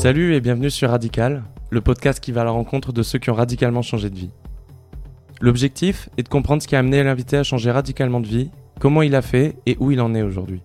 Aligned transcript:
Salut 0.00 0.34
et 0.34 0.40
bienvenue 0.40 0.70
sur 0.70 0.88
Radical, 0.88 1.44
le 1.68 1.82
podcast 1.82 2.20
qui 2.20 2.32
va 2.32 2.40
à 2.40 2.44
la 2.44 2.52
rencontre 2.52 2.90
de 2.90 3.02
ceux 3.02 3.18
qui 3.18 3.28
ont 3.28 3.34
radicalement 3.34 3.82
changé 3.82 4.08
de 4.08 4.16
vie. 4.16 4.30
L'objectif 5.42 6.08
est 6.16 6.22
de 6.22 6.28
comprendre 6.30 6.62
ce 6.62 6.68
qui 6.68 6.74
a 6.74 6.78
amené 6.78 7.04
l'invité 7.04 7.36
à 7.36 7.42
changer 7.42 7.70
radicalement 7.70 8.20
de 8.20 8.26
vie, 8.26 8.50
comment 8.78 9.02
il 9.02 9.14
a 9.14 9.20
fait 9.20 9.56
et 9.66 9.76
où 9.78 9.90
il 9.90 10.00
en 10.00 10.14
est 10.14 10.22
aujourd'hui. 10.22 10.62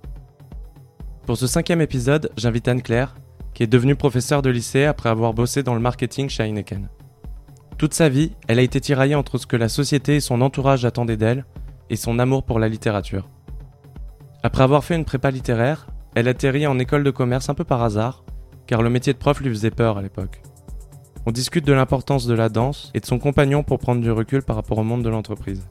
Pour 1.26 1.36
ce 1.36 1.48
cinquième 1.48 1.82
épisode, 1.82 2.32
j'invite 2.38 2.70
Anne-Claire, 2.70 3.14
qui 3.54 3.64
est 3.64 3.68
devenue 3.68 3.98
professeure 3.98 4.42
de 4.42 4.50
lycée 4.50 4.86
après 4.86 5.10
avoir 5.10 5.34
bossé 5.34 5.64
dans 5.64 5.76
le 5.76 5.82
marketing 5.82 6.30
chez 6.30 6.44
Heineken. 6.44 6.88
Toute 7.78 7.94
sa 7.94 8.08
vie, 8.08 8.32
elle 8.48 8.60
a 8.60 8.62
été 8.62 8.80
tiraillée 8.80 9.16
entre 9.16 9.38
ce 9.38 9.48
que 9.48 9.58
la 9.58 9.68
société 9.68 10.16
et 10.16 10.22
son 10.22 10.40
entourage 10.40 10.86
attendaient 10.86 11.18
d'elle 11.18 11.44
et 11.90 11.98
son 11.98 12.20
amour 12.20 12.44
pour 12.44 12.58
la 12.58 12.70
littérature. 12.70 13.28
Après 14.44 14.64
avoir 14.64 14.86
fait 14.86 14.96
une 14.96 15.04
prépa 15.04 15.30
littéraire, 15.30 15.88
elle 16.16 16.30
atterrit 16.30 16.68
en 16.68 16.80
école 16.80 17.04
de 17.04 17.12
commerce 17.12 17.50
un 17.50 17.54
peu 17.54 17.66
par 17.66 17.84
hasard, 17.84 18.24
car 18.68 18.82
le 18.82 18.90
métier 18.90 19.14
de 19.14 19.18
prof 19.18 19.40
lui 19.40 19.50
faisait 19.50 19.72
peur 19.72 19.98
à 19.98 20.02
l'époque. 20.02 20.42
On 21.26 21.32
discute 21.32 21.66
de 21.66 21.74
l'importance 21.74 22.28
de 22.28 22.34
la 22.34 22.50
danse 22.50 22.92
et 22.94 23.00
de 23.00 23.06
son 23.06 23.18
compagnon 23.18 23.64
pour 23.64 23.80
prendre 23.80 24.02
du 24.02 24.12
recul 24.12 24.44
par 24.44 24.56
rapport 24.56 24.78
au 24.78 24.84
monde 24.84 25.04
de 25.04 25.10
l'entreprise. 25.10 25.68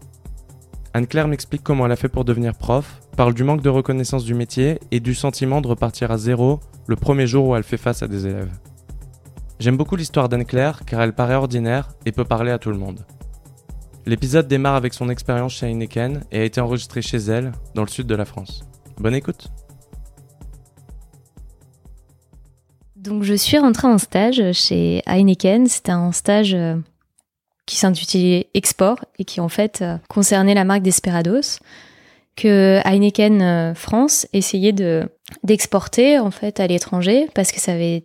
Anne-Claire 0.95 1.29
m'explique 1.29 1.63
comment 1.63 1.87
elle 1.87 1.93
a 1.93 1.97
fait 1.97 2.09
pour 2.09 2.25
devenir 2.25 2.55
prof, 2.55 3.01
parle 3.17 3.35
du 3.35 3.45
manque 3.45 3.63
de 3.63 3.69
reconnaissance 3.69 4.25
du 4.25 4.35
métier 4.35 4.79
et 4.91 5.01
du 5.01 5.15
sentiment 5.15 5.61
de 5.61 5.69
repartir 5.69 6.11
à 6.11 6.19
zéro 6.19 6.61
le 6.87 6.97
premier 6.97 7.27
jour 7.27 7.47
où 7.47 7.57
elle 7.57 7.63
fait 7.63 7.77
face 7.77 8.03
à 8.03 8.09
des 8.09 8.27
élèves. 8.27 8.53
J'aime 9.59 9.77
beaucoup 9.77 9.97
l'histoire 9.97 10.29
d'Anne-Claire 10.29 10.85
car 10.85 11.01
elle 11.01 11.13
paraît 11.13 11.35
ordinaire 11.35 11.89
et 12.07 12.13
peut 12.13 12.25
parler 12.25 12.51
à 12.51 12.59
tout 12.59 12.71
le 12.71 12.79
monde. 12.79 13.05
L'épisode 14.07 14.49
démarre 14.49 14.75
avec 14.75 14.93
son 14.93 15.09
expérience 15.09 15.55
chez 15.55 15.67
Heineken 15.67 16.25
et 16.31 16.41
a 16.41 16.45
été 16.45 16.61
enregistré 16.61 17.01
chez 17.01 17.19
elle, 17.19 17.53
dans 17.75 17.83
le 17.83 17.89
sud 17.89 18.07
de 18.07 18.15
la 18.15 18.25
France. 18.25 18.65
Bonne 18.99 19.15
écoute 19.15 19.49
Donc 23.05 23.23
je 23.23 23.35
suis 23.35 23.59
rentrée 23.59 23.87
en 23.87 23.99
stage 23.99 24.43
chez 24.53 25.03
Heineken. 25.07 25.67
C'était 25.67 25.93
un 25.93 26.11
stage 26.11 26.55
euh, 26.55 26.77
qui 27.67 27.77
s'intitulait 27.77 28.49
Export 28.55 29.05
et 29.19 29.27
qui 29.27 29.41
en 29.41 29.51
fait 29.51 29.83
euh, 29.83 29.99
concernait 30.09 30.55
la 30.55 30.65
marque 30.65 30.81
Desperados 30.81 31.59
que 32.35 32.81
Heineken 32.83 33.43
euh, 33.43 33.75
France 33.75 34.27
essayait 34.33 34.73
de 34.73 35.07
d'exporter 35.43 36.19
en 36.19 36.31
fait 36.31 36.61
à 36.61 36.67
l'étranger 36.67 37.29
parce 37.35 37.53
que 37.53 37.61
ça 37.61 37.73
avait 37.73 38.05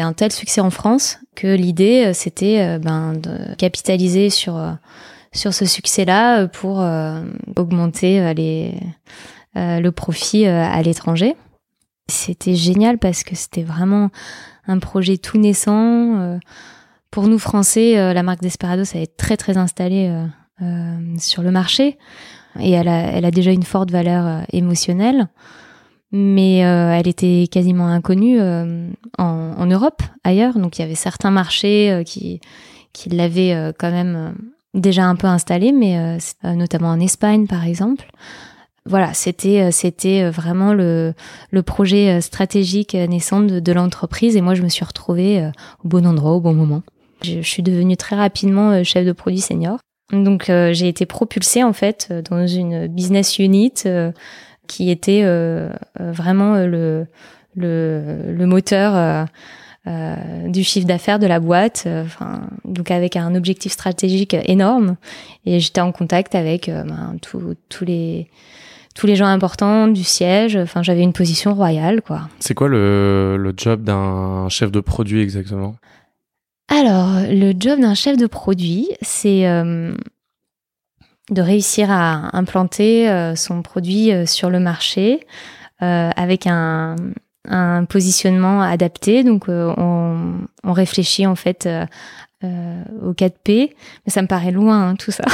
un 0.00 0.12
tel 0.12 0.30
succès 0.30 0.60
en 0.60 0.70
France 0.70 1.18
que 1.34 1.48
l'idée 1.48 2.12
c'était 2.14 2.78
ben 2.78 3.14
de 3.14 3.54
capitaliser 3.56 4.30
sur 4.30 4.60
sur 5.32 5.54
ce 5.54 5.64
succès-là 5.64 6.48
pour 6.48 6.84
augmenter 7.56 8.20
le 9.54 9.90
profit 9.90 10.46
à 10.46 10.82
l'étranger. 10.82 11.36
C'était 12.10 12.54
génial 12.54 12.98
parce 12.98 13.22
que 13.22 13.34
c'était 13.34 13.62
vraiment 13.62 14.10
un 14.66 14.78
projet 14.78 15.16
tout 15.16 15.38
naissant. 15.38 16.18
Euh, 16.20 16.38
pour 17.10 17.26
nous 17.26 17.38
Français, 17.38 17.98
euh, 17.98 18.12
la 18.12 18.22
marque 18.22 18.40
Desperados 18.40 18.84
elle 18.94 19.02
est 19.02 19.16
très 19.16 19.36
très 19.36 19.56
installée 19.56 20.12
euh, 20.62 21.16
sur 21.18 21.42
le 21.42 21.50
marché 21.50 21.98
et 22.58 22.72
elle 22.72 22.88
a, 22.88 23.30
déjà 23.30 23.52
une 23.52 23.62
forte 23.62 23.90
valeur 23.90 24.44
émotionnelle, 24.52 25.28
mais 26.10 26.58
elle 26.58 27.06
était 27.06 27.46
quasiment 27.50 27.86
inconnue 27.86 28.40
en, 29.18 29.66
Europe, 29.66 30.02
ailleurs. 30.24 30.58
Donc 30.58 30.76
il 30.76 30.82
y 30.82 30.84
avait 30.84 30.96
certains 30.96 31.30
marchés 31.30 32.02
qui, 32.04 32.40
qui 32.92 33.08
l'avaient 33.08 33.72
quand 33.78 33.92
même 33.92 34.34
déjà 34.74 35.04
un 35.04 35.14
peu 35.14 35.28
installé, 35.28 35.70
mais 35.70 36.18
notamment 36.42 36.88
en 36.88 36.98
Espagne 36.98 37.46
par 37.46 37.64
exemple 37.64 38.10
voilà, 38.86 39.12
c'était 39.12 39.60
euh, 39.60 39.70
c'était 39.70 40.22
euh, 40.22 40.30
vraiment 40.30 40.72
le, 40.72 41.12
le 41.50 41.62
projet 41.62 42.16
euh, 42.16 42.20
stratégique 42.20 42.94
naissant 42.94 43.40
de, 43.40 43.72
l'entreprise 43.72 44.36
et 44.36 44.40
moi 44.40 44.54
je 44.54 44.62
me 44.62 44.68
suis 44.68 44.84
retrouvée 44.84 45.50
au 45.84 45.88
bon 45.88 46.06
endroit 46.06 46.32
au 46.32 46.40
bon 46.40 46.54
moment. 46.54 46.82
Je, 47.22 47.40
suis 47.42 47.62
devenue 47.62 47.96
très 47.96 48.16
rapidement 48.16 48.82
chef 48.82 49.06
de 49.06 49.12
produit 49.12 49.40
senior. 49.40 49.78
Donc 50.12 50.46
j'ai 50.46 50.88
été 50.88 51.06
propulsée 51.06 51.62
en 51.62 51.72
fait 51.72 52.12
dans 52.28 52.46
une 52.46 52.88
business 52.88 53.38
unit 53.38 53.84
qui 54.66 54.90
était 54.90 55.22
vraiment 55.98 56.56
le, 56.56 57.06
le, 57.54 58.32
le 58.32 58.46
moteur 58.46 59.26
du 59.86 60.64
chiffre 60.64 60.86
d'affaires 60.86 61.20
de 61.20 61.26
la 61.26 61.38
boîte, 61.38 61.86
enfin 61.86 62.48
donc 62.64 62.90
avec 62.90 63.14
un 63.14 63.36
objectif 63.36 63.70
stratégique 63.70 64.34
énorme. 64.46 64.96
Et 65.46 65.60
j'étais 65.60 65.80
en 65.80 65.92
contact 65.92 66.34
avec 66.34 66.68
ben, 66.68 67.16
tous 67.20 67.84
les 67.84 68.28
tous 68.94 69.06
les 69.06 69.16
gens 69.16 69.26
importants 69.26 69.88
du 69.88 70.04
siège. 70.04 70.56
Enfin, 70.56 70.82
j'avais 70.82 71.02
une 71.02 71.12
position 71.12 71.54
royale, 71.54 72.02
quoi. 72.02 72.28
C'est 72.40 72.54
quoi 72.54 72.68
le, 72.68 73.36
le 73.38 73.54
job 73.56 73.82
d'un 73.82 74.48
chef 74.48 74.70
de 74.70 74.80
produit 74.80 75.20
exactement? 75.20 75.76
Alors, 76.70 77.20
le 77.28 77.52
job 77.58 77.80
d'un 77.80 77.94
chef 77.94 78.16
de 78.16 78.28
produit, 78.28 78.88
c'est 79.02 79.46
euh, 79.48 79.92
de 81.30 81.42
réussir 81.42 81.90
à 81.90 82.36
implanter 82.36 83.10
euh, 83.10 83.34
son 83.34 83.62
produit 83.62 84.12
euh, 84.12 84.24
sur 84.24 84.50
le 84.50 84.60
marché 84.60 85.26
avec 85.82 86.46
un, 86.46 86.94
un 87.48 87.86
positionnement 87.86 88.60
adapté. 88.60 89.24
Donc, 89.24 89.46
on, 89.48 90.34
on, 90.62 90.72
réfléchit 90.74 91.26
en 91.26 91.34
fait 91.34 91.66
euh, 92.42 92.82
au 93.02 93.12
4P, 93.12 93.70
mais 94.06 94.10
ça 94.10 94.22
me 94.22 94.26
paraît 94.26 94.50
loin 94.50 94.88
hein, 94.88 94.96
tout 94.96 95.10
ça. 95.10 95.24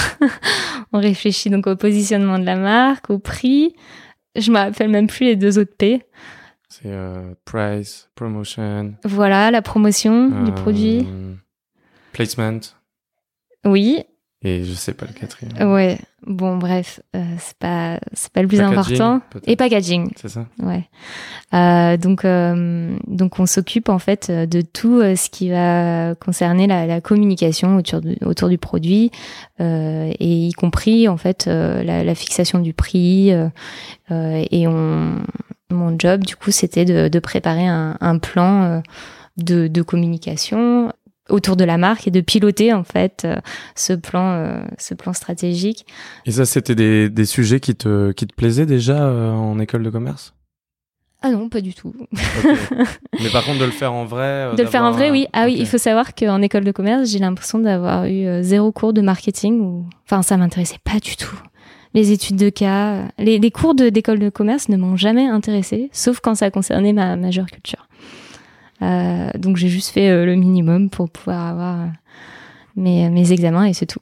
on 0.93 0.99
réfléchit 0.99 1.51
donc 1.51 1.67
au 1.67 1.77
positionnement 1.77 2.39
de 2.39 2.45
la 2.45 2.57
marque, 2.57 3.11
au 3.11 3.19
prix. 3.19 3.75
Je 4.35 4.51
me 4.51 4.59
rappelle 4.59 4.89
même 4.89 5.07
plus 5.07 5.27
les 5.27 5.37
deux 5.37 5.59
autres 5.59 5.75
P. 5.77 6.03
C'est 6.69 6.91
euh, 6.91 7.33
price, 7.45 8.11
promotion. 8.17 8.95
Voilà, 9.05 9.51
la 9.51 9.63
promotion 9.63 10.45
du 10.45 10.53
produit. 10.53 11.07
Euh, 11.09 11.35
placement. 12.13 12.59
Oui, 13.65 14.05
et 14.43 14.65
je 14.65 14.73
sais 14.75 14.93
pas 14.93 15.07
le 15.07 15.13
quatrième. 15.13 15.73
Ouais. 15.73 15.99
Bon, 16.27 16.57
bref, 16.57 17.01
euh, 17.15 17.25
c'est 17.39 17.57
pas 17.57 17.99
c'est 18.13 18.33
pas 18.33 18.43
le 18.43 18.49
plus 18.49 18.61
important. 18.61 19.21
Et 19.45 19.57
packaging. 19.57 20.11
C'est 20.17 20.29
ça. 20.29 20.47
Ouais. 20.63 20.89
Euh, 21.55 21.97
donc 21.97 22.25
euh, 22.25 22.97
donc 23.07 23.39
on 23.39 23.47
s'occupe 23.47 23.89
en 23.89 23.99
fait 23.99 24.31
de 24.31 24.61
tout 24.61 25.01
euh, 25.01 25.17
ce 25.17 25.31
qui 25.31 25.51
va 25.51 26.15
concerner 26.17 26.67
la, 26.67 26.87
la 26.87 27.01
communication 27.01 27.77
autour 27.77 28.01
du, 28.01 28.17
autour 28.25 28.49
du 28.49 28.59
produit 28.59 29.11
euh, 29.61 30.13
et 30.19 30.49
y 30.49 30.53
compris 30.53 31.09
en 31.09 31.17
fait 31.17 31.47
la, 31.47 32.05
la, 32.05 32.15
fixation 32.15 32.59
du 32.59 32.75
prix 32.75 33.31
et 34.11 34.69
on 34.69 35.23
mon 35.71 35.99
job 35.99 36.25
du 36.25 36.37
coup 36.37 36.51
c'était 36.51 36.85
de, 36.85 37.09
de 37.09 37.19
préparer 37.19 37.67
un, 37.67 37.97
un 38.01 38.19
plan 38.19 38.83
de, 39.37 39.69
de 39.69 39.83
communication 39.83 40.93
autour 41.29 41.57
de 41.57 41.65
la 41.65 41.79
marque 41.79 42.07
et 42.07 42.11
de 42.11 42.21
piloter 42.21 42.73
en 42.73 42.85
fait 42.85 43.23
euh, 43.25 43.37
ce 43.75 43.93
plan 43.93 44.33
euh, 44.33 44.63
ce 44.79 44.95
plan 44.95 45.13
stratégique. 45.13 45.87
Et 46.25 46.31
ça 46.31 46.45
c'était 46.45 46.75
des, 46.75 47.09
des 47.09 47.25
sujets 47.25 47.61
qui 47.61 47.75
te 47.75 48.13
qui 48.13 48.27
te 48.27 48.35
plaisaient 48.35 48.67
déjà 48.67 49.03
euh, 49.03 49.33
en 49.33 49.59
école 49.59 49.83
de 49.83 49.91
commerce? 49.91 50.35
Ah 51.23 51.31
non, 51.31 51.49
pas 51.49 51.61
du 51.61 51.75
tout. 51.75 51.95
Mais 53.21 53.31
par 53.33 53.45
contre 53.45 53.59
de 53.59 53.65
le 53.65 53.71
faire 53.71 53.93
en 53.93 54.05
vrai 54.05 54.51
De 54.55 54.63
le 54.63 54.69
faire 54.69 54.85
en 54.85 54.93
vrai, 54.93 55.11
oui. 55.11 55.27
Ah 55.33 55.47
oui, 55.47 55.57
il 55.59 55.67
faut 55.67 55.79
savoir 55.79 56.15
qu'en 56.15 56.43
école 56.43 56.63
de 56.63 56.71
commerce, 56.73 57.11
j'ai 57.11 57.19
l'impression 57.19 57.59
d'avoir 57.59 58.05
eu 58.05 58.43
zéro 58.43 58.71
cours 58.71 58.93
de 58.93 59.01
marketing 59.01 59.61
ou 59.61 59.87
enfin 60.05 60.23
ça 60.23 60.37
m'intéressait 60.37 60.79
pas 60.85 61.01
du 61.01 61.17
tout. 61.17 61.41
Les 61.95 62.13
études 62.13 62.37
de 62.37 62.51
cas, 62.51 63.09
les, 63.19 63.39
les 63.39 63.51
cours 63.51 63.75
d'école 63.75 64.19
de, 64.19 64.29
commerce 64.29 64.69
ne 64.69 64.77
m'ont 64.77 64.97
jamais 64.97 65.27
intéressé, 65.27 65.89
sauf 65.93 66.21
quand 66.21 66.35
ça 66.35 66.51
concernait 66.51 66.93
ma 66.93 67.17
majeure 67.17 67.47
culture. 67.47 67.86
Euh, 68.83 69.31
donc 69.39 69.57
j'ai 69.57 69.69
juste 69.69 69.91
fait 69.91 70.11
euh, 70.11 70.27
le 70.27 70.35
minimum 70.35 70.91
pour 70.91 71.09
pouvoir 71.09 71.47
avoir 71.47 71.81
euh, 71.81 71.87
mes, 72.77 73.09
mes 73.09 73.33
examens 73.33 73.65
et 73.65 73.73
c'est 73.73 73.87
tout. 73.87 74.01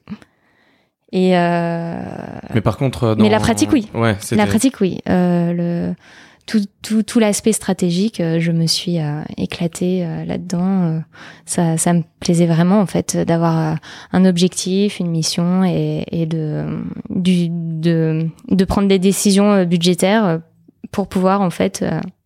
Et 1.11 1.31
mais 1.31 2.61
par 2.61 2.77
contre, 2.77 3.15
mais 3.17 3.29
la 3.29 3.39
pratique 3.39 3.71
oui. 3.71 3.87
Ouais, 3.93 4.17
la 4.31 4.45
pratique 4.47 4.81
oui. 4.81 4.99
le 5.05 5.93
tout, 6.45 6.61
tout, 6.81 7.03
tout 7.03 7.19
l'aspect 7.19 7.53
stratégique, 7.53 8.17
je 8.21 8.51
me 8.51 8.67
suis 8.67 8.97
éclatée 9.37 10.05
là-dedans. 10.27 11.01
ça, 11.45 11.77
ça 11.77 11.93
me 11.93 12.03
plaisait 12.19 12.47
vraiment 12.47 12.81
en 12.81 12.85
fait 12.85 13.15
d'avoir 13.15 13.77
un 14.11 14.25
objectif, 14.25 14.99
une 14.99 15.09
mission 15.09 15.63
et, 15.63 16.03
et 16.11 16.25
de, 16.25 16.65
du, 17.09 17.47
de, 17.49 18.27
de 18.49 18.65
prendre 18.65 18.89
des 18.89 18.99
décisions 18.99 19.63
budgétaires 19.63 20.41
pour 20.91 21.07
pouvoir 21.07 21.39
en 21.39 21.51
fait 21.51 21.85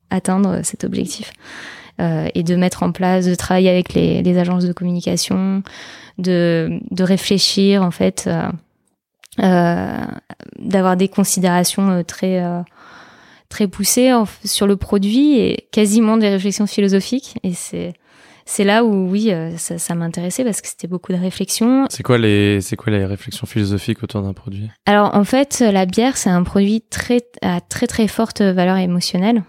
atteindre 0.09 0.61
cet 0.63 0.83
objectif. 0.83 1.31
Euh, 1.99 2.29
et 2.33 2.43
de 2.43 2.55
mettre 2.55 2.83
en 2.83 2.93
place, 2.93 3.25
de 3.25 3.35
travailler 3.35 3.69
avec 3.69 3.93
les, 3.93 4.21
les 4.21 4.37
agences 4.37 4.63
de 4.63 4.71
communication, 4.71 5.63
de, 6.17 6.79
de 6.91 7.03
réfléchir 7.03 7.83
en 7.83 7.91
fait, 7.91 8.25
euh, 8.27 8.49
euh 9.41 9.97
d'avoir 10.59 10.95
des 10.95 11.09
considérations 11.09 12.03
très 12.03 12.41
très 13.49 13.67
poussées 13.67 14.11
sur 14.45 14.67
le 14.67 14.77
produit 14.77 15.39
et 15.39 15.67
quasiment 15.71 16.17
des 16.17 16.29
réflexions 16.29 16.67
philosophiques. 16.67 17.37
Et 17.43 17.53
c'est 17.53 17.93
c'est 18.45 18.63
là 18.63 18.83
où 18.83 19.09
oui, 19.09 19.31
ça, 19.57 19.77
ça 19.77 19.95
m'intéressait 19.95 20.43
parce 20.43 20.61
que 20.61 20.67
c'était 20.67 20.87
beaucoup 20.87 21.11
de 21.11 21.17
réflexions. 21.17 21.85
C'est 21.89 22.03
quoi 22.03 22.17
les 22.17 22.61
c'est 22.61 22.75
quoi 22.75 22.91
les 22.91 23.05
réflexions 23.05 23.45
philosophiques 23.45 24.03
autour 24.03 24.21
d'un 24.21 24.33
produit? 24.33 24.69
Alors 24.85 25.15
en 25.15 25.23
fait, 25.23 25.59
la 25.59 25.85
bière 25.85 26.15
c'est 26.17 26.29
un 26.29 26.43
produit 26.43 26.81
très 26.81 27.21
à 27.41 27.61
très 27.61 27.87
très 27.87 28.07
forte 28.07 28.41
valeur 28.41 28.77
émotionnelle. 28.77 29.43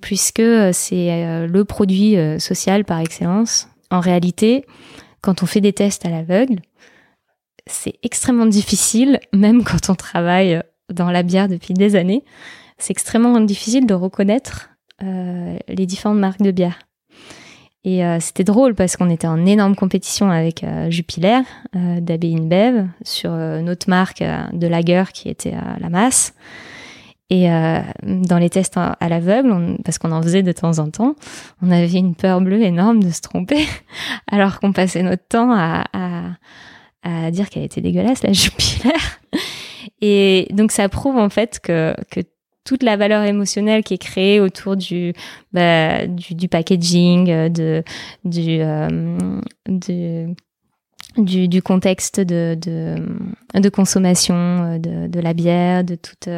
Puisque 0.00 0.42
c'est 0.72 1.46
le 1.46 1.64
produit 1.64 2.16
social 2.38 2.84
par 2.84 3.00
excellence. 3.00 3.68
En 3.90 4.00
réalité, 4.00 4.64
quand 5.20 5.42
on 5.42 5.46
fait 5.46 5.60
des 5.60 5.72
tests 5.72 6.04
à 6.06 6.10
l'aveugle, 6.10 6.60
c'est 7.66 7.94
extrêmement 8.02 8.46
difficile, 8.46 9.20
même 9.32 9.64
quand 9.64 9.90
on 9.90 9.94
travaille 9.94 10.62
dans 10.92 11.10
la 11.10 11.22
bière 11.22 11.48
depuis 11.48 11.74
des 11.74 11.96
années, 11.96 12.24
c'est 12.78 12.90
extrêmement 12.90 13.40
difficile 13.40 13.86
de 13.86 13.94
reconnaître 13.94 14.70
euh, 15.02 15.56
les 15.68 15.86
différentes 15.86 16.18
marques 16.18 16.42
de 16.42 16.50
bière. 16.50 16.78
Et 17.84 18.04
euh, 18.04 18.18
c'était 18.18 18.44
drôle 18.44 18.74
parce 18.74 18.96
qu'on 18.96 19.10
était 19.10 19.26
en 19.26 19.44
énorme 19.44 19.76
compétition 19.76 20.30
avec 20.30 20.64
euh, 20.64 20.90
Jupiler 20.90 21.40
euh, 21.76 22.00
d'Abbey 22.00 22.34
InBev 22.34 22.86
sur 23.04 23.30
euh, 23.32 23.60
notre 23.60 23.90
marque 23.90 24.22
de 24.52 24.66
lager 24.66 25.04
qui 25.12 25.28
était 25.28 25.54
la 25.78 25.88
masse. 25.90 26.34
Et 27.30 27.48
dans 28.02 28.38
les 28.38 28.50
tests 28.50 28.76
à, 28.76 28.96
l'aveugle, 29.08 29.78
parce 29.84 29.98
qu'on 29.98 30.12
en 30.12 30.22
faisait 30.22 30.42
de 30.42 30.52
temps 30.52 30.78
en 30.78 30.90
temps, 30.90 31.14
on 31.62 31.70
avait 31.70 31.90
une 31.90 32.14
peur 32.14 32.40
bleue 32.40 32.62
énorme 32.62 33.02
de 33.02 33.10
se 33.10 33.22
tromper, 33.22 33.66
alors 34.30 34.60
qu'on 34.60 34.72
passait 34.72 35.02
notre 35.02 35.26
temps 35.26 35.50
à, 35.50 35.84
à, 35.92 36.32
à 37.02 37.30
dire 37.30 37.48
qu'elle 37.48 37.64
était 37.64 37.80
dégueulasse, 37.80 38.22
la 38.22 38.32
Jupiler. 38.34 38.94
Et 40.00 40.48
donc 40.50 40.70
ça 40.70 40.88
prouve 40.88 41.16
en 41.16 41.28
fait 41.28 41.60
que, 41.60 41.94
que 42.10 42.20
toute 42.64 42.82
la 42.82 42.96
valeur 42.96 43.22
émotionnelle 43.24 43.84
qui 43.84 43.94
est 43.94 43.98
créée 43.98 44.40
autour 44.40 44.76
du 44.76 45.12
bah, 45.52 46.06
du, 46.06 46.34
du, 46.34 46.48
packaging, 46.48 47.30
euh, 47.30 47.48
de 47.48 47.84
du, 48.24 48.60
euh, 48.60 50.26
du, 51.16 51.48
du 51.48 51.62
contexte 51.62 52.20
de, 52.20 52.56
de, 52.60 52.96
de 53.58 53.68
consommation 53.68 54.34
euh, 54.34 54.78
de, 54.78 55.06
de, 55.08 55.20
la 55.20 55.32
bière, 55.32 55.84
de 55.84 55.94
toute 55.94 56.28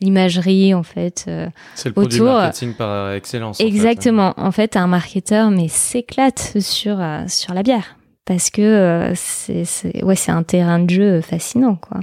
l'imagerie 0.00 0.74
en 0.74 0.82
fait. 0.82 1.30
C'est 1.74 1.88
le 1.88 1.92
produit 1.92 2.20
marketing 2.20 2.74
par 2.74 3.12
excellence. 3.12 3.60
Exactement. 3.60 4.30
En 4.30 4.34
fait, 4.34 4.46
en 4.46 4.52
fait 4.52 4.76
un 4.76 4.86
marketeur 4.86 5.50
mais 5.50 5.68
s'éclate 5.68 6.56
sur 6.60 6.98
sur 7.28 7.54
la 7.54 7.62
bière 7.62 7.96
parce 8.26 8.50
que 8.50 8.60
euh, 8.60 9.12
c'est 9.14 10.04
ouais 10.04 10.16
c'est 10.16 10.32
un 10.32 10.42
terrain 10.42 10.80
de 10.80 10.90
jeu 10.90 11.20
fascinant 11.22 11.76
quoi. 11.76 12.00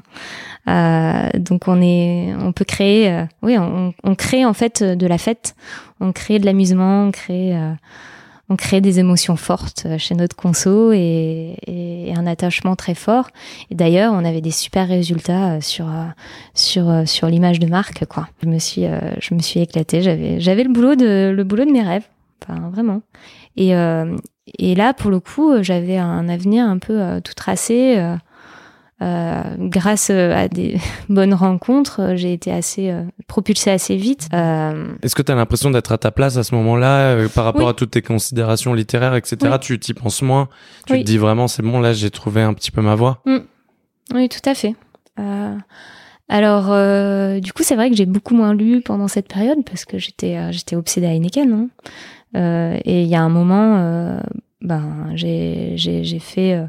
Euh, 0.69 1.29
donc 1.37 1.67
on 1.67 1.81
est 1.81 2.33
on 2.39 2.53
peut 2.53 2.63
créer 2.63 3.11
euh, 3.11 3.25
oui 3.41 3.57
on, 3.57 3.93
on, 4.03 4.15
crée 4.15 4.45
en 4.45 4.53
fait 4.53 4.81
de 4.81 5.05
la 5.05 5.17
fête, 5.17 5.53
on 5.99 6.13
crée 6.13 6.39
de 6.39 6.45
l'amusement, 6.45 7.07
on 7.07 7.11
crée 7.11 7.55
euh, 7.55 7.73
on 8.53 8.55
crée 8.55 8.81
des 8.81 8.99
émotions 8.99 9.35
fortes 9.35 9.87
chez 9.97 10.15
notre 10.15 10.35
conso 10.35 10.91
et, 10.93 11.55
un 12.15 12.27
attachement 12.27 12.75
très 12.75 12.93
fort. 12.93 13.29
Et 13.71 13.75
d'ailleurs, 13.75 14.13
on 14.13 14.23
avait 14.23 14.41
des 14.41 14.51
super 14.51 14.87
résultats 14.87 15.59
sur 15.61 15.87
sur 16.53 17.07
sur 17.07 17.27
l'image 17.27 17.59
de 17.59 17.65
marque 17.65 18.05
quoi. 18.05 18.27
Je 18.43 18.47
me 18.47 18.59
suis 18.59 18.85
je 19.19 19.33
me 19.33 19.39
suis 19.39 19.61
éclatée, 19.61 20.03
j'avais 20.03 20.39
j'avais 20.39 20.63
le 20.63 20.71
boulot 20.71 20.95
de 20.95 21.33
le 21.35 21.43
boulot 21.43 21.65
de 21.65 21.71
mes 21.71 21.81
rêves, 21.81 22.07
vraiment. 22.71 23.01
Et, 23.55 23.75
euh, 23.75 24.15
et 24.57 24.75
là, 24.75 24.93
pour 24.93 25.11
le 25.11 25.19
coup, 25.19 25.51
euh, 25.51 25.63
j'avais 25.63 25.97
un 25.97 26.27
avenir 26.29 26.65
un 26.65 26.77
peu 26.77 27.01
euh, 27.01 27.19
tout 27.19 27.33
tracé. 27.33 27.97
Euh, 29.03 29.41
grâce 29.59 30.09
à 30.09 30.47
des 30.47 30.77
bonnes 31.09 31.33
rencontres, 31.33 32.13
j'ai 32.15 32.31
été 32.31 32.51
assez 32.51 32.93
propulsée 33.27 33.71
assez 33.71 33.97
vite. 33.97 34.29
Est-ce 34.31 35.15
que 35.15 35.21
tu 35.21 35.31
as 35.31 35.35
l'impression 35.35 35.71
d'être 35.71 35.91
à 35.91 35.97
ta 35.97 36.11
place 36.11 36.37
à 36.37 36.43
ce 36.43 36.55
moment-là 36.55 37.27
par 37.29 37.43
rapport 37.43 37.67
à 37.67 37.73
toutes 37.73 37.91
tes 37.91 38.01
considérations 38.01 38.73
littéraires, 38.73 39.15
etc. 39.15 39.57
Tu 39.59 39.79
t'y 39.79 39.93
penses 39.93 40.21
moins? 40.21 40.47
Tu 40.85 40.93
te 40.93 41.03
dis 41.03 41.17
vraiment, 41.17 41.47
c'est 41.47 41.63
bon, 41.63 41.79
là, 41.79 41.93
j'ai 41.93 42.11
trouvé 42.11 42.41
un 42.41 42.53
petit 42.53 42.71
peu 42.71 42.81
ma 42.81 42.95
voie? 42.95 43.21
Mm. 43.25 43.39
Oui, 44.13 44.29
tout 44.29 44.47
à 44.49 44.53
fait. 44.53 44.75
alors, 46.29 47.41
du 47.41 47.51
coup, 47.51 47.63
c'est 47.63 47.75
vrai 47.75 47.89
que 47.89 47.95
j'ai 47.95 48.05
beaucoup 48.05 48.35
moins 48.35 48.53
lu 48.53 48.81
pendant 48.81 49.07
cette 49.07 49.27
période 49.27 49.59
parce 49.65 49.85
que 49.85 49.97
j'étais 49.97 50.51
j'étais 50.53 50.75
obsédée 50.75 51.07
à 51.07 51.13
Heineken. 51.13 51.51
Hein. 51.51 51.67
Euh, 52.35 52.79
et 52.85 53.03
il 53.03 53.07
y 53.07 53.15
a 53.15 53.21
un 53.21 53.29
moment, 53.29 53.77
euh, 53.77 54.19
ben 54.61 55.11
j'ai 55.15 55.73
j'ai 55.75 56.19
fait. 56.19 56.59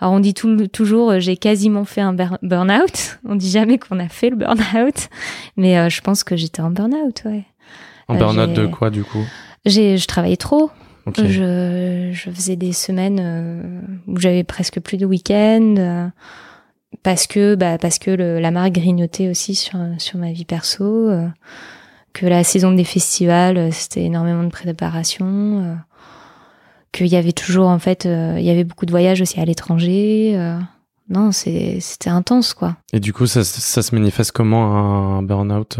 Euh, 0.00 0.04
alors 0.04 0.14
on 0.14 0.20
dit 0.20 0.34
tout, 0.34 0.66
toujours, 0.68 1.18
j'ai 1.20 1.36
quasiment 1.36 1.84
fait 1.84 2.00
un 2.00 2.12
burn-out. 2.12 3.18
On 3.28 3.34
dit 3.34 3.50
jamais 3.50 3.78
qu'on 3.78 3.98
a 3.98 4.08
fait 4.08 4.30
le 4.30 4.36
burn-out, 4.36 5.08
mais 5.56 5.90
je 5.90 6.00
pense 6.00 6.24
que 6.24 6.36
j'étais 6.36 6.60
en 6.60 6.70
burn-out, 6.70 7.22
ouais. 7.24 7.44
En 8.08 8.14
burn-out 8.14 8.52
de 8.52 8.66
quoi 8.66 8.90
du 8.90 9.02
coup? 9.02 9.24
J'ai, 9.64 9.98
je 9.98 10.06
travaillais 10.06 10.36
trop. 10.36 10.70
Je, 11.16 12.10
je 12.12 12.30
faisais 12.30 12.56
des 12.56 12.72
semaines 12.72 13.82
où 14.06 14.18
j'avais 14.18 14.44
presque 14.44 14.80
plus 14.80 14.96
de 14.96 15.06
week-end 15.06 16.10
parce 17.02 17.26
que 17.26 17.54
bah 17.54 17.78
parce 17.78 17.98
que 17.98 18.10
le, 18.10 18.40
la 18.40 18.50
marque 18.50 18.72
grignotait 18.72 19.28
aussi 19.28 19.54
sur 19.54 19.78
sur 19.98 20.18
ma 20.18 20.32
vie 20.32 20.44
perso 20.44 21.10
que 22.16 22.26
la 22.26 22.44
saison 22.44 22.72
des 22.72 22.84
festivals, 22.84 23.58
euh, 23.58 23.70
c'était 23.70 24.04
énormément 24.04 24.42
de 24.42 24.48
préparation, 24.48 25.26
euh, 25.26 25.74
qu'il 26.92 27.06
y 27.08 27.16
avait 27.16 27.32
toujours, 27.32 27.68
en 27.68 27.78
fait, 27.78 28.06
euh, 28.06 28.36
il 28.38 28.44
y 28.44 28.50
avait 28.50 28.64
beaucoup 28.64 28.86
de 28.86 28.90
voyages 28.90 29.20
aussi 29.20 29.40
à 29.40 29.44
l'étranger. 29.44 30.38
non, 31.08 31.30
c'était 31.32 32.10
intense, 32.10 32.54
quoi. 32.54 32.76
Et 32.92 33.00
du 33.00 33.12
coup, 33.12 33.26
ça, 33.26 33.44
ça 33.44 33.82
se 33.82 33.94
manifeste 33.94 34.32
comment 34.32 34.76
un 35.18 35.22
burn-out 35.22 35.78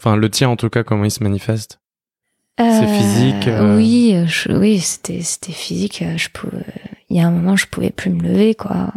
Enfin, 0.00 0.14
le 0.16 0.30
tien, 0.30 0.48
en 0.48 0.56
tout 0.56 0.70
cas, 0.70 0.84
comment 0.84 1.04
il 1.04 1.10
se 1.10 1.22
manifeste? 1.22 1.80
C'est 2.58 2.86
physique 2.86 3.48
Oui, 3.76 4.16
oui, 4.48 4.80
c'était 4.80 5.22
c'était 5.22 5.52
physique. 5.52 6.04
Je 6.16 6.28
pouvais, 6.28 6.64
il 7.08 7.16
y 7.16 7.20
a 7.20 7.26
un 7.26 7.30
moment, 7.30 7.56
je 7.56 7.66
pouvais 7.66 7.90
plus 7.90 8.10
me 8.10 8.22
lever, 8.22 8.54
quoi. 8.54 8.92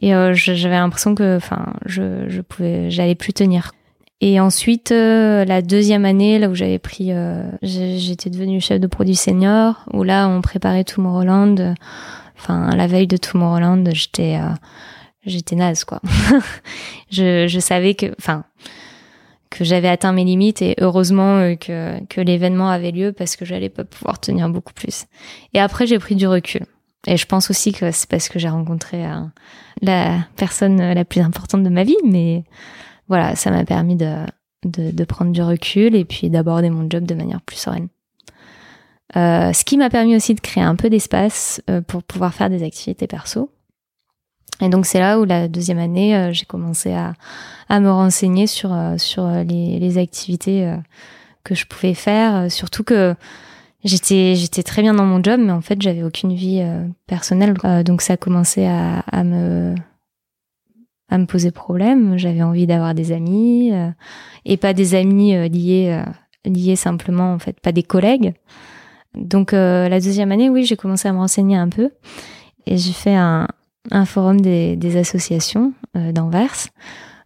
Et 0.00 0.12
j'avais 0.32 0.76
l'impression 0.76 1.14
que, 1.14 1.36
enfin, 1.36 1.74
je, 1.86 2.28
je 2.28 2.40
pouvais, 2.40 2.90
j'allais 2.90 3.14
plus 3.14 3.32
tenir. 3.32 3.72
Et 4.22 4.38
ensuite, 4.38 4.92
euh, 4.92 5.46
la 5.46 5.62
deuxième 5.62 6.04
année, 6.04 6.38
là 6.38 6.50
où 6.50 6.54
j'avais 6.54 6.78
pris, 6.78 7.12
euh, 7.12 7.50
j'étais 7.62 8.28
devenue 8.28 8.60
chef 8.60 8.78
de 8.78 8.86
produit 8.86 9.16
senior, 9.16 9.84
où 9.94 10.02
là, 10.02 10.28
on 10.28 10.42
préparait 10.42 10.84
Tomorrowland. 10.84 11.74
Enfin, 12.36 12.70
la 12.76 12.86
veille 12.86 13.06
de 13.06 13.16
Tomorrowland, 13.16 13.84
j'étais, 13.94 14.36
euh, 14.36 14.52
j'étais 15.24 15.56
naze, 15.56 15.84
quoi. 15.84 16.02
je, 17.10 17.46
je 17.48 17.60
savais 17.60 17.94
que, 17.94 18.14
enfin, 18.18 18.44
que 19.48 19.64
j'avais 19.64 19.88
atteint 19.88 20.12
mes 20.12 20.24
limites 20.24 20.60
et 20.60 20.74
heureusement 20.80 21.56
que, 21.56 22.04
que 22.04 22.20
l'événement 22.20 22.68
avait 22.68 22.92
lieu 22.92 23.12
parce 23.12 23.36
que 23.36 23.46
j'allais 23.46 23.70
pas 23.70 23.84
pouvoir 23.84 24.20
tenir 24.20 24.50
beaucoup 24.50 24.74
plus. 24.74 25.06
Et 25.54 25.60
après, 25.60 25.86
j'ai 25.86 25.98
pris 25.98 26.14
du 26.14 26.26
recul. 26.26 26.66
Et 27.06 27.16
je 27.16 27.24
pense 27.24 27.50
aussi 27.50 27.72
que 27.72 27.90
c'est 27.90 28.08
parce 28.08 28.28
que 28.28 28.38
j'ai 28.38 28.50
rencontré 28.50 29.02
la 29.80 30.26
personne 30.36 30.92
la 30.92 31.04
plus 31.06 31.22
importante 31.22 31.62
de 31.62 31.70
ma 31.70 31.82
vie, 31.82 31.96
mais 32.04 32.44
voilà, 33.10 33.34
ça 33.34 33.50
m'a 33.50 33.64
permis 33.64 33.96
de, 33.96 34.24
de, 34.64 35.04
prendre 35.04 35.32
du 35.32 35.42
recul 35.42 35.96
et 35.96 36.04
puis 36.04 36.30
d'aborder 36.30 36.70
mon 36.70 36.88
job 36.88 37.04
de 37.04 37.14
manière 37.14 37.40
plus 37.40 37.56
sereine. 37.56 37.88
Euh, 39.16 39.52
ce 39.52 39.64
qui 39.64 39.76
m'a 39.76 39.90
permis 39.90 40.14
aussi 40.14 40.34
de 40.36 40.40
créer 40.40 40.62
un 40.62 40.76
peu 40.76 40.88
d'espace 40.88 41.60
euh, 41.68 41.80
pour 41.80 42.04
pouvoir 42.04 42.32
faire 42.32 42.48
des 42.48 42.62
activités 42.62 43.08
perso. 43.08 43.50
Et 44.60 44.68
donc 44.68 44.86
c'est 44.86 45.00
là 45.00 45.18
où 45.18 45.24
la 45.24 45.48
deuxième 45.48 45.80
année, 45.80 46.14
euh, 46.14 46.32
j'ai 46.32 46.44
commencé 46.44 46.92
à, 46.92 47.14
à, 47.68 47.80
me 47.80 47.90
renseigner 47.90 48.46
sur, 48.46 48.72
sur 48.96 49.28
les, 49.28 49.80
les 49.80 49.98
activités 49.98 50.72
que 51.42 51.56
je 51.56 51.66
pouvais 51.66 51.94
faire. 51.94 52.48
Surtout 52.48 52.84
que 52.84 53.16
j'étais 53.82 54.36
j'étais 54.36 54.62
très 54.62 54.82
bien 54.82 54.94
dans 54.94 55.06
mon 55.06 55.20
job, 55.20 55.40
mais 55.42 55.52
en 55.52 55.62
fait 55.62 55.82
j'avais 55.82 56.04
aucune 56.04 56.34
vie 56.34 56.62
personnelle. 57.08 57.54
donc 57.84 58.02
ça 58.02 58.12
a 58.12 58.16
commencé 58.16 58.66
à, 58.66 59.00
à 59.10 59.24
me 59.24 59.74
à 61.10 61.18
me 61.18 61.26
poser 61.26 61.50
problème. 61.50 62.16
J'avais 62.16 62.42
envie 62.42 62.66
d'avoir 62.66 62.94
des 62.94 63.12
amis 63.12 63.72
euh, 63.72 63.90
et 64.44 64.56
pas 64.56 64.72
des 64.72 64.94
amis 64.94 65.34
euh, 65.34 65.48
liés 65.48 65.88
euh, 65.90 66.10
liés 66.50 66.76
simplement 66.76 67.34
en 67.34 67.38
fait, 67.38 67.60
pas 67.60 67.72
des 67.72 67.82
collègues. 67.82 68.32
Donc 69.14 69.50
la 69.52 70.00
deuxième 70.00 70.30
année, 70.30 70.48
oui, 70.48 70.64
j'ai 70.64 70.76
commencé 70.76 71.08
à 71.08 71.12
me 71.12 71.18
renseigner 71.18 71.56
un 71.56 71.68
peu 71.68 71.90
et 72.66 72.78
j'ai 72.78 72.92
fait 72.92 73.16
un, 73.16 73.48
un 73.90 74.04
forum 74.04 74.40
des, 74.40 74.76
des 74.76 74.96
associations 74.96 75.72
d'Anvers. 75.96 76.68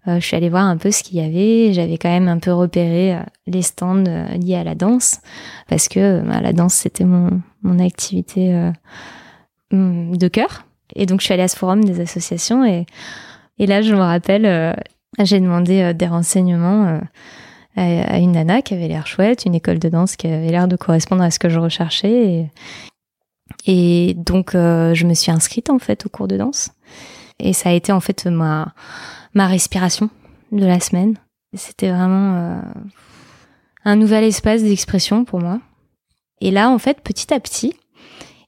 je 0.06 0.18
suis 0.18 0.34
allée 0.34 0.48
voir 0.48 0.64
un 0.64 0.78
peu 0.78 0.90
ce 0.90 1.02
qu'il 1.02 1.18
y 1.18 1.20
avait. 1.20 1.74
J'avais 1.74 1.98
quand 1.98 2.08
même 2.08 2.26
un 2.26 2.38
peu 2.38 2.54
repéré 2.54 3.18
les 3.46 3.60
stands 3.60 4.02
liés 4.02 4.56
à 4.56 4.64
la 4.64 4.74
danse 4.74 5.20
parce 5.68 5.88
que 5.88 6.22
bah, 6.22 6.40
la 6.40 6.54
danse 6.54 6.72
c'était 6.72 7.04
mon, 7.04 7.42
mon 7.62 7.78
activité 7.78 8.72
de 9.70 10.28
cœur. 10.28 10.64
Et 10.96 11.04
donc 11.04 11.20
je 11.20 11.26
suis 11.26 11.34
allée 11.34 11.42
à 11.42 11.48
ce 11.48 11.56
forum 11.56 11.84
des 11.84 12.00
associations 12.00 12.64
et 12.64 12.86
et 13.58 13.66
là, 13.66 13.82
je 13.82 13.94
me 13.94 14.00
rappelle, 14.00 14.46
euh, 14.46 14.72
j'ai 15.20 15.40
demandé 15.40 15.80
euh, 15.80 15.92
des 15.92 16.06
renseignements 16.06 16.86
euh, 16.86 17.00
à, 17.76 18.18
une 18.18 18.32
nana 18.32 18.62
qui 18.62 18.74
avait 18.74 18.88
l'air 18.88 19.06
chouette, 19.06 19.44
une 19.44 19.54
école 19.54 19.78
de 19.78 19.88
danse 19.88 20.16
qui 20.16 20.26
avait 20.26 20.50
l'air 20.50 20.68
de 20.68 20.76
correspondre 20.76 21.22
à 21.22 21.30
ce 21.30 21.38
que 21.38 21.48
je 21.48 21.58
recherchais. 21.58 22.50
Et, 23.66 24.14
donc, 24.14 24.52
je 24.52 25.06
me 25.06 25.14
suis 25.14 25.30
inscrite 25.30 25.70
en 25.70 25.78
fait 25.78 26.06
au 26.06 26.08
cours 26.08 26.28
de 26.28 26.36
danse. 26.36 26.70
Et 27.40 27.52
ça 27.52 27.70
a 27.70 27.72
été 27.72 27.92
en 27.92 28.00
fait 28.00 28.26
ma, 28.26 28.74
ma 29.34 29.46
respiration 29.48 30.08
de 30.52 30.64
la 30.64 30.78
semaine. 30.78 31.16
C'était 31.54 31.90
vraiment 31.90 32.62
un 33.84 33.96
nouvel 33.96 34.24
espace 34.24 34.62
d'expression 34.62 35.24
pour 35.24 35.40
moi. 35.40 35.60
Et 36.40 36.52
là, 36.52 36.70
en 36.70 36.78
fait, 36.78 37.00
petit 37.00 37.34
à 37.34 37.40
petit, 37.40 37.74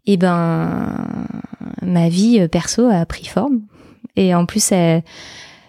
eh 0.07 0.17
ben, 0.17 1.05
ma 1.83 2.09
vie 2.09 2.47
perso 2.49 2.87
a 2.87 3.05
pris 3.07 3.27
forme. 3.27 3.63
Et 4.17 4.35
en 4.35 4.47
plus, 4.47 4.73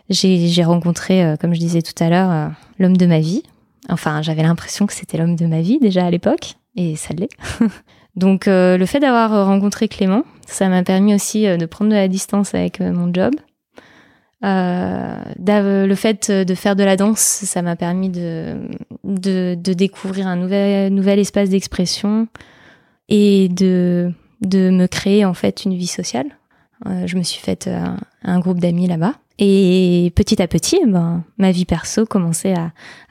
j'ai 0.10 0.63
rencontré, 0.63 1.24
euh, 1.24 1.36
comme 1.36 1.54
je 1.54 1.60
disais 1.60 1.82
tout 1.82 2.01
à 2.04 2.10
l'heure, 2.10 2.32
euh, 2.32 2.48
l'homme 2.80 2.98
de 2.98 3.06
ma 3.06 3.20
vie, 3.20 3.44
Enfin, 3.89 4.22
j'avais 4.22 4.44
l'impression 4.44 4.86
que 4.86 4.92
c'était 4.92 5.18
l'homme 5.18 5.38
de 5.38 5.46
ma 5.46 5.62
vie 5.62 5.80
déjà 5.80 6.06
à 6.06 6.12
l'époque, 6.12 6.56
et 6.75 6.98
ça 6.98 7.13
l'est. 7.13 7.30
Donc 8.18 8.48
le 8.48 8.84
fait 8.86 9.00
d'avoir 9.00 9.46
rencontré 9.46 9.88
Clément, 9.88 10.24
ça 10.46 10.68
m'a 10.68 10.84
permis 10.84 11.16
aussi 11.16 11.44
de 11.46 11.66
prendre 11.66 11.92
de 11.92 11.96
la 11.96 12.10
distance 12.10 12.54
avec 12.54 12.82
mon 12.82 13.13
job. 13.13 13.34
le 14.42 15.96
fait 15.96 16.30
de 16.30 16.54
faire 16.54 16.75
de 16.75 16.84
la 16.84 16.98
danse, 16.98 17.20
ça 17.20 17.62
m'a 17.62 17.77
permis 17.77 18.10
de, 18.10 18.58
de, 19.06 19.56
de, 19.58 19.74
découvrir 19.74 20.27
un 20.27 20.36
nouvel, 20.36 20.94
nouvel 20.94 21.20
espace 21.20 21.50
d'expression 21.50 22.27
et 23.08 23.48
de, 23.48 24.12
de 24.42 24.70
me 24.70 24.88
créer 24.88 25.25
en 25.25 25.34
fait 25.34 25.63
une 25.63 25.75
vie 25.75 25.88
sociale. 25.88 26.37
Euh, 26.86 27.07
je 27.07 27.17
me 27.17 27.24
suis 27.24 27.39
faite 27.39 27.67
euh, 27.67 27.86
un, 28.24 28.39
groupe 28.39 28.60
d'amis 28.60 28.88
là-bas. 28.88 29.13
Et 29.39 30.12
petit 30.15 30.41
à 30.41 30.48
petit, 30.48 30.79
ben, 30.86 31.24
ma 31.38 31.51
vie 31.51 31.65
perso 31.65 32.05
commençait 32.05 32.55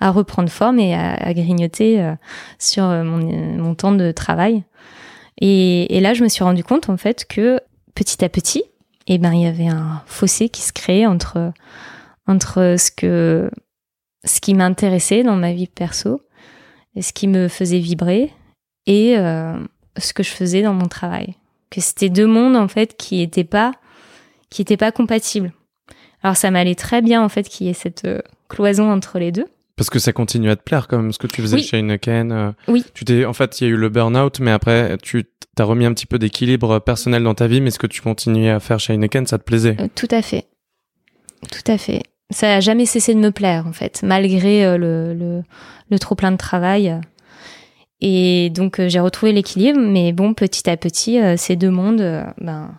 à, 0.01 0.11
reprendre 0.11 0.49
forme 0.49 0.79
et 0.79 0.95
à, 0.95 1.33
grignoter 1.35 2.01
euh, 2.01 2.15
sur 2.59 2.85
mon, 2.85 3.75
temps 3.75 3.93
de 3.93 4.11
travail. 4.11 4.65
Et, 5.41 5.97
et, 5.97 6.01
là, 6.01 6.15
je 6.15 6.23
me 6.23 6.29
suis 6.29 6.43
rendu 6.43 6.65
compte 6.65 6.89
en 6.89 6.97
fait 6.97 7.27
que 7.27 7.61
petit 7.95 8.25
à 8.25 8.29
petit, 8.29 8.65
eh 9.07 9.19
ben, 9.19 9.33
il 9.33 9.43
y 9.43 9.47
avait 9.47 9.69
un 9.69 10.03
fossé 10.07 10.49
qui 10.49 10.63
se 10.63 10.73
créait 10.73 11.07
entre 11.07 11.53
entre 12.27 12.75
ce 12.77 12.91
que 12.91 13.51
ce 14.25 14.41
qui 14.41 14.55
m'intéressait 14.55 15.23
dans 15.23 15.37
ma 15.37 15.53
vie 15.53 15.69
perso, 15.69 16.21
et 16.97 17.03
ce 17.03 17.13
qui 17.13 17.29
me 17.29 17.47
faisait 17.47 17.79
vibrer, 17.79 18.33
et 18.87 19.15
ce 19.15 20.13
que 20.13 20.25
je 20.25 20.31
faisais 20.31 20.63
dans 20.63 20.75
mon 20.75 20.89
travail 20.89 21.37
que 21.71 21.81
c'était 21.81 22.09
deux 22.09 22.27
mondes 22.27 22.57
en 22.57 22.69
fait 22.69 22.97
qui 22.97 23.23
étaient 23.23 23.45
pas 23.45 23.73
qui 24.51 24.63
étaient 24.63 24.77
pas 24.77 24.93
compatibles. 24.93 25.53
Alors 26.23 26.37
ça 26.37 26.51
m'allait 26.51 26.75
très 26.75 27.03
bien 27.03 27.23
en 27.23 27.29
fait 27.29 27.49
qu'il 27.49 27.67
y 27.67 27.71
ait 27.71 27.75
cette 27.75 28.05
euh, 28.05 28.21
cloison 28.49 28.91
entre 28.91 29.19
les 29.19 29.33
deux. 29.33 29.47
Parce 29.77 29.91
que 29.91 29.99
ça 29.99 30.13
continue 30.13 30.49
à 30.51 30.57
te 30.57 30.63
plaire 30.63 30.89
comme 30.89 31.13
ce 31.13 31.19
que 31.19 31.27
tu 31.27 31.43
faisais 31.43 31.59
chez 31.59 31.79
Heineken. 31.79 32.33
Euh, 32.33 32.53
oui. 32.69 32.85
Tu 32.95 33.05
t'es 33.05 33.25
en 33.25 33.33
fait 33.33 33.61
il 33.61 33.65
y 33.65 33.67
a 33.67 33.71
eu 33.71 33.77
le 33.77 33.89
burn-out 33.89 34.41
mais 34.41 34.51
après 34.51 34.97
tu 35.03 35.25
t'as 35.55 35.65
remis 35.65 35.85
un 35.87 35.93
petit 35.93 36.07
peu 36.07 36.19
d'équilibre 36.19 36.79
personnel 36.79 37.23
dans 37.23 37.35
ta 37.35 37.47
vie 37.47 37.61
mais 37.61 37.71
ce 37.71 37.79
que 37.79 37.87
tu 37.87 38.01
continuais 38.01 38.51
à 38.51 38.61
faire 38.61 38.81
chez 38.81 38.95
Heineken 38.95 39.27
ça 39.27 39.39
te 39.39 39.45
plaisait. 39.45 39.77
Euh, 39.81 39.89
tout 39.95 40.09
à 40.11 40.23
fait. 40.23 40.47
Tout 41.51 41.71
à 41.71 41.77
fait. 41.79 42.03
Ça 42.31 42.57
a 42.57 42.61
jamais 42.61 42.87
cessé 42.87 43.15
de 43.15 43.21
me 43.21 43.31
plaire 43.31 43.67
en 43.67 43.73
fait 43.73 44.01
malgré 44.03 44.79
le, 44.79 45.15
le, 45.15 45.43
le 45.91 45.99
trop 45.99 46.15
plein 46.15 46.33
de 46.33 46.37
travail. 46.39 46.99
Et 48.01 48.51
donc 48.51 48.79
euh, 48.79 48.89
j'ai 48.89 49.01
retrouvé 49.01 49.33
l'équilibre, 49.33 49.81
mais 49.81 50.13
bon, 50.13 50.35
petit 50.35 50.69
à 50.69 50.77
petit, 50.77 51.21
euh, 51.21 51.37
ces 51.37 51.57
deux 51.57 51.71
mondes 51.71 52.01
euh, 52.01 52.25
ben, 52.39 52.71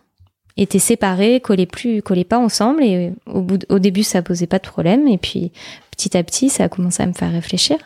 étaient 0.57 0.79
séparés, 0.79 1.39
collaient 1.39 1.65
plus, 1.65 2.01
collaient 2.01 2.23
pas 2.23 2.37
ensemble. 2.37 2.83
Et 2.83 3.11
au, 3.25 3.41
bout 3.41 3.65
au 3.69 3.79
début, 3.79 4.03
ça 4.03 4.21
posait 4.21 4.47
pas 4.47 4.59
de 4.59 4.67
problème. 4.67 5.07
Et 5.07 5.17
puis 5.17 5.51
petit 5.91 6.15
à 6.15 6.23
petit, 6.23 6.49
ça 6.49 6.65
a 6.65 6.69
commencé 6.69 7.01
à 7.01 7.07
me 7.07 7.13
faire 7.13 7.31
réfléchir. 7.31 7.77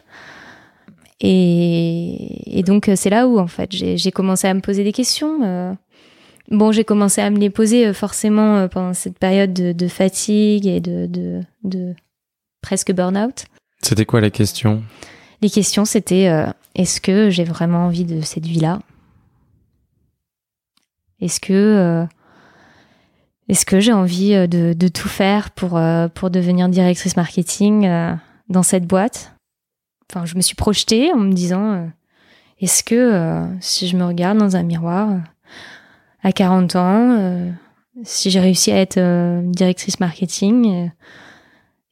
Et, 1.22 2.60
et 2.60 2.64
donc 2.64 2.90
c'est 2.96 3.12
là 3.12 3.28
où 3.28 3.40
en 3.40 3.48
fait 3.48 3.72
j'ai 3.72 4.12
commencé 4.12 4.48
à 4.48 4.54
me 4.56 4.60
poser 4.60 4.84
des 4.84 4.92
questions. 4.92 5.78
bon, 6.50 6.72
j'ai 6.72 6.84
commencé 6.84 7.22
à 7.22 7.30
me 7.30 7.38
les 7.38 7.52
poser 7.52 7.94
forcément 7.94 8.68
pendant 8.68 8.94
cette 8.94 9.20
période 9.20 9.54
de, 9.54 9.72
de 9.72 9.88
fatigue 9.88 10.66
et 10.66 10.80
de, 10.80 11.06
de, 11.06 11.42
de 11.64 11.94
presque 12.64 12.92
burn-out. 12.92 13.46
C'était 13.84 14.06
quoi 14.06 14.20
les 14.20 14.32
questions 14.32 14.82
Les 15.44 15.50
questions, 15.52 15.86
c'était 15.86 16.28
est-ce 16.76 17.02
que 17.02 17.30
j'ai 17.30 17.44
vraiment 17.44 17.86
envie 17.86 18.06
de 18.06 18.22
cette 18.22 18.46
vie-là? 18.46 18.80
Est-ce 21.20 21.40
que 21.40 21.54
euh, 21.54 22.06
est-ce 23.48 23.66
que 23.66 23.80
j'ai 23.80 23.94
envie 23.94 24.34
euh, 24.34 24.48
de, 24.48 24.88
tout 24.88 25.10
faire 25.10 25.52
pour 25.52 25.78
euh, 25.78 26.08
devenir 26.30 26.70
directrice 26.70 27.16
marketing 27.16 27.90
dans 28.50 28.64
cette 28.64 28.86
boîte? 28.86 29.34
Enfin, 30.10 30.26
je 30.26 30.36
me 30.36 30.42
suis 30.42 30.56
projetée 30.56 31.12
en 31.14 31.18
me 31.18 31.34
disant 31.34 31.90
est-ce 32.60 32.84
que 32.84 33.46
si 33.60 33.88
je 33.88 33.96
me 33.96 34.06
regarde 34.06 34.38
dans 34.38 34.56
un 34.56 34.64
miroir 34.64 35.10
à 36.22 36.32
40 36.32 36.76
ans, 36.76 37.54
si 38.04 38.30
j'ai 38.30 38.40
réussi 38.40 38.72
à 38.72 38.80
être 38.80 39.42
directrice 39.52 40.00
marketing, 40.00 40.92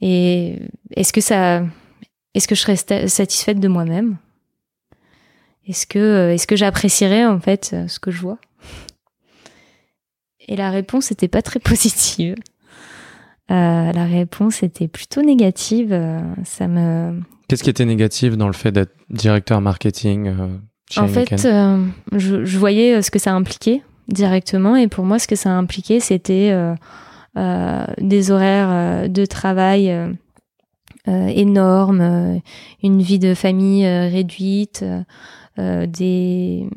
et 0.01 0.59
est-ce 0.95 1.13
que 1.13 1.21
est-ce 2.33 2.47
que 2.47 2.55
je 2.55 2.61
serais 2.61 3.07
satisfaite 3.07 3.59
de 3.59 3.69
moi-même? 3.69 4.17
Est-ce 5.69 5.85
que, 5.85 5.99
euh, 5.99 6.33
est-ce 6.33 6.47
que 6.47 6.55
j'apprécierais 6.55 7.25
en 7.25 7.39
fait 7.39 7.71
euh, 7.73 7.87
ce 7.87 7.99
que 7.99 8.09
je 8.09 8.19
vois? 8.21 8.39
Et 10.47 10.55
la 10.55 10.71
réponse 10.71 11.11
n'était 11.11 11.27
pas 11.27 11.43
très 11.43 11.59
positive. 11.59 12.35
Euh, 13.51 13.91
la 13.91 14.05
réponse 14.05 14.63
était 14.63 14.87
plutôt 14.87 15.21
négative. 15.21 15.97
ça 16.43 16.67
me. 16.67 17.19
Qu'est-ce 17.47 17.63
qui 17.63 17.69
était 17.69 17.85
négatif 17.85 18.35
dans 18.35 18.47
le 18.47 18.53
fait 18.53 18.71
d'être 18.71 18.93
directeur 19.09 19.61
marketing 19.61 20.31
En 20.97 21.07
fait, 21.07 21.35
je, 22.11 22.57
voyais 22.57 23.01
ce 23.01 23.09
que 23.09 23.17
ça 23.17 23.33
impliquait 23.33 23.81
directement, 24.07 24.75
et 24.75 24.87
pour 24.87 25.03
moi, 25.03 25.17
ce 25.17 25.27
que 25.27 25.35
ça 25.35 25.49
impliquait, 25.49 25.99
c'était 25.99 26.55
des 27.35 28.31
horaires 28.31 29.09
de 29.09 29.25
travail 29.25 29.91
énormes, 31.07 32.39
une 32.83 33.01
vie 33.01 33.17
de 33.17 33.33
famille 33.33 33.87
réduite. 33.87 34.85
Euh, 35.59 35.85
des 35.85 36.67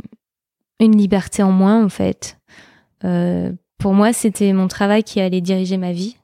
une 0.80 0.96
liberté 0.96 1.42
en 1.42 1.52
moins 1.52 1.84
en 1.84 1.88
fait. 1.88 2.38
Euh, 3.04 3.52
pour 3.78 3.94
moi, 3.94 4.12
c'était 4.12 4.52
mon 4.52 4.68
travail 4.68 5.04
qui 5.04 5.20
allait 5.20 5.40
diriger 5.40 5.76
ma 5.76 5.92
vie. 5.92 6.16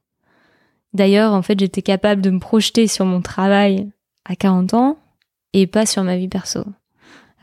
D'ailleurs, 0.93 1.33
en 1.33 1.43
fait, 1.43 1.59
j'étais 1.59 1.83
capable 1.83 2.21
de 2.21 2.31
me 2.31 2.41
projeter 2.41 2.87
sur 2.87 3.05
mon 3.05 3.21
travail 3.21 3.89
à 4.25 4.35
40 4.35 4.75
ans 4.75 4.99
et 5.53 5.67
pas 5.67 5.87
sur 5.87 6.03
ma 6.03 6.17
vie 6.17 6.29
perso 6.29 6.65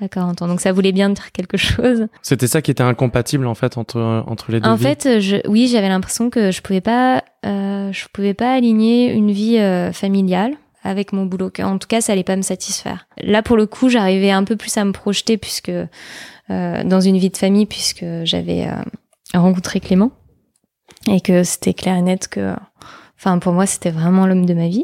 à 0.01 0.09
40 0.09 0.41
ans. 0.41 0.47
Donc 0.47 0.59
ça 0.59 0.73
voulait 0.73 0.91
bien 0.91 1.09
dire 1.09 1.31
quelque 1.31 1.57
chose. 1.57 2.07
C'était 2.21 2.47
ça 2.47 2.61
qui 2.61 2.71
était 2.71 2.83
incompatible 2.83 3.47
en 3.47 3.55
fait 3.55 3.77
entre 3.77 4.23
entre 4.27 4.51
les 4.51 4.59
deux. 4.59 4.69
En 4.69 4.77
fait, 4.77 5.19
je, 5.21 5.37
oui, 5.47 5.67
j'avais 5.67 5.89
l'impression 5.89 6.29
que 6.29 6.51
je 6.51 6.61
pouvais 6.61 6.81
pas, 6.81 7.23
euh, 7.45 7.93
je 7.93 8.05
pouvais 8.11 8.33
pas 8.33 8.53
aligner 8.53 9.13
une 9.13 9.31
vie 9.31 9.57
euh, 9.57 9.93
familiale 9.93 10.55
avec 10.85 11.11
mon 11.11 11.25
boulot. 11.25 11.51
En 11.59 11.77
tout 11.77 11.87
cas, 11.87 11.99
ça 11.99 12.13
allait 12.13 12.23
pas 12.23 12.35
me 12.35 12.43
satisfaire. 12.43 13.07
Là, 13.17 13.41
pour 13.41 13.57
le 13.57 13.65
coup, 13.65 13.89
j'arrivais 13.89 14.31
un 14.31 14.43
peu 14.43 14.55
plus 14.55 14.77
à 14.77 14.85
me 14.85 14.91
projeter 14.91 15.37
puisque 15.37 15.69
euh, 15.69 16.83
dans 16.83 17.01
une 17.01 17.17
vie 17.17 17.31
de 17.31 17.37
famille, 17.37 17.65
puisque 17.65 18.05
j'avais 18.23 18.67
euh, 18.67 18.83
rencontré 19.33 19.79
Clément 19.79 20.11
et 21.11 21.21
que 21.21 21.43
c'était 21.43 21.73
clair 21.73 21.97
et 21.97 22.01
net 22.03 22.27
que, 22.27 22.55
enfin, 23.17 23.39
pour 23.39 23.51
moi, 23.51 23.65
c'était 23.65 23.89
vraiment 23.89 24.27
l'homme 24.27 24.45
de 24.45 24.53
ma 24.53 24.67
vie. 24.67 24.83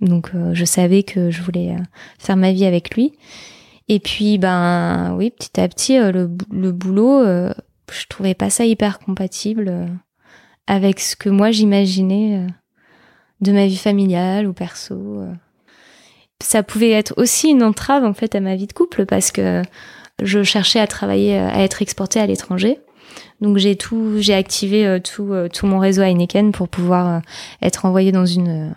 Donc, 0.00 0.30
euh, 0.34 0.54
je 0.54 0.64
savais 0.64 1.02
que 1.02 1.30
je 1.30 1.42
voulais 1.42 1.74
faire 2.18 2.36
ma 2.36 2.52
vie 2.52 2.64
avec 2.64 2.94
lui. 2.94 3.12
Et 3.88 3.98
puis, 3.98 4.38
ben, 4.38 5.14
oui, 5.16 5.30
petit 5.30 5.60
à 5.60 5.68
petit, 5.68 5.98
le, 5.98 6.30
le 6.52 6.72
boulot, 6.72 7.24
je 7.24 8.06
trouvais 8.08 8.34
pas 8.34 8.50
ça 8.50 8.64
hyper 8.64 9.00
compatible 9.00 9.88
avec 10.68 11.00
ce 11.00 11.16
que 11.16 11.28
moi 11.28 11.50
j'imaginais 11.50 12.46
de 13.40 13.52
ma 13.52 13.66
vie 13.66 13.76
familiale 13.76 14.46
ou 14.46 14.52
perso. 14.52 14.94
Euh. 14.94 15.32
Ça 16.42 16.62
pouvait 16.62 16.90
être 16.90 17.14
aussi 17.16 17.48
une 17.50 17.62
entrave 17.62 18.04
en 18.04 18.14
fait 18.14 18.34
à 18.34 18.40
ma 18.40 18.56
vie 18.56 18.66
de 18.66 18.72
couple 18.72 19.06
parce 19.06 19.30
que 19.30 19.62
je 20.22 20.42
cherchais 20.42 20.80
à 20.80 20.86
travailler, 20.86 21.38
euh, 21.38 21.48
à 21.48 21.62
être 21.62 21.82
exportée 21.82 22.20
à 22.20 22.26
l'étranger. 22.26 22.78
Donc 23.40 23.58
j'ai 23.58 23.76
tout, 23.76 24.16
j'ai 24.18 24.34
activé 24.34 24.86
euh, 24.86 24.98
tout, 24.98 25.32
tout 25.52 25.66
mon 25.66 25.78
réseau 25.78 26.02
Heineken 26.02 26.52
pour 26.52 26.68
pouvoir 26.68 27.22
être 27.62 27.84
envoyée 27.84 28.12
dans 28.12 28.26
une 28.26 28.74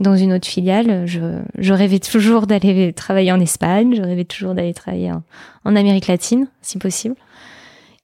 dans 0.00 0.16
une 0.16 0.32
autre 0.32 0.46
filiale. 0.46 1.06
Je, 1.06 1.40
je 1.58 1.72
rêvais 1.74 1.98
toujours 1.98 2.46
d'aller 2.46 2.92
travailler 2.94 3.32
en 3.32 3.40
Espagne, 3.40 3.94
je 3.94 4.02
rêvais 4.02 4.24
toujours 4.24 4.54
d'aller 4.54 4.72
travailler 4.72 5.12
en, 5.12 5.22
en, 5.64 5.76
Amérique 5.76 6.06
latine, 6.06 6.48
si 6.62 6.78
possible. 6.78 7.16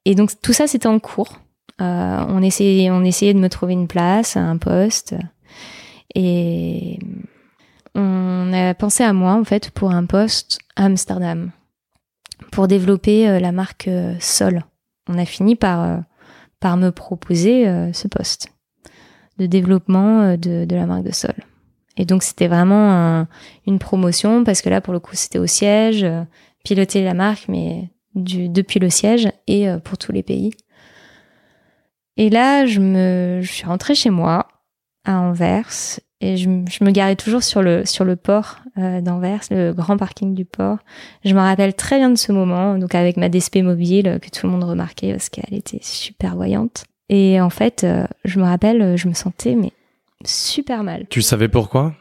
Et 0.04 0.14
donc 0.14 0.30
tout 0.42 0.52
ça 0.52 0.66
c'était 0.66 0.88
en 0.88 0.98
cours. 0.98 1.40
Euh, 1.80 2.24
on 2.28 2.42
essayait, 2.42 2.90
on 2.90 3.02
essayait 3.02 3.34
de 3.34 3.38
me 3.38 3.48
trouver 3.48 3.74
une 3.74 3.88
place, 3.88 4.36
un 4.36 4.56
poste. 4.56 5.14
Et 6.18 6.98
on 7.94 8.50
a 8.54 8.72
pensé 8.72 9.04
à 9.04 9.12
moi, 9.12 9.34
en 9.34 9.44
fait, 9.44 9.70
pour 9.70 9.90
un 9.90 10.06
poste 10.06 10.58
à 10.74 10.86
Amsterdam, 10.86 11.50
pour 12.52 12.68
développer 12.68 13.28
euh, 13.28 13.38
la 13.38 13.52
marque 13.52 13.86
euh, 13.86 14.14
Sol. 14.18 14.64
On 15.08 15.18
a 15.18 15.26
fini 15.26 15.56
par, 15.56 15.82
euh, 15.84 15.98
par 16.58 16.78
me 16.78 16.90
proposer 16.90 17.66
ce 17.92 18.08
poste 18.08 18.48
de 19.38 19.44
développement 19.44 20.36
de, 20.38 20.66
la 20.74 20.86
marque 20.86 21.04
de 21.04 21.12
Sol. 21.12 21.34
Et 21.98 22.06
donc 22.06 22.22
c'était 22.22 22.48
vraiment 22.48 23.26
une 23.66 23.78
promotion 23.78 24.42
parce 24.42 24.62
que 24.62 24.68
là 24.68 24.80
pour 24.80 24.92
le 24.92 24.98
coup 24.98 25.14
c'était 25.14 25.38
au 25.38 25.46
siège, 25.46 26.04
piloter 26.64 27.04
la 27.04 27.14
marque 27.14 27.46
mais 27.48 27.90
depuis 28.14 28.80
le 28.80 28.90
siège 28.90 29.28
et 29.46 29.68
pour 29.84 29.96
tous 29.96 30.12
les 30.12 30.22
pays. 30.22 30.50
Et 32.16 32.30
là 32.30 32.66
je 32.66 32.80
me 32.80 33.40
je 33.42 33.52
suis 33.52 33.66
rentrée 33.66 33.94
chez 33.94 34.10
moi 34.10 34.48
à 35.04 35.20
Anvers 35.20 36.00
et 36.20 36.36
je, 36.36 36.48
me 36.48 36.90
garais 36.90 37.16
toujours 37.16 37.42
sur 37.42 37.62
le 37.62 37.84
sur 37.84 38.04
le 38.04 38.16
port 38.16 38.58
euh, 38.78 39.00
d'Anvers, 39.00 39.42
le 39.50 39.72
grand 39.72 39.96
parking 39.96 40.34
du 40.34 40.44
port. 40.44 40.78
Je 41.24 41.34
me 41.34 41.40
rappelle 41.40 41.74
très 41.74 41.98
bien 41.98 42.10
de 42.10 42.16
ce 42.16 42.32
moment, 42.32 42.78
donc 42.78 42.94
avec 42.94 43.16
ma 43.16 43.28
DSP 43.28 43.56
mobile 43.56 44.18
que 44.22 44.30
tout 44.30 44.46
le 44.46 44.52
monde 44.52 44.64
remarquait 44.64 45.12
parce 45.12 45.28
qu'elle 45.28 45.52
était 45.52 45.80
super 45.82 46.36
voyante. 46.36 46.84
Et 47.08 47.40
en 47.40 47.50
fait, 47.50 47.84
euh, 47.84 48.06
je 48.24 48.40
me 48.40 48.44
rappelle, 48.44 48.96
je 48.96 49.08
me 49.08 49.14
sentais 49.14 49.54
mais 49.54 49.72
super 50.24 50.82
mal. 50.82 51.06
Tu 51.08 51.22
savais 51.22 51.48
pourquoi? 51.48 51.94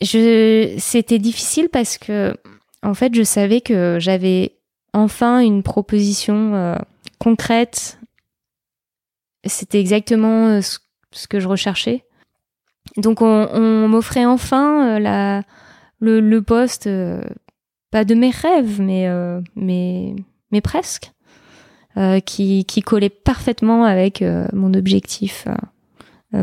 Je, 0.00 0.74
c'était 0.78 1.18
difficile 1.18 1.68
parce 1.68 1.98
que, 1.98 2.34
en 2.82 2.94
fait, 2.94 3.14
je 3.14 3.22
savais 3.22 3.60
que 3.60 3.98
j'avais 4.00 4.56
enfin 4.92 5.40
une 5.40 5.62
proposition 5.62 6.54
euh, 6.54 6.76
concrète. 7.18 7.98
C'était 9.44 9.80
exactement 9.80 10.48
euh, 10.48 10.60
ce, 10.60 11.28
que 11.28 11.40
je 11.40 11.48
recherchais. 11.48 12.04
Donc, 12.96 13.22
on, 13.22 13.88
m'offrait 13.88 14.24
enfin 14.24 15.00
euh, 15.00 15.42
le, 16.00 16.40
poste, 16.40 16.88
pas 17.90 18.04
de 18.04 18.14
mes 18.14 18.30
rêves, 18.30 18.80
mais, 18.80 19.08
mais, 19.56 20.14
mais 20.50 20.60
presque, 20.60 21.12
qui, 22.24 22.64
qui 22.64 22.82
collait 22.82 23.10
parfaitement 23.10 23.84
avec 23.84 24.24
mon 24.52 24.74
objectif 24.74 25.46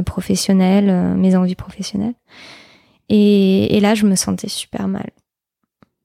professionnel, 0.06 1.16
mes 1.16 1.36
envies 1.36 1.56
professionnelles. 1.56 2.16
Et, 3.10 3.80
là, 3.82 3.96
je 3.96 4.06
me 4.06 4.16
sentais 4.16 4.50
super 4.50 4.88
mal. 4.88 5.10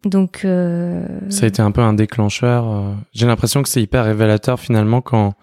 Donc. 0.05 0.43
Euh, 0.45 1.07
Ça 1.29 1.45
a 1.45 1.49
été 1.49 1.63
un 1.63 1.71
peu 1.71 1.81
un 1.81 1.95
déclencheur. 1.95 2.69
Euh. 2.69 2.95
J'ai 3.13 3.27
l'impression 3.27 3.63
que 3.63 3.69
c'est 3.69 3.83
hyper 3.83 4.05
révélateur 4.05 4.59
finalement 4.59 5.01
quand 5.01 5.35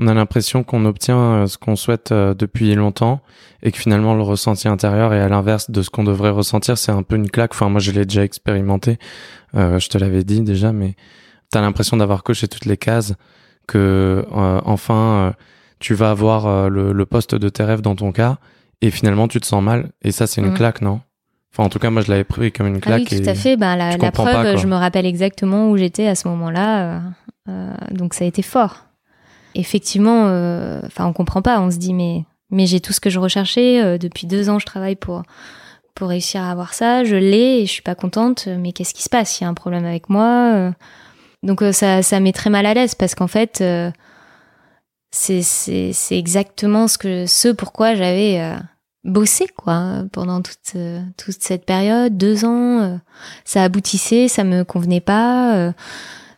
on 0.00 0.08
a 0.08 0.14
l'impression 0.14 0.64
qu'on 0.64 0.84
obtient 0.84 1.18
euh, 1.18 1.46
ce 1.46 1.58
qu'on 1.58 1.76
souhaite 1.76 2.12
depuis 2.12 2.74
longtemps 2.74 3.20
et 3.62 3.70
que 3.70 3.78
finalement 3.78 4.14
le 4.14 4.22
ressenti 4.22 4.66
intérieur 4.68 5.12
est 5.12 5.20
à 5.20 5.28
l'inverse 5.28 5.70
de 5.70 5.82
ce 5.82 5.90
qu'on 5.90 6.04
devrait 6.04 6.30
ressentir. 6.30 6.78
C'est 6.78 6.92
un 6.92 7.02
peu 7.02 7.16
une 7.16 7.30
claque. 7.30 7.52
Enfin, 7.52 7.68
moi, 7.68 7.80
je 7.80 7.92
l'ai 7.92 8.04
déjà 8.04 8.24
expérimenté. 8.24 8.98
je 9.54 9.88
te 9.88 9.98
l'avais 9.98 10.24
dit 10.24 10.40
déjà, 10.40 10.72
mais 10.72 10.94
t'as 11.50 11.60
l'impression 11.60 11.96
d'avoir 11.96 12.22
coché 12.22 12.48
toutes 12.48 12.66
les 12.66 12.76
cases, 12.76 13.14
que 13.66 14.24
enfin 14.32 15.34
tu 15.78 15.94
vas 15.94 16.10
avoir 16.10 16.68
le, 16.68 16.92
le 16.92 17.06
poste 17.06 17.34
de 17.34 17.48
tes 17.48 17.62
rêves 17.62 17.80
dans 17.82 17.96
ton 17.96 18.12
cas 18.12 18.38
et 18.80 18.90
finalement 18.90 19.28
tu 19.28 19.40
te 19.40 19.46
sens 19.46 19.62
mal 19.62 19.90
et 20.02 20.12
ça 20.12 20.26
c'est 20.26 20.40
une 20.40 20.50
mm. 20.50 20.54
claque 20.54 20.80
non? 20.80 21.00
Enfin 21.52 21.64
en 21.64 21.68
tout 21.68 21.78
cas 21.78 21.90
moi 21.90 22.02
je 22.02 22.10
l'avais 22.10 22.24
pris 22.24 22.52
comme 22.52 22.66
une 22.66 22.80
claque 22.80 23.02
ah 23.06 23.08
oui 23.10 23.22
tout 23.22 23.28
à 23.28 23.34
fait 23.34 23.56
ben, 23.56 23.76
la, 23.76 23.96
la 23.96 24.12
preuve 24.12 24.56
je 24.56 24.66
me 24.66 24.76
rappelle 24.76 25.06
exactement 25.06 25.70
où 25.70 25.76
j'étais 25.76 26.06
à 26.06 26.14
ce 26.14 26.28
moment-là 26.28 26.82
euh, 26.82 27.00
euh, 27.48 27.74
donc 27.90 28.14
ça 28.14 28.24
a 28.24 28.28
été 28.28 28.42
fort 28.42 28.84
effectivement 29.54 30.26
euh, 30.26 30.80
enfin 30.86 31.06
on 31.06 31.12
comprend 31.12 31.42
pas 31.42 31.60
on 31.60 31.70
se 31.70 31.76
dit 31.76 31.94
mais 31.94 32.24
mais 32.50 32.66
j'ai 32.66 32.80
tout 32.80 32.92
ce 32.92 33.00
que 33.00 33.10
je 33.10 33.18
recherchais 33.18 33.98
depuis 33.98 34.26
deux 34.26 34.48
ans 34.48 34.58
je 34.58 34.66
travaille 34.66 34.96
pour 34.96 35.22
pour 35.94 36.08
réussir 36.08 36.42
à 36.42 36.50
avoir 36.50 36.74
ça 36.74 37.04
je 37.04 37.16
l'ai 37.16 37.60
et 37.60 37.66
je 37.66 37.70
suis 37.70 37.82
pas 37.82 37.94
contente 37.94 38.48
mais 38.48 38.72
qu'est-ce 38.72 38.94
qui 38.94 39.02
se 39.02 39.08
passe? 39.08 39.40
Il 39.40 39.44
y 39.44 39.46
a 39.46 39.50
un 39.50 39.54
problème 39.54 39.84
avec 39.84 40.08
moi 40.08 40.72
donc 41.42 41.62
ça 41.72 42.02
ça 42.02 42.20
met 42.20 42.32
très 42.32 42.50
mal 42.50 42.66
à 42.66 42.74
l'aise 42.74 42.94
parce 42.94 43.14
qu'en 43.14 43.28
fait 43.28 43.62
c'est 45.10 45.42
c'est 45.42 46.18
exactement 46.18 46.88
ce 46.88 46.98
que 46.98 47.26
ce 47.26 47.48
pourquoi 47.48 47.94
j'avais 47.94 48.40
euh, 48.40 48.56
bossé 49.04 49.46
quoi 49.56 50.04
pendant 50.12 50.40
toute 50.40 50.76
euh, 50.76 51.00
toute 51.16 51.42
cette 51.42 51.66
période 51.66 52.16
deux 52.16 52.44
ans 52.44 52.80
euh, 52.80 52.96
ça 53.44 53.64
aboutissait 53.64 54.28
ça 54.28 54.44
me 54.44 54.62
convenait 54.62 55.00
pas 55.00 55.72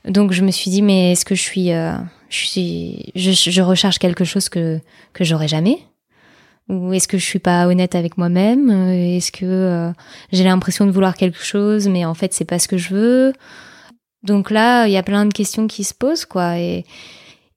donc 0.07 0.33
je 0.33 0.43
me 0.43 0.51
suis 0.51 0.71
dit 0.71 0.83
mais 0.83 1.13
est-ce 1.13 1.25
que 1.25 1.35
je 1.35 1.43
suis 1.43 1.71
je 2.33 2.47
suis 2.47 3.13
je, 3.15 3.31
je, 3.33 3.63
recherche 3.63 3.99
quelque 3.99 4.25
chose 4.25 4.49
que 4.49 4.81
que 5.13 5.25
j'aurais 5.25 5.49
jamais. 5.49 5.79
Ou 6.69 6.93
est-ce 6.93 7.09
que 7.09 7.19
je 7.19 7.25
suis 7.25 7.39
pas 7.39 7.67
honnête 7.67 7.95
avec 7.95 8.17
moi-même? 8.17 8.71
Est-ce 8.91 9.33
que 9.33 9.93
j'ai 10.31 10.45
l'impression 10.45 10.87
de 10.87 10.91
vouloir 10.93 11.17
quelque 11.17 11.43
chose 11.43 11.89
mais 11.89 12.05
en 12.05 12.15
fait 12.15 12.33
c'est 12.33 12.45
pas 12.45 12.59
ce 12.59 12.69
que 12.69 12.79
je 12.79 12.95
veux? 12.95 13.33
Donc 14.23 14.51
là 14.51 14.87
il 14.87 14.93
y 14.93 14.97
a 14.97 15.03
plein 15.03 15.27
de 15.27 15.33
questions 15.33 15.67
qui 15.67 15.85
se 15.85 15.95
posent 15.95 16.25
quoi. 16.25 16.59
Et 16.59 16.85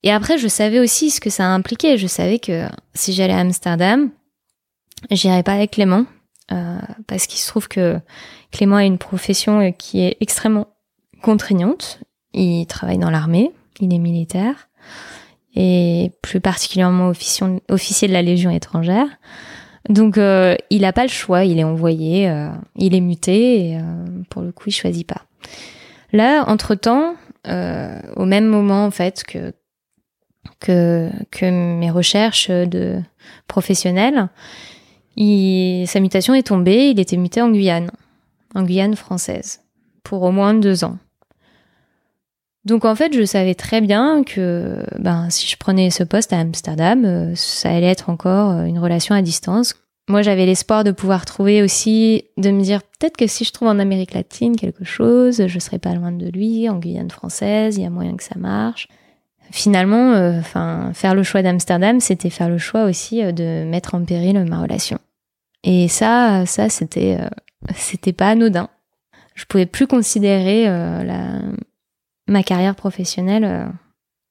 et 0.05 0.11
après, 0.11 0.37
je 0.37 0.47
savais 0.47 0.79
aussi 0.79 1.09
ce 1.09 1.19
que 1.19 1.31
ça 1.31 1.47
impliquait. 1.47 1.97
Je 1.97 2.05
savais 2.05 2.37
que 2.37 2.67
si 2.93 3.11
j'allais 3.11 3.33
à 3.33 3.39
Amsterdam, 3.39 4.11
j'irais 5.09 5.41
pas 5.41 5.53
avec 5.53 5.71
Clément, 5.71 6.05
euh, 6.51 6.77
parce 7.07 7.25
qu'il 7.25 7.39
se 7.39 7.47
trouve 7.47 7.67
que 7.67 7.99
Clément 8.51 8.75
a 8.75 8.83
une 8.85 8.99
profession 8.99 9.73
qui 9.73 10.01
est 10.01 10.15
extrêmement 10.21 10.67
contraignante. 11.23 12.01
Il 12.33 12.67
travaille 12.67 12.99
dans 12.99 13.09
l'armée, 13.09 13.51
il 13.79 13.93
est 13.93 13.99
militaire, 13.99 14.69
et 15.55 16.11
plus 16.21 16.41
particulièrement 16.41 17.09
officier, 17.09 18.07
de 18.07 18.13
la 18.13 18.21
Légion 18.21 18.51
étrangère. 18.51 19.07
Donc, 19.89 20.17
euh, 20.17 20.55
il 20.69 20.81
n'a 20.81 20.93
pas 20.93 21.03
le 21.03 21.09
choix, 21.09 21.45
il 21.45 21.59
est 21.59 21.63
envoyé, 21.63 22.27
euh, 22.27 22.49
il 22.75 22.95
est 22.95 23.01
muté, 23.01 23.69
et 23.69 23.79
pour 24.29 24.41
le 24.41 24.51
coup, 24.51 24.65
il 24.67 24.73
choisit 24.73 25.07
pas. 25.07 25.25
Là, 26.11 26.43
entre-temps, 26.47 27.15
au 27.45 28.25
même 28.25 28.47
moment 28.47 28.85
en 28.85 28.91
fait 28.91 29.23
que 29.23 29.53
que, 30.59 31.09
que 31.31 31.49
mes 31.49 31.91
recherches 31.91 32.49
de 32.49 33.01
professionnelles. 33.47 34.29
sa 35.17 35.99
mutation 35.99 36.33
est 36.33 36.47
tombée, 36.47 36.89
il 36.89 36.99
était 36.99 37.17
muté 37.17 37.41
en 37.41 37.51
Guyane, 37.51 37.91
en 38.53 38.63
Guyane 38.63 38.95
française, 38.95 39.61
pour 40.03 40.23
au 40.23 40.31
moins 40.31 40.53
deux 40.53 40.83
ans. 40.83 40.97
Donc 42.65 42.83
en 42.83 42.95
fait, 42.95 43.13
je 43.13 43.23
savais 43.23 43.53
très 43.53 43.79
bien 43.79 44.23
que 44.23 44.83
ben, 44.97 45.29
si 45.29 45.47
je 45.47 45.55
prenais 45.55 45.91
ce 45.91 46.03
poste 46.03 46.33
à 46.33 46.39
Amsterdam, 46.39 47.05
euh, 47.05 47.35
ça 47.35 47.69
allait 47.69 47.85
être 47.85 48.09
encore 48.09 48.51
euh, 48.51 48.63
une 48.63 48.79
relation 48.79 49.13
à 49.13 49.21
distance. 49.21 49.75
Moi, 50.07 50.23
j'avais 50.23 50.45
l'espoir 50.45 50.83
de 50.83 50.91
pouvoir 50.91 51.25
trouver 51.25 51.61
aussi, 51.61 52.25
de 52.37 52.51
me 52.51 52.61
dire 52.61 52.81
peut-être 52.81 53.17
que 53.17 53.27
si 53.27 53.43
je 53.43 53.51
trouve 53.51 53.67
en 53.67 53.79
Amérique 53.79 54.13
latine 54.13 54.55
quelque 54.55 54.83
chose, 54.83 55.45
je 55.47 55.59
serai 55.59 55.79
pas 55.79 55.93
loin 55.93 56.11
de 56.11 56.27
lui, 56.27 56.67
en 56.69 56.77
Guyane 56.77 57.09
française, 57.09 57.77
il 57.77 57.83
y 57.83 57.85
a 57.85 57.89
moyen 57.89 58.15
que 58.15 58.23
ça 58.23 58.37
marche 58.37 58.87
finalement, 59.51 60.13
euh, 60.13 60.39
enfin, 60.39 60.89
faire 60.95 61.13
le 61.13 61.21
choix 61.21 61.43
d'Amsterdam, 61.43 61.99
c'était 61.99 62.31
faire 62.31 62.49
le 62.49 62.57
choix 62.57 62.85
aussi 62.85 63.21
de 63.21 63.63
mettre 63.63 63.93
en 63.93 64.03
péril 64.03 64.43
ma 64.43 64.59
relation. 64.59 64.97
Et 65.63 65.87
ça, 65.87 66.47
ça, 66.47 66.67
c'était, 66.67 67.19
c'était 67.75 68.11
pas 68.11 68.29
anodin. 68.29 68.69
Je 69.35 69.45
pouvais 69.45 69.67
plus 69.67 69.85
considérer 69.85 70.65
la, 70.65 71.41
ma 72.27 72.43
carrière 72.43 72.75
professionnelle 72.75 73.71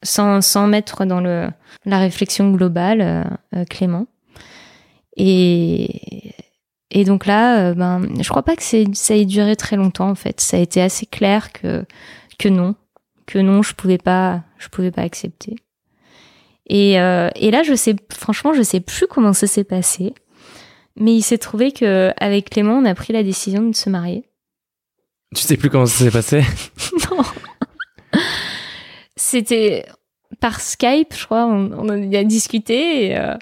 sans, 0.03 0.41
sans 0.41 0.67
mettre 0.67 1.05
dans 1.05 1.21
le, 1.21 1.49
la 1.85 1.99
réflexion 1.99 2.51
globale 2.51 3.39
Clément. 3.71 4.07
Et, 5.17 6.35
et 6.91 7.05
donc 7.05 7.27
là, 7.27 7.73
ben, 7.75 8.09
je 8.21 8.29
crois 8.29 8.43
pas 8.43 8.57
que 8.57 8.63
ça 8.63 9.17
ait 9.17 9.25
duré 9.25 9.57
très 9.57 9.77
longtemps 9.77 10.11
en 10.11 10.15
fait. 10.15 10.41
Ça 10.41 10.57
a 10.57 10.61
été 10.61 10.83
assez 10.83 11.07
clair 11.07 11.53
que, 11.53 11.85
que 12.39 12.49
non, 12.49 12.75
que 13.27 13.39
non, 13.39 13.63
je 13.63 13.75
pouvais 13.75 13.99
pas, 13.99 14.43
je 14.59 14.69
pouvais 14.69 14.91
pas 14.91 15.03
accepter. 15.03 15.57
Et, 16.67 16.99
euh, 17.01 17.29
et 17.37 17.51
là, 17.51 17.63
je 17.63 17.75
sais, 17.75 17.95
franchement, 18.11 18.55
je 18.55 18.63
sais 18.63 18.81
plus 18.81 19.07
comment 19.07 19.33
ça 19.33 19.47
s'est 19.47 19.65
passé, 19.65 20.15
mais 20.97 21.15
il 21.15 21.23
s'est 21.23 21.39
trouvé 21.39 21.73
que 21.73 22.13
avec 22.19 22.51
Clément, 22.51 22.79
on 22.79 22.85
a 22.85 22.95
pris 22.95 23.13
la 23.13 23.23
décision 23.23 23.63
de 23.63 23.75
se 23.75 23.91
marier. 23.91 24.25
Tu 25.35 25.43
sais 25.43 25.57
plus 25.57 25.69
comment 25.69 25.87
ça 25.87 26.05
s'est 26.05 26.11
passé? 26.11 26.43
Non. 27.11 27.23
C'était 29.17 29.85
par 30.41 30.61
Skype, 30.61 31.15
je 31.15 31.25
crois. 31.25 31.47
On, 31.47 31.71
on 31.73 31.89
a 31.89 32.25
discuté 32.25 33.07
et 33.07 33.19
euh, 33.19 33.35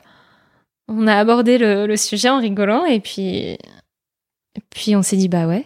on 0.88 1.06
a 1.06 1.16
abordé 1.16 1.58
le, 1.58 1.86
le, 1.86 1.96
sujet 1.96 2.28
en 2.28 2.38
rigolant 2.38 2.84
et 2.84 3.00
puis, 3.00 3.56
puis 4.70 4.96
on 4.96 5.02
s'est 5.02 5.16
dit 5.16 5.28
bah 5.28 5.46
ouais. 5.46 5.64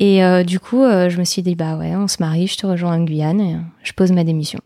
Et 0.00 0.24
euh, 0.24 0.42
du 0.42 0.58
coup, 0.58 0.82
euh, 0.82 1.08
je 1.08 1.18
me 1.18 1.24
suis 1.24 1.42
dit, 1.42 1.54
bah 1.54 1.76
ouais, 1.76 1.94
on 1.94 2.08
se 2.08 2.16
marie, 2.18 2.48
je 2.48 2.56
te 2.56 2.66
rejoins 2.66 2.96
en 2.96 3.04
Guyane 3.04 3.40
et 3.40 3.56
je 3.84 3.92
pose 3.92 4.10
ma 4.10 4.24
démission. 4.24 4.58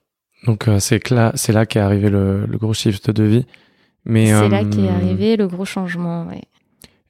Donc 0.47 0.67
c'est 0.79 1.11
là, 1.11 1.33
c'est 1.35 1.53
là 1.53 1.67
qu'est 1.67 1.81
arrivé 1.81 2.09
le, 2.09 2.47
le, 2.47 2.59
gros 2.59 2.73
shift 2.73 3.11
de 3.11 3.25
vie. 3.25 3.47
Mais 4.07 4.29
c'est 4.29 4.49
là 4.49 4.65
qu'est 4.65 4.89
arrivé 4.89 5.37
le 5.37 5.47
gros 5.47 5.67
changement. 5.67 6.27
Ouais. 6.27 6.41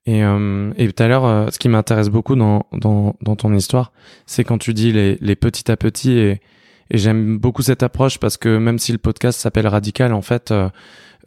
Et, 0.07 0.23
et 0.23 0.93
tout 0.93 1.03
à 1.03 1.07
l'heure, 1.07 1.53
ce 1.53 1.59
qui 1.61 1.69
m'intéresse 1.69 2.09
beaucoup 2.09 2.35
dans, 2.35 2.67
dans, 2.73 3.15
dans, 3.21 3.37
ton 3.37 3.55
histoire, 3.55 3.93
c'est 4.27 4.43
quand 4.43 4.59
tu 4.59 4.75
dis 4.75 4.91
les, 4.91 5.17
les 5.21 5.37
petit 5.37 5.71
à 5.71 5.77
petit 5.77 6.13
et, 6.19 6.41
et 6.91 6.99
j'aime 6.99 7.39
beaucoup 7.39 7.63
cette 7.63 7.83
approche 7.83 8.19
parce 8.19 8.37
que 8.37 8.59
même 8.59 8.79
si 8.79 8.93
le 8.93 8.99
podcast 8.99 9.41
s'appelle 9.41 9.67
Radical, 9.67 10.13
en 10.13 10.23
fait, 10.23 10.53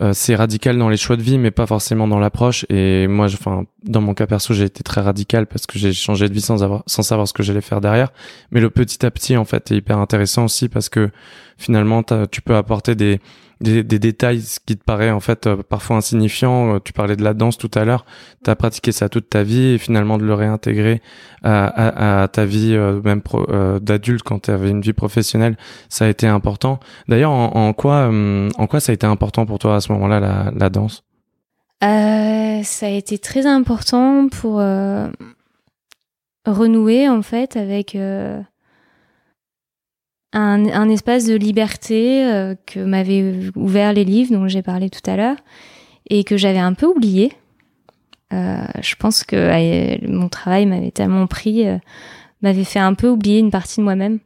euh, 0.02 0.14
c'est 0.14 0.36
radical 0.36 0.78
dans 0.80 0.90
les 0.90 0.98
choix 0.98 1.16
de 1.16 1.22
vie, 1.22 1.38
mais 1.38 1.52
pas 1.52 1.68
forcément 1.68 2.08
dans 2.08 2.18
l'approche. 2.18 2.66
Et 2.70 3.08
moi, 3.08 3.28
enfin, 3.28 3.66
dans 3.84 4.02
mon 4.02 4.16
cas 4.16 4.26
perso, 4.26 4.54
j'ai 4.54 4.64
été 4.64 4.82
très 4.82 5.02
radical 5.02 5.46
parce 5.46 5.68
que 5.68 5.78
j'ai 5.78 5.94
changé 5.94 6.28
de 6.28 6.34
vie 6.34 6.42
sans 6.42 6.64
avoir, 6.64 6.84
sans 6.88 7.04
savoir 7.04 7.28
ce 7.28 7.34
que 7.34 7.44
j'allais 7.44 7.62
faire 7.62 7.82
derrière. 7.82 8.12
Mais 8.52 8.62
le 8.62 8.72
petit 8.72 9.06
à 9.06 9.12
petit, 9.12 9.38
en 9.38 9.46
fait, 9.46 9.72
est 9.72 9.76
hyper 9.76 10.00
intéressant 10.00 10.46
aussi 10.46 10.70
parce 10.70 10.90
que 10.90 11.12
finalement, 11.58 12.04
tu 12.32 12.42
peux 12.42 12.56
apporter 12.56 12.96
des, 12.96 13.20
des, 13.62 13.84
détails 13.84 14.42
qui 14.66 14.76
te 14.76 14.84
paraît 14.84 15.12
en 15.12 15.20
fait 15.20 15.48
euh, 15.48 15.58
parfois 15.58 15.98
insignifiant. 15.98 16.76
Euh, 16.76 16.80
tu 16.84 16.94
parlais 16.94 17.16
de 17.16 17.24
la 17.24 17.34
danse 17.34 17.58
tout 17.58 17.72
à 17.76 17.86
l'heure. 17.86 18.06
Tu 18.44 18.50
as 18.50 18.56
pratiqué 18.56 18.92
ça 18.92 19.10
toute 19.10 19.30
ta 19.30 19.44
vie 19.44 19.74
et 19.74 19.78
finalement 19.78 20.18
de 20.18 20.24
le 20.24 20.34
réintégrer 20.34 21.02
à, 21.44 22.28
ta 22.32 22.46
vie 22.46 22.74
euh, 22.74 23.02
même 23.04 23.22
d'adulte 23.82 24.24
quand 24.24 24.44
tu 24.44 24.52
avais 24.52 24.70
une 24.70 24.82
vie 24.82 24.94
professionnelle, 24.94 25.58
ça 25.90 26.06
a 26.06 26.08
été 26.08 26.28
important. 26.28 26.80
D'ailleurs, 27.08 27.32
en, 27.32 27.74
quoi 27.74 28.10
en 28.10 28.68
quoi 28.68 28.80
ça 28.80 28.92
a 28.92 28.96
été 28.96 29.08
important 29.08 29.46
pour 29.46 29.60
toi 29.60 29.76
à 29.76 29.82
ce 29.82 29.92
moment-là 29.94 30.20
la, 30.20 30.52
la 30.56 30.70
danse? 30.70 31.04
Ça 31.82 32.86
a 32.86 32.90
été 32.90 33.18
très 33.18 33.46
important 33.48 34.28
pour 34.30 34.62
renouer 36.46 37.10
en 37.10 37.22
fait 37.22 37.56
avec 37.58 37.98
un, 40.34 40.90
espace 40.90 41.26
de 41.26 41.36
liberté 41.36 42.26
euh, 42.26 42.56
que 42.66 42.80
m'avaient 42.80 43.52
ouvert 43.56 43.94
les 43.94 44.06
livres 44.06 44.34
dont 44.34 44.48
j'ai 44.48 44.62
parlé 44.62 44.90
tout 44.90 45.10
à 45.10 45.16
l'heure 45.16 45.38
et 46.10 46.24
que 46.24 46.38
j'avais 46.38 46.60
un 46.60 46.74
peu 46.74 46.86
oublié 46.86 47.34
je 48.82 48.96
pense 48.96 49.26
que 49.26 50.08
mon 50.10 50.30
travail 50.30 50.66
m'avait 50.66 50.92
tellement 50.92 51.28
pris, 51.28 51.66
m'avait 52.42 52.64
fait 52.64 52.80
un 52.80 52.94
peu 52.94 53.10
oublier 53.10 53.40
une 53.40 53.52
partie 53.52 53.82
de 53.82 53.84
moi-même. 53.84 54.20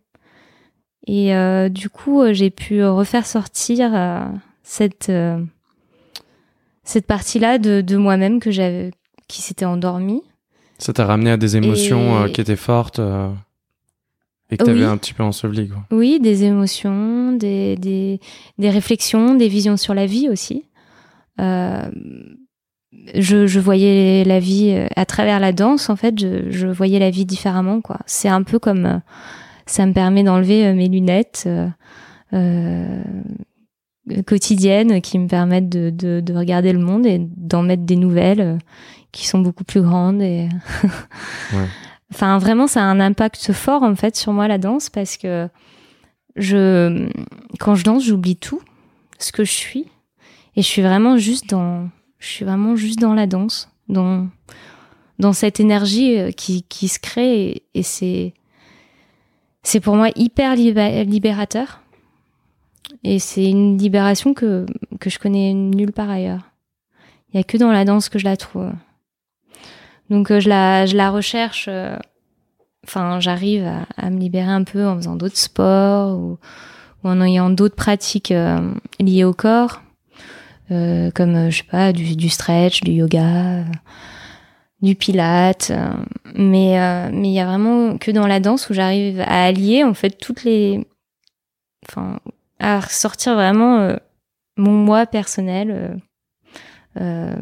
Et 1.08 1.34
du 1.72 1.90
coup, 1.90 2.22
j'ai 2.32 2.52
pu 2.52 2.86
refaire 2.86 3.26
sortir 3.26 4.30
cette 4.62 5.12
cette 6.86 7.08
partie-là 7.08 7.58
de, 7.58 7.82
de 7.82 7.98
moi-même 7.98 8.40
que 8.40 8.52
j'avais, 8.52 8.92
qui 9.28 9.42
s'était 9.42 9.66
endormie. 9.66 10.22
Ça 10.78 10.94
t'a 10.94 11.06
ramené 11.06 11.32
à 11.32 11.38
des 11.38 11.58
émotions 11.58 12.24
euh, 12.24 12.28
qui 12.28 12.42
étaient 12.42 12.56
fortes 12.56 13.00
euh, 13.00 13.30
et 14.52 14.58
que 14.58 14.64
t'avais 14.64 14.84
un 14.84 14.98
petit 14.98 15.14
peu 15.14 15.24
enseveli, 15.24 15.70
quoi. 15.70 15.86
Oui, 15.92 16.20
des 16.20 16.44
émotions, 16.44 17.32
des, 17.32 17.76
des, 17.78 18.20
des, 18.58 18.70
réflexions, 18.70 19.36
des 19.36 19.48
visions 19.48 19.78
sur 19.78 19.94
la 19.94 20.06
vie 20.06 20.30
aussi. 20.30 20.66
Euh, 21.40 21.90
je, 23.16 23.48
je, 23.48 23.60
voyais 23.60 24.24
la 24.24 24.40
vie 24.40 24.72
euh, 24.72 24.88
à 24.96 25.06
travers 25.06 25.40
la 25.40 25.52
danse, 25.52 25.90
en 25.90 25.96
fait, 25.96 26.20
je, 26.20 26.50
je 26.52 26.68
voyais 26.68 27.00
la 27.00 27.10
vie 27.10 27.26
différemment, 27.26 27.82
quoi. 27.82 28.00
C'est 28.06 28.30
un 28.30 28.44
peu 28.44 28.60
comme 28.60 29.02
ça 29.66 29.86
me 29.86 29.94
permet 29.94 30.24
d'enlever 30.24 30.74
mes 30.74 30.90
lunettes. 30.90 31.50
Euh, 34.10 34.22
quotidiennes 34.22 35.02
qui 35.02 35.18
me 35.18 35.28
permettent 35.28 35.70
de, 35.70 35.90
de, 35.90 36.20
de 36.20 36.34
regarder 36.34 36.74
le 36.74 36.80
monde 36.80 37.08
et 37.08 37.20
d'en 37.20 37.64
mettre 37.64 37.84
des 37.84 37.96
nouvelles 37.96 38.42
euh, 38.42 38.58
qui 39.12 39.26
sont 39.26 39.40
beaucoup 39.40 39.64
plus 39.64 39.82
grandes 39.82 40.22
et 40.22 40.48
ouais. 41.54 41.68
enfin 42.14 42.38
vraiment 42.38 42.68
ça 42.68 42.82
a 42.82 42.86
un 42.86 43.00
impact 43.00 43.52
fort 43.52 43.84
en 43.84 43.96
fait 43.96 44.16
sur 44.16 44.34
moi 44.34 44.48
la 44.48 44.58
danse 44.58 44.90
parce 44.90 45.18
que 45.18 45.50
je 46.36 47.10
quand 47.60 47.76
je 47.76 47.84
danse 47.84 48.04
j'oublie 48.04 48.36
tout 48.36 48.62
ce 49.20 49.32
que 49.32 49.44
je 49.44 49.52
suis 49.52 49.86
et 50.56 50.62
je 50.62 50.68
suis 50.68 50.82
vraiment 50.82 51.18
juste 51.18 51.50
dans 51.50 51.90
je 52.20 52.28
suis 52.28 52.46
vraiment 52.46 52.76
juste 52.76 53.00
dans 53.00 53.14
la 53.14 53.28
danse 53.28 53.70
dans 53.90 54.28
dans 55.20 55.34
cette 55.34 55.60
énergie 55.60 56.20
euh, 56.20 56.32
qui, 56.32 56.64
qui 56.64 56.88
se 56.88 57.00
crée 57.00 57.50
et, 57.50 57.64
et 57.74 57.84
c'est 57.84 58.34
c'est 59.64 59.80
pour 59.80 59.96
moi 59.96 60.10
hyper 60.16 60.56
libérateur 60.56 61.82
et 63.04 63.20
c'est 63.20 63.46
une 63.46 63.78
libération 63.78 64.34
que, 64.34 64.66
que 65.00 65.10
je 65.10 65.20
connais 65.20 65.54
nulle 65.54 65.92
part 65.92 66.10
ailleurs. 66.10 66.52
Il 67.30 67.38
y 67.38 67.40
a 67.40 67.44
que 67.44 67.58
dans 67.58 67.72
la 67.72 67.86
danse 67.86 68.10
que 68.10 68.20
je 68.20 68.26
la 68.26 68.38
trouve. 68.38 68.72
Donc 70.10 70.32
euh, 70.32 70.40
je 70.40 70.50
la, 70.50 70.86
je 70.86 70.96
la 70.96 71.12
recherche. 71.12 71.68
Euh, 71.70 71.98
enfin, 72.86 73.20
j'arrive 73.20 73.70
à, 73.98 74.10
me 74.10 74.20
libérer 74.20 74.52
un 74.52 74.64
peu 74.64 74.86
en 74.86 74.96
faisant 74.98 75.16
d'autres 75.16 75.38
sports 75.38 76.18
ou, 76.18 76.38
ou 77.04 77.10
en 77.10 77.22
ayant 77.22 77.50
d'autres 77.50 77.76
pratiques 77.76 78.32
euh, 78.32 78.74
liées 79.00 79.24
au 79.24 79.34
corps, 79.34 79.82
comme 80.70 81.50
je 81.50 81.58
sais 81.58 81.70
pas 81.70 81.94
du, 81.94 82.16
du 82.16 82.30
stretch, 82.30 82.82
du 82.82 82.92
yoga, 82.92 83.64
du 84.82 84.96
pilate. 84.96 85.72
mais 86.34 87.10
mais 87.12 87.30
il 87.30 87.34
y 87.34 87.40
a 87.40 87.46
vraiment 87.46 87.98
que 87.98 88.12
dans 88.12 88.28
la 88.28 88.40
danse 88.40 88.70
où 88.70 88.74
j'arrive 88.74 89.22
à 89.22 89.46
allier 89.46 89.84
en 89.84 89.94
fait 89.94 90.18
toutes 90.20 90.44
les, 90.44 90.88
enfin 91.88 92.20
à 92.60 92.80
ressortir 92.80 93.36
vraiment 93.36 93.96
mon 94.58 94.72
moi 94.72 95.06
personnel 95.06 96.00
euh, 97.02 97.36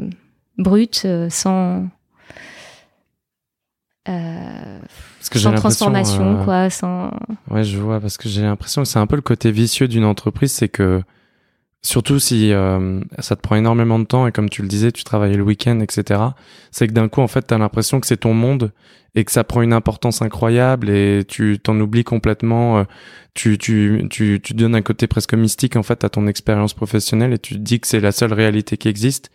euh, 4.09 4.79
sans 5.21 5.39
sans 5.39 5.53
transformation 5.53 6.43
quoi 6.43 6.69
sans 6.69 7.11
ouais 7.49 7.63
je 7.63 7.77
vois 7.77 8.01
parce 8.01 8.17
que 8.17 8.27
j'ai 8.27 8.41
l'impression 8.41 8.83
que 8.83 8.87
c'est 8.87 8.99
un 8.99 9.07
peu 9.07 9.15
le 9.15 9.21
côté 9.21 9.51
vicieux 9.51 9.87
d'une 9.87 10.03
entreprise 10.03 10.51
c'est 10.51 10.67
que 10.69 11.03
Surtout 11.85 12.17
si 12.17 12.53
euh, 12.53 13.01
ça 13.19 13.35
te 13.35 13.41
prend 13.41 13.57
énormément 13.57 13.99
de 13.99 14.05
temps 14.05 14.25
et 14.25 14.31
comme 14.31 14.49
tu 14.49 14.61
le 14.61 14.69
disais, 14.69 14.93
tu 14.93 15.03
travailles 15.03 15.35
le 15.35 15.43
week-end, 15.43 15.81
etc. 15.81 16.21
C'est 16.71 16.87
que 16.87 16.93
d'un 16.93 17.09
coup, 17.09 17.19
en 17.19 17.27
fait, 17.27 17.41
t'as 17.41 17.57
l'impression 17.57 17.99
que 17.99 18.07
c'est 18.07 18.21
ton 18.21 18.33
monde 18.33 18.71
et 19.15 19.25
que 19.25 19.31
ça 19.33 19.43
prend 19.43 19.61
une 19.61 19.73
importance 19.73 20.21
incroyable 20.21 20.89
et 20.89 21.25
tu 21.27 21.59
t'en 21.61 21.77
oublies 21.81 22.05
complètement. 22.05 22.77
Euh, 22.77 22.83
tu, 23.33 23.57
tu, 23.57 24.07
tu, 24.09 24.39
tu 24.41 24.53
donnes 24.53 24.75
un 24.75 24.81
côté 24.81 25.07
presque 25.07 25.33
mystique 25.33 25.75
en 25.75 25.83
fait 25.83 26.05
à 26.05 26.09
ton 26.09 26.25
expérience 26.25 26.73
professionnelle 26.73 27.33
et 27.33 27.39
tu 27.39 27.55
te 27.55 27.59
dis 27.59 27.81
que 27.81 27.87
c'est 27.87 27.99
la 27.99 28.13
seule 28.13 28.31
réalité 28.31 28.77
qui 28.77 28.87
existe. 28.87 29.29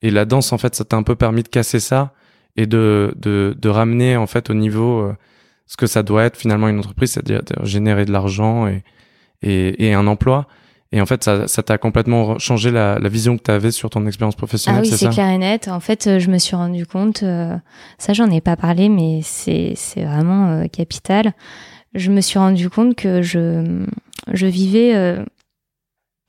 Et 0.00 0.10
la 0.10 0.24
danse, 0.24 0.54
en 0.54 0.58
fait, 0.58 0.74
ça 0.74 0.86
t'a 0.86 0.96
un 0.96 1.02
peu 1.02 1.16
permis 1.16 1.42
de 1.42 1.48
casser 1.48 1.80
ça 1.80 2.14
et 2.56 2.66
de, 2.66 3.14
de, 3.16 3.56
de 3.58 3.68
ramener 3.68 4.16
en 4.16 4.26
fait 4.26 4.50
au 4.50 4.54
niveau 4.54 5.00
euh, 5.00 5.16
ce 5.66 5.76
que 5.76 5.86
ça 5.86 6.02
doit 6.02 6.24
être 6.24 6.36
finalement 6.36 6.68
une 6.68 6.78
entreprise, 6.78 7.12
c'est-à-dire 7.12 7.42
générer 7.62 8.04
de 8.04 8.12
l'argent 8.12 8.66
et, 8.66 8.82
et, 9.42 9.86
et 9.86 9.94
un 9.94 10.06
emploi. 10.06 10.46
Et 10.92 11.00
en 11.00 11.06
fait, 11.06 11.22
ça, 11.22 11.46
ça 11.46 11.62
t'a 11.62 11.78
complètement 11.78 12.36
changé 12.40 12.72
la, 12.72 12.98
la 12.98 13.08
vision 13.08 13.38
que 13.38 13.44
tu 13.44 13.50
avais 13.52 13.70
sur 13.70 13.90
ton 13.90 14.04
expérience 14.08 14.34
professionnelle. 14.34 14.82
Ah 14.84 14.88
oui, 14.90 14.96
c'est 14.96 15.08
clair 15.08 15.28
et 15.28 15.38
net. 15.38 15.68
En 15.68 15.78
fait, 15.78 16.08
euh, 16.08 16.18
je 16.18 16.28
me 16.30 16.38
suis 16.38 16.56
rendu 16.56 16.84
compte, 16.84 17.22
euh, 17.22 17.56
ça 17.98 18.12
j'en 18.12 18.28
ai 18.28 18.40
pas 18.40 18.56
parlé, 18.56 18.88
mais 18.88 19.20
c'est 19.22 19.74
c'est 19.76 20.04
vraiment 20.04 20.48
euh, 20.48 20.66
capital. 20.66 21.32
Je 21.94 22.10
me 22.10 22.20
suis 22.20 22.40
rendu 22.40 22.68
compte 22.68 22.96
que 22.96 23.22
je 23.22 23.84
je 24.32 24.46
vivais 24.46 25.16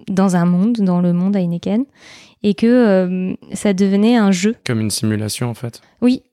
dans 0.08 0.36
un 0.36 0.46
monde, 0.46 0.78
dans 0.78 1.02
le 1.02 1.14
monde 1.14 1.36
Heineken, 1.36 1.86
et 2.44 2.54
que 2.54 3.36
ça 3.54 3.74
devenait 3.74 4.18
un 4.18 4.32
jeu. 4.32 4.56
Comme 4.66 4.82
une 4.82 4.92
simulation, 4.92 5.50
en 5.50 5.54
fait. 5.54 5.82
Oui. 6.02 6.24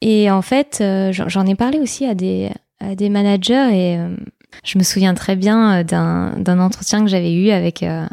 Et 0.00 0.30
en 0.30 0.42
fait, 0.42 0.82
j'en 1.10 1.46
ai 1.46 1.54
parlé 1.54 1.80
aussi 1.80 2.06
à 2.06 2.14
des 2.14 2.50
à 2.80 2.94
des 2.94 3.08
managers 3.08 3.70
et 3.72 3.98
je 4.64 4.78
me 4.78 4.82
souviens 4.82 5.14
très 5.14 5.36
bien 5.36 5.80
euh, 5.80 5.84
d'un 5.84 6.58
entretien 6.58 7.02
que 7.04 7.10
j'avais 7.10 7.32
eu 7.32 7.50
avec 7.50 7.82
euh, 7.82 8.06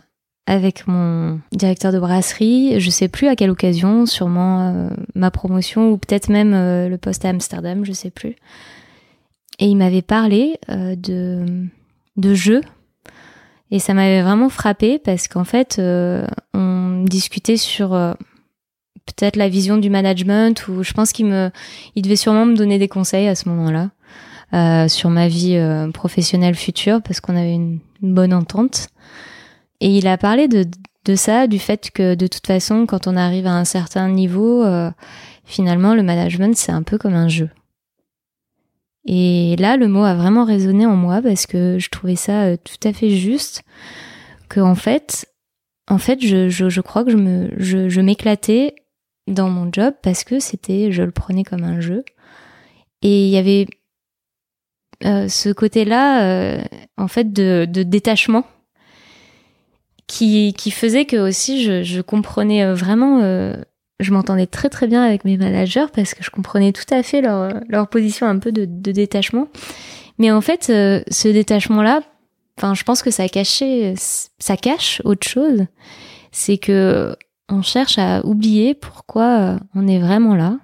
avec 0.47 0.87
mon 0.87 1.39
directeur 1.53 1.91
de 1.91 1.97
brasserie, 1.97 2.79
je 2.79 2.89
sais 2.91 3.07
plus 3.07 3.27
à 3.27 3.35
quelle 3.35 3.49
occasion, 3.49 4.05
sûrement 4.05 4.61
euh, 4.61 4.89
ma 5.15 5.31
promotion 5.31 5.89
ou 5.89 5.97
peut-être 5.97 6.29
même 6.29 6.51
le 6.51 6.97
poste 6.97 7.25
à 7.25 7.29
Amsterdam, 7.29 7.83
je 7.83 7.93
sais 7.93 8.11
plus. 8.11 8.35
Et 9.57 9.65
il 9.65 9.75
m'avait 9.75 10.03
parlé 10.03 10.59
de 10.69 11.45
de 12.17 12.33
jeux 12.33 12.61
et 13.71 13.79
ça 13.79 13.93
m'avait 13.93 14.21
vraiment 14.21 14.49
frappé 14.49 14.99
parce 14.99 15.27
qu'en 15.27 15.45
fait 15.45 15.79
on 15.79 16.74
discutait 17.03 17.57
sur 17.57 17.89
peut-être 19.05 19.35
la 19.35 19.49
vision 19.49 19.77
du 19.77 19.89
management 19.89 20.67
ou 20.67 20.83
je 20.83 20.93
pense 20.93 21.11
qu'il 21.11 21.25
me 21.25 21.51
il 21.95 22.01
devait 22.01 22.15
sûrement 22.15 22.45
me 22.45 22.55
donner 22.55 22.79
des 22.79 22.87
conseils 22.87 23.27
à 23.27 23.35
ce 23.35 23.49
moment-là. 23.49 23.89
Euh, 24.53 24.87
sur 24.87 25.09
ma 25.09 25.27
vie 25.27 25.57
euh, 25.57 25.91
professionnelle 25.91 26.55
future 26.55 27.01
parce 27.01 27.19
qu'on 27.19 27.35
avait 27.35 27.55
une, 27.55 27.79
bonne 28.01 28.33
entente. 28.33 28.87
Et 29.81 29.89
il 29.97 30.07
a 30.07 30.17
parlé 30.17 30.47
de, 30.47 30.65
de 31.05 31.15
ça, 31.15 31.47
du 31.47 31.59
fait 31.59 31.89
que 31.91 32.13
de 32.13 32.27
toute 32.27 32.45
façon, 32.45 32.85
quand 32.85 33.07
on 33.07 33.17
arrive 33.17 33.47
à 33.47 33.53
un 33.53 33.65
certain 33.65 34.07
niveau, 34.07 34.63
euh, 34.63 34.91
finalement, 35.43 35.95
le 35.95 36.03
management, 36.03 36.55
c'est 36.55 36.71
un 36.71 36.83
peu 36.83 36.97
comme 36.97 37.15
un 37.15 37.27
jeu. 37.27 37.49
Et 39.05 39.55
là, 39.57 39.75
le 39.75 39.87
mot 39.87 40.03
a 40.03 40.13
vraiment 40.13 40.45
résonné 40.45 40.85
en 40.85 40.95
moi 40.95 41.21
parce 41.21 41.47
que 41.47 41.77
je 41.79 41.89
trouvais 41.89 42.15
ça 42.15 42.55
tout 42.57 42.87
à 42.87 42.93
fait 42.93 43.09
juste. 43.09 43.63
Que 44.47 44.61
en 44.61 44.75
fait, 44.75 45.27
en 45.87 45.97
fait, 45.97 46.19
je, 46.21 46.49
je, 46.49 46.69
je 46.69 46.81
crois 46.81 47.03
que 47.03 47.11
je 47.11 47.17
me, 47.17 47.49
je, 47.57 47.89
je 47.89 48.01
m'éclatais 48.01 48.75
dans 49.27 49.49
mon 49.49 49.69
job 49.71 49.93
parce 50.01 50.23
que 50.23 50.39
c'était, 50.39 50.91
je 50.91 51.03
le 51.03 51.11
prenais 51.11 51.43
comme 51.43 51.63
un 51.63 51.79
jeu. 51.79 52.03
Et 53.01 53.25
il 53.25 53.29
y 53.29 53.37
avait 53.37 53.67
euh, 55.03 55.27
ce 55.27 55.49
côté-là, 55.49 56.23
euh, 56.23 56.61
en 56.97 57.07
fait, 57.07 57.31
de, 57.31 57.67
de 57.69 57.83
détachement, 57.83 58.45
qui, 60.07 60.53
qui, 60.53 60.71
faisait 60.71 61.05
que 61.05 61.17
aussi 61.17 61.63
je, 61.63 61.83
je 61.83 62.01
comprenais 62.01 62.63
euh, 62.63 62.73
vraiment, 62.73 63.21
je 63.99 64.11
m'entendais 64.11 64.47
très 64.47 64.69
très 64.69 64.87
bien 64.87 65.03
avec 65.03 65.25
mes 65.25 65.37
managers 65.37 65.87
parce 65.93 66.13
que 66.13 66.23
je 66.23 66.29
comprenais 66.29 66.71
tout 66.71 66.91
à 66.91 67.01
fait 67.03 67.21
leur, 67.21 67.53
leur 67.69 67.87
position 67.87 68.27
un 68.27 68.39
peu 68.39 68.51
de, 68.51 68.65
de 68.65 68.91
détachement. 68.91 69.47
Mais 70.17 70.31
en 70.31 70.41
fait, 70.41 70.65
ce 70.65 71.27
détachement-là, 71.27 72.01
enfin, 72.57 72.73
je 72.73 72.83
pense 72.83 73.01
que 73.01 73.11
ça 73.11 73.27
cachait, 73.29 73.95
ça 73.97 74.57
cache 74.57 75.01
autre 75.05 75.27
chose. 75.27 75.65
C'est 76.31 76.57
que 76.57 77.15
on 77.49 77.61
cherche 77.61 77.97
à 77.97 78.25
oublier 78.25 78.73
pourquoi 78.73 79.57
on 79.75 79.87
est 79.87 79.99
vraiment 79.99 80.35
là 80.35 80.57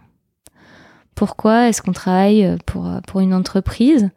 pourquoi 1.22 1.70
est-ce 1.70 1.84
qu'on 1.84 1.92
travaille 1.92 2.58
pour, 2.66 2.90
pour 3.06 3.20
une 3.20 3.36
entreprise? 3.36 4.10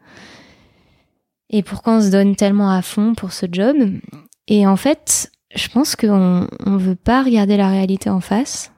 Et 1.51 1.61
pourquoi 1.61 1.97
on 1.97 2.01
se 2.01 2.09
donne 2.09 2.35
tellement 2.35 2.71
à 2.71 2.81
fond 2.81 3.13
pour 3.13 3.31
ce 3.31 3.45
job? 3.51 3.75
Et 4.47 4.65
en 4.65 4.75
fait, 4.75 5.31
je 5.55 5.67
pense 5.67 5.95
qu'on 5.95 6.47
ne 6.65 6.77
veut 6.77 6.95
pas 6.95 7.21
regarder 7.21 7.57
la 7.57 7.69
réalité 7.69 8.09
en 8.09 8.21
face. 8.21 8.71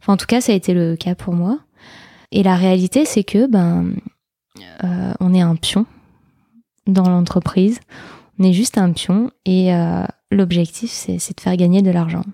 Enfin, 0.00 0.12
en 0.12 0.16
tout 0.16 0.26
cas, 0.26 0.40
ça 0.40 0.52
a 0.52 0.54
été 0.54 0.72
le 0.72 0.94
cas 0.94 1.16
pour 1.16 1.34
moi. 1.34 1.58
Et 2.30 2.44
la 2.44 2.54
réalité, 2.54 3.04
c'est 3.04 3.24
que 3.24 3.48
ben, 3.48 3.92
euh, 4.84 5.12
on 5.18 5.34
est 5.34 5.40
un 5.40 5.56
pion 5.56 5.84
dans 6.86 7.08
l'entreprise. 7.08 7.80
On 8.38 8.44
est 8.44 8.52
juste 8.52 8.78
un 8.78 8.92
pion 8.92 9.30
et 9.44 9.70
l'objectif, 10.30 10.90
c'est 10.90 11.36
de 11.36 11.40
faire 11.40 11.56
gagner 11.56 11.82
de 11.82 11.90
l'argent. 11.90 12.24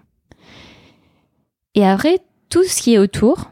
Et 1.75 1.87
après, 1.87 2.21
tout 2.49 2.65
ce 2.65 2.83
qui 2.83 2.95
est 2.95 2.99
autour, 2.99 3.51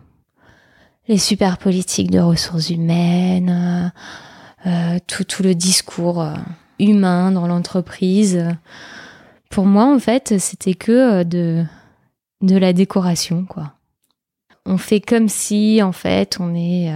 les 1.08 1.18
super 1.18 1.58
politiques 1.58 2.10
de 2.10 2.20
ressources 2.20 2.70
humaines, 2.70 3.92
euh, 4.66 4.68
euh, 4.68 4.98
tout, 5.06 5.24
tout 5.24 5.42
le 5.42 5.54
discours 5.54 6.22
euh, 6.22 6.34
humain 6.78 7.32
dans 7.32 7.46
l'entreprise. 7.46 8.46
Pour 9.50 9.66
moi, 9.66 9.92
en 9.92 9.98
fait, 9.98 10.38
c'était 10.38 10.74
que 10.74 11.24
de, 11.24 11.64
de 12.40 12.56
la 12.56 12.72
décoration, 12.72 13.44
quoi. 13.44 13.74
on 14.64 14.78
fait 14.78 15.00
comme 15.00 15.28
si 15.28 15.82
en 15.82 15.92
fait 15.92 16.38
on 16.40 16.54
est 16.54 16.90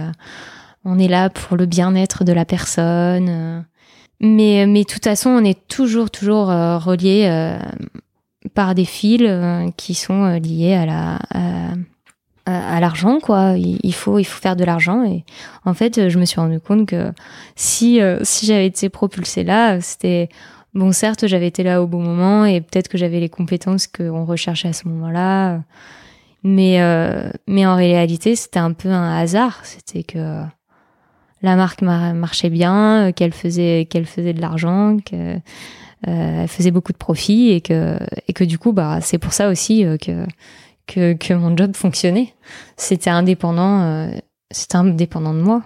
on 0.85 0.97
est 0.97 1.09
là 1.09 1.29
pour 1.29 1.57
le 1.57 1.65
bien-être 1.65 2.23
de 2.23 2.31
la 2.31 2.45
personne. 2.45 3.65
Mais 4.19 4.65
mais 4.67 4.81
de 4.81 4.87
toute 4.87 5.03
façon, 5.03 5.29
on 5.29 5.43
est 5.43 5.67
toujours 5.67 6.09
toujours 6.09 6.47
relié 6.47 7.57
par 8.53 8.75
des 8.75 8.85
fils 8.85 9.29
qui 9.77 9.93
sont 9.93 10.39
liés 10.39 10.73
à 10.73 10.85
la 10.85 11.19
à, 12.45 12.79
l'argent 12.79 13.19
quoi 13.19 13.55
il, 13.57 13.93
faut 13.93 14.19
il 14.19 14.23
faut 14.23 14.39
faire 14.39 14.55
de 14.55 14.63
l'argent 14.63 15.03
et 15.03 15.25
en 15.65 15.73
fait 15.73 16.07
je 16.07 16.17
me 16.17 16.23
suis 16.23 16.39
rendu 16.39 16.61
compte 16.61 16.85
que 16.87 17.11
si 17.57 17.99
si 18.23 18.45
j'avais 18.45 18.67
été 18.67 18.87
propulsée 18.87 19.43
là 19.43 19.81
c'était 19.81 20.29
Bon, 20.77 20.91
certes, 20.91 21.25
j'avais 21.25 21.47
été 21.47 21.63
là 21.63 21.81
au 21.81 21.87
bon 21.87 22.03
moment 22.03 22.45
et 22.45 22.61
peut-être 22.61 22.87
que 22.87 22.99
j'avais 22.99 23.19
les 23.19 23.29
compétences 23.29 23.87
qu'on 23.87 24.25
recherchait 24.25 24.67
à 24.67 24.73
ce 24.73 24.87
moment-là. 24.87 25.61
Mais, 26.43 26.81
euh, 26.81 27.31
mais 27.47 27.65
en 27.65 27.75
réalité, 27.75 28.35
c'était 28.35 28.59
un 28.59 28.73
peu 28.73 28.89
un 28.89 29.17
hasard. 29.17 29.59
C'était 29.63 30.03
que 30.03 30.43
la 31.47 31.55
marque 31.55 31.81
marchait 31.81 32.49
bien, 32.49 33.11
qu'elle 33.15 33.33
faisait, 33.33 33.87
qu'elle 33.89 34.05
faisait 34.05 34.33
de 34.33 34.41
l'argent, 34.41 34.97
qu'elle 34.97 35.41
euh, 36.07 36.47
faisait 36.47 36.71
beaucoup 36.71 36.91
de 36.91 36.97
profits 36.97 37.49
et 37.49 37.61
que, 37.61 37.97
et 38.27 38.33
que 38.33 38.43
du 38.43 38.59
coup, 38.59 38.73
bah, 38.73 38.99
c'est 39.01 39.17
pour 39.17 39.33
ça 39.33 39.49
aussi 39.49 39.83
euh, 39.85 39.97
que, 39.97 40.25
que, 40.85 41.13
que 41.13 41.33
mon 41.33 41.55
job 41.57 41.75
fonctionnait. 41.75 42.33
C'était 42.75 43.09
indépendant, 43.09 44.09
c'était 44.51 44.77
indépendant 44.77 45.33
de 45.33 45.41
moi. 45.41 45.63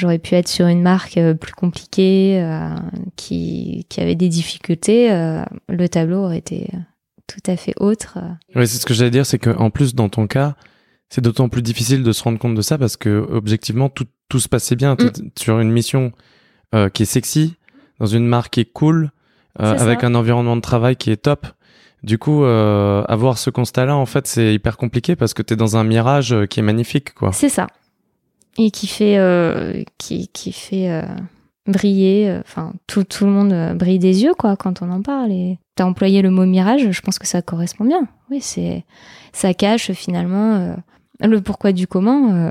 J'aurais 0.00 0.18
pu 0.18 0.34
être 0.34 0.48
sur 0.48 0.66
une 0.66 0.80
marque 0.80 1.18
euh, 1.18 1.34
plus 1.34 1.52
compliquée, 1.52 2.40
euh, 2.40 2.74
qui, 3.16 3.84
qui 3.90 4.00
avait 4.00 4.14
des 4.14 4.30
difficultés. 4.30 5.12
Euh, 5.12 5.44
le 5.68 5.88
tableau 5.90 6.24
aurait 6.24 6.38
été 6.38 6.70
tout 7.26 7.42
à 7.46 7.54
fait 7.56 7.74
autre. 7.78 8.18
Oui, 8.54 8.66
c'est 8.66 8.78
ce 8.78 8.86
que 8.86 8.94
j'allais 8.94 9.10
dire, 9.10 9.26
c'est 9.26 9.38
qu'en 9.38 9.68
plus, 9.68 9.94
dans 9.94 10.08
ton 10.08 10.26
cas, 10.26 10.56
c'est 11.10 11.20
d'autant 11.20 11.48
plus 11.48 11.62
difficile 11.62 12.02
de 12.02 12.12
se 12.12 12.22
rendre 12.22 12.38
compte 12.38 12.54
de 12.54 12.62
ça 12.62 12.78
parce 12.78 12.96
que, 12.96 13.26
objectivement, 13.30 13.88
tout, 13.88 14.06
tout 14.28 14.40
se 14.40 14.48
passait 14.48 14.76
bien. 14.76 14.94
Mm. 14.94 15.30
Sur 15.38 15.60
une 15.60 15.70
mission 15.70 16.12
qui 16.94 17.02
est 17.02 17.06
sexy, 17.06 17.56
dans 17.98 18.06
une 18.06 18.26
marque 18.26 18.52
qui 18.54 18.60
est 18.60 18.72
cool, 18.72 19.10
avec 19.56 20.04
un 20.04 20.14
environnement 20.14 20.54
de 20.54 20.60
travail 20.60 20.94
qui 20.94 21.10
est 21.10 21.16
top. 21.16 21.46
Du 22.04 22.16
coup, 22.16 22.44
avoir 22.44 23.38
ce 23.38 23.50
constat-là, 23.50 23.96
en 23.96 24.06
fait, 24.06 24.28
c'est 24.28 24.54
hyper 24.54 24.76
compliqué 24.76 25.16
parce 25.16 25.34
que 25.34 25.42
tu 25.42 25.54
es 25.54 25.56
dans 25.56 25.76
un 25.76 25.82
mirage 25.82 26.34
qui 26.48 26.60
est 26.60 26.62
magnifique, 26.62 27.12
quoi. 27.12 27.32
C'est 27.32 27.48
ça 27.48 27.66
et 28.58 28.70
qui 28.70 28.86
fait 28.86 29.18
euh, 29.18 29.82
qui, 29.98 30.28
qui 30.28 30.52
fait 30.52 30.90
euh, 30.90 31.02
briller 31.66 32.28
euh, 32.28 32.40
enfin 32.40 32.72
tout, 32.86 33.04
tout 33.04 33.24
le 33.24 33.30
monde 33.30 33.76
brille 33.76 33.98
des 33.98 34.22
yeux 34.22 34.34
quoi 34.34 34.56
quand 34.56 34.82
on 34.82 34.90
en 34.90 35.02
parle 35.02 35.32
et 35.32 35.58
t'as 35.76 35.84
employé 35.84 36.22
le 36.22 36.30
mot 36.30 36.46
mirage 36.46 36.90
je 36.90 37.00
pense 37.00 37.18
que 37.18 37.26
ça 37.26 37.42
correspond 37.42 37.84
bien 37.84 38.06
oui 38.30 38.40
c'est 38.40 38.84
ça 39.32 39.54
cache 39.54 39.92
finalement 39.92 40.76
le 41.22 41.40
pourquoi 41.40 41.72
du 41.72 41.86
comment 41.86 42.50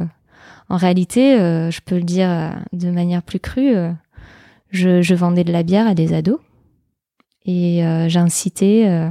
en 0.70 0.78
réalité 0.78 1.38
je 1.38 1.80
peux 1.82 1.96
le 1.96 2.04
dire 2.04 2.56
de 2.74 2.92
manière 2.92 3.24
plus 3.24 3.40
crue 3.40 3.74
je, 4.72 5.02
je, 5.02 5.16
vendais 5.16 5.44
de 5.44 5.52
la 5.52 5.64
bière 5.64 5.88
à 5.88 5.96
des 5.96 6.14
ados 6.14 6.40
et 7.46 7.82
j'incitais 8.08 9.10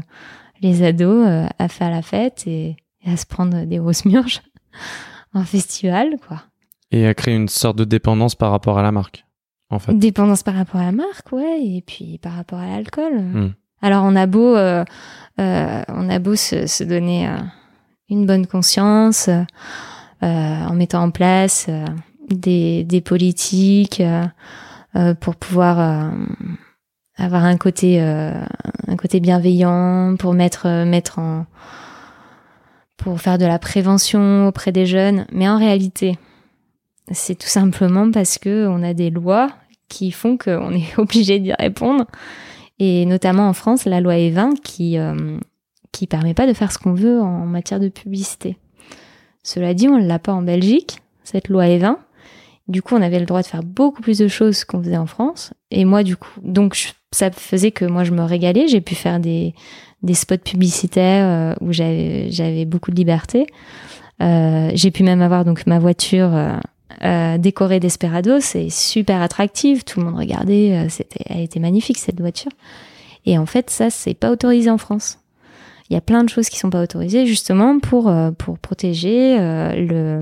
les 0.62 0.83
ados 0.83 1.27
à 1.59 1.68
faire 1.68 1.90
la 1.90 2.03
fête 2.03 2.44
et, 2.47 2.77
et 3.03 3.11
à 3.11 3.16
se 3.16 3.27
prendre 3.27 3.64
des 3.64 3.79
grosses 3.79 4.05
murges 4.05 4.42
en 5.35 5.44
festival 5.44 6.16
quoi 6.27 6.42
et 6.90 7.07
à 7.07 7.14
créer 7.14 7.35
une 7.35 7.49
sorte 7.49 7.77
de 7.77 7.85
dépendance 7.85 8.35
par 8.35 8.51
rapport 8.51 8.79
à 8.79 8.83
la 8.83 8.92
marque, 8.92 9.25
en 9.71 9.79
fait. 9.79 9.94
Dépendance 9.94 10.42
par 10.42 10.55
rapport 10.55 10.81
à 10.81 10.85
la 10.85 10.92
marque, 10.92 11.33
ouais, 11.33 11.61
et 11.62 11.83
puis 11.87 12.18
par 12.18 12.33
rapport 12.33 12.59
à 12.59 12.66
l'alcool. 12.66 13.21
Hmm. 13.21 13.53
Alors 13.81 14.05
on 14.05 14.16
a 14.16 14.27
beau, 14.27 14.57
euh, 14.57 14.85
euh, 15.38 15.83
on 15.88 16.09
a 16.09 16.18
beau 16.18 16.35
se, 16.35 16.66
se 16.66 16.83
donner 16.83 17.29
euh, 17.29 17.37
une 18.11 18.27
bonne 18.27 18.47
conscience 18.47 19.29
euh, 19.29 19.44
en 20.23 20.75
mettant 20.75 21.03
en 21.03 21.11
place 21.11 21.66
euh, 21.68 21.85
des, 22.31 23.03
politiques 23.05 24.03
pour 25.21 25.37
pouvoir 25.37 26.12
avoir 27.16 27.44
un 27.44 27.57
côté, 27.57 28.01
un 28.01 28.97
côté 28.97 29.21
bienveillant, 29.21 30.16
pour 30.18 30.35
mettre, 30.35 30.85
mettre 30.85 31.18
en, 31.18 31.47
pour 32.99 33.21
faire 33.21 33.38
de 33.38 33.47
la 33.47 33.59
prévention 33.59 34.47
auprès 34.49 34.73
des 34.73 34.85
jeunes. 34.85 35.25
Mais 35.33 35.49
en 35.49 35.57
réalité, 35.57 36.18
c'est 37.12 37.37
tout 37.37 37.49
simplement 37.49 38.11
parce 38.11 38.37
que 38.38 38.66
on 38.66 38.83
a 38.83 38.92
des 38.92 39.09
lois 39.09 39.49
qui 39.88 40.11
font 40.11 40.37
qu'on 40.37 40.73
est 40.73 40.94
obligé 40.99 41.38
d'y 41.38 41.53
répondre. 41.55 42.05
Et 42.79 43.07
notamment 43.07 43.49
en 43.49 43.53
France, 43.55 43.87
la 43.87 44.01
loi 44.01 44.14
E20 44.14 44.61
qui 44.62 44.99
euh, 44.99 45.38
qui 45.92 46.07
permet 46.07 46.35
pas 46.35 46.46
de 46.46 46.53
faire 46.53 46.72
ce 46.72 46.79
qu'on 46.79 46.94
veut 46.94 47.20
en 47.20 47.46
matière 47.46 47.81
de 47.81 47.88
publicité. 47.88 48.57
Cela 49.42 49.74
dit, 49.74 49.88
on 49.88 49.96
l'a 49.96 50.18
pas 50.18 50.33
en 50.33 50.42
Belgique, 50.42 51.01
cette 51.24 51.48
loi 51.48 51.66
E20. 51.66 51.96
Du 52.68 52.83
coup, 52.83 52.94
on 52.94 53.03
avait 53.03 53.18
le 53.18 53.24
droit 53.24 53.40
de 53.40 53.46
faire 53.46 53.62
beaucoup 53.62 54.03
plus 54.03 54.18
de 54.18 54.29
choses 54.29 54.64
qu'on 54.64 54.83
faisait 54.83 54.98
en 54.98 55.07
France. 55.07 55.55
Et 55.70 55.87
moi, 55.87 56.03
du 56.03 56.16
coup, 56.16 56.38
donc 56.42 56.77
ça 57.12 57.31
faisait 57.31 57.70
que 57.70 57.87
moi, 57.87 58.05
je 58.05 58.12
me 58.12 58.22
régalais. 58.22 58.68
J'ai 58.68 58.83
pu 58.83 58.94
faire 58.94 59.20
des, 59.20 59.55
spots 60.12 60.37
publicitaires 60.37 61.27
euh, 61.27 61.55
où 61.62 61.72
j'avais 61.72 62.66
beaucoup 62.66 62.90
de 62.90 62.96
liberté. 62.96 63.46
Euh, 64.20 64.70
j'ai 64.74 64.90
pu 64.90 65.03
même 65.03 65.22
avoir 65.22 65.46
donc 65.46 65.66
ma 65.66 65.79
voiture 65.79 66.31
euh, 67.03 67.38
décorée 67.38 67.81
d'Esperado, 67.81 68.40
c'est 68.40 68.68
super 68.68 69.22
attractive. 69.22 69.85
Tout 69.85 70.01
le 70.01 70.07
monde 70.07 70.18
regardait, 70.18 70.88
c'était, 70.90 71.24
elle 71.27 71.40
était 71.40 71.61
magnifique 71.61 71.96
cette 71.96 72.20
voiture. 72.20 72.53
Et 73.24 73.38
en 73.38 73.46
fait, 73.46 73.70
ça, 73.70 73.88
c'est 73.88 74.14
pas 74.14 74.31
autorisé 74.31 74.70
en 74.70 74.79
France. 74.79 75.20
Il 75.90 75.94
y 75.94 75.96
a 75.96 76.01
plein 76.01 76.24
de 76.24 76.29
choses 76.29 76.48
qui 76.48 76.59
sont 76.59 76.70
pas 76.70 76.83
autorisées 76.83 77.27
justement 77.27 77.79
pour 77.79 78.09
euh, 78.09 78.31
pour 78.31 78.59
protéger 78.59 79.38
le 79.38 80.20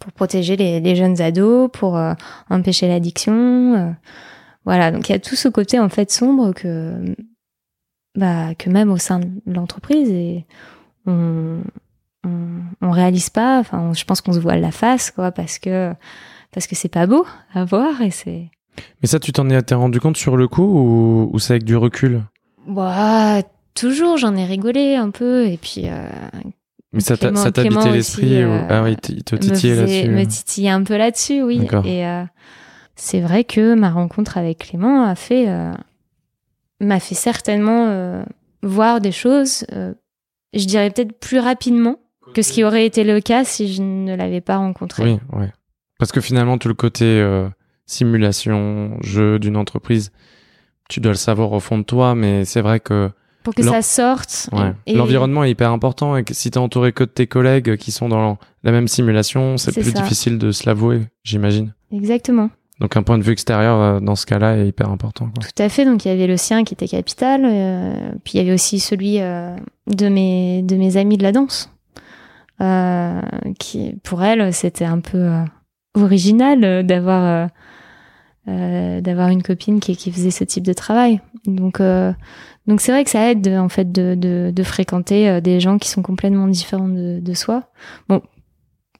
pour 0.00 0.12
protéger 0.12 0.56
les, 0.56 0.80
les 0.80 0.96
jeunes 0.96 1.20
ados, 1.20 1.70
pour 1.72 2.00
empêcher 2.50 2.88
l'addiction. 2.88 3.94
voilà, 4.64 4.90
donc 4.90 5.08
il 5.08 5.12
y 5.12 5.14
a 5.14 5.20
tout 5.20 5.36
ce 5.36 5.48
côté 5.48 5.78
en 5.78 5.88
fait 5.88 6.10
sombre 6.10 6.52
que 6.52 7.14
bah 8.16 8.54
que 8.56 8.68
même 8.68 8.90
au 8.90 8.98
sein 8.98 9.20
de 9.20 9.30
l'entreprise 9.46 10.10
et 10.10 10.44
on, 11.06 11.58
on, 12.24 12.30
on 12.80 12.90
réalise 12.90 13.30
pas. 13.30 13.58
Enfin, 13.58 13.92
je 13.94 14.04
pense 14.04 14.20
qu'on 14.20 14.32
se 14.32 14.40
voit 14.40 14.56
la 14.56 14.70
face, 14.70 15.10
quoi, 15.10 15.32
parce 15.32 15.58
que 15.58 15.92
parce 16.52 16.66
que 16.66 16.74
c'est 16.74 16.88
pas 16.88 17.06
beau 17.06 17.26
à 17.54 17.64
voir 17.64 18.00
et 18.02 18.10
c'est. 18.10 18.50
Mais 19.02 19.08
ça, 19.08 19.18
tu 19.18 19.32
t'en 19.32 19.48
es 19.48 19.74
rendu 19.74 20.00
compte 20.00 20.16
sur 20.16 20.36
le 20.36 20.48
coup 20.48 20.62
ou, 20.62 21.30
ou 21.32 21.38
c'est 21.38 21.54
avec 21.54 21.64
du 21.64 21.76
recul? 21.76 22.22
Bah, 22.66 23.42
toujours, 23.74 24.16
j'en 24.16 24.36
ai 24.36 24.44
rigolé 24.44 24.96
un 24.96 25.10
peu 25.10 25.46
et 25.46 25.56
puis. 25.56 25.82
Euh, 25.86 26.08
mais 26.92 27.00
ça 27.00 27.16
t'habitait 27.16 27.90
l'esprit 27.90 28.42
euh, 28.42 28.66
Ah 28.68 28.82
oui, 28.82 28.96
il 29.08 29.24
te 29.24 29.36
titillait 29.36 29.76
là-dessus. 29.76 30.08
Me 30.10 30.24
titillait 30.24 30.70
un 30.70 30.82
peu 30.82 30.96
là-dessus, 30.96 31.42
oui. 31.42 31.66
Et 31.84 32.06
euh, 32.06 32.24
c'est 32.96 33.20
vrai 33.20 33.44
que 33.44 33.74
ma 33.74 33.90
rencontre 33.90 34.36
avec 34.36 34.58
Clément 34.58 35.04
a 35.04 35.14
fait 35.14 35.48
euh, 35.48 35.72
m'a 36.80 37.00
fait 37.00 37.14
certainement 37.14 38.24
voir 38.62 39.00
des 39.00 39.12
choses, 39.12 39.64
je 39.70 40.64
dirais 40.64 40.90
peut-être 40.90 41.18
plus 41.18 41.38
rapidement 41.38 41.98
que 42.34 42.42
ce 42.42 42.52
qui 42.52 42.64
aurait 42.64 42.86
été 42.86 43.04
le 43.04 43.20
cas 43.20 43.44
si 43.44 43.72
je 43.72 43.82
ne 43.82 44.14
l'avais 44.14 44.40
pas 44.40 44.56
rencontré. 44.56 45.02
Oui, 45.04 45.18
oui. 45.32 45.46
Parce 45.98 46.10
que 46.10 46.20
finalement, 46.20 46.58
tout 46.58 46.68
le 46.68 46.74
côté 46.74 47.04
euh, 47.04 47.48
simulation, 47.86 48.98
jeu 49.02 49.38
d'une 49.38 49.56
entreprise, 49.56 50.10
tu 50.88 50.98
dois 50.98 51.12
le 51.12 51.16
savoir 51.16 51.52
au 51.52 51.60
fond 51.60 51.78
de 51.78 51.84
toi, 51.84 52.14
mais 52.14 52.44
c'est 52.44 52.60
vrai 52.60 52.80
que. 52.80 53.10
Pour 53.42 53.54
que 53.54 53.62
ça 53.62 53.82
sorte. 53.82 54.50
L'environnement 54.86 55.44
est 55.44 55.50
hyper 55.50 55.70
important 55.70 56.16
et 56.16 56.24
que 56.24 56.34
si 56.34 56.50
t'es 56.50 56.58
entouré 56.58 56.92
que 56.92 57.04
de 57.04 57.08
tes 57.08 57.26
collègues 57.26 57.76
qui 57.76 57.92
sont 57.92 58.08
dans 58.08 58.38
la 58.62 58.72
même 58.72 58.88
simulation, 58.88 59.56
c'est 59.56 59.72
plus 59.72 59.94
difficile 59.94 60.38
de 60.38 60.52
se 60.52 60.66
l'avouer, 60.66 61.02
j'imagine. 61.24 61.74
Exactement. 61.92 62.50
Donc 62.80 62.96
un 62.96 63.02
point 63.02 63.18
de 63.18 63.22
vue 63.22 63.32
extérieur 63.32 63.78
euh, 63.78 64.00
dans 64.00 64.16
ce 64.16 64.26
cas-là 64.26 64.56
est 64.56 64.66
hyper 64.66 64.90
important. 64.90 65.30
Tout 65.40 65.62
à 65.62 65.68
fait. 65.68 65.84
Donc 65.84 66.04
il 66.04 66.08
y 66.08 66.10
avait 66.10 66.26
le 66.26 66.36
sien 66.36 66.64
qui 66.64 66.74
était 66.74 66.88
capital, 66.88 67.42
euh, 67.44 68.12
puis 68.24 68.34
il 68.34 68.36
y 68.38 68.40
avait 68.40 68.54
aussi 68.54 68.80
celui 68.80 69.18
de 69.18 70.08
mes 70.08 70.62
de 70.62 70.76
mes 70.76 70.96
amis 70.96 71.16
de 71.16 71.22
la 71.22 71.32
danse. 71.32 71.72
Euh, 72.62 73.20
qui 73.58 73.94
pour 74.04 74.22
elle 74.22 74.52
c'était 74.52 74.84
un 74.84 75.00
peu 75.00 75.18
euh, 75.18 75.42
original 75.94 76.62
euh, 76.62 76.82
d'avoir 76.84 77.48
d'avoir 78.46 79.28
une 79.28 79.42
copine 79.42 79.78
qui, 79.78 79.96
qui 79.96 80.10
faisait 80.10 80.32
ce 80.32 80.42
type 80.42 80.64
de 80.64 80.72
travail. 80.72 81.20
Donc 81.46 81.80
donc 82.66 82.80
c'est 82.80 82.92
vrai 82.92 83.04
que 83.04 83.10
ça 83.10 83.30
aide 83.30 83.48
en 83.48 83.68
fait 83.68 83.90
de, 83.92 84.62
fréquenter 84.62 85.40
des 85.40 85.60
gens 85.60 85.78
qui 85.78 85.88
sont 85.88 86.02
complètement 86.02 86.46
différents 86.46 86.88
de, 86.88 87.34
soi. 87.34 87.64
Bon, 88.08 88.22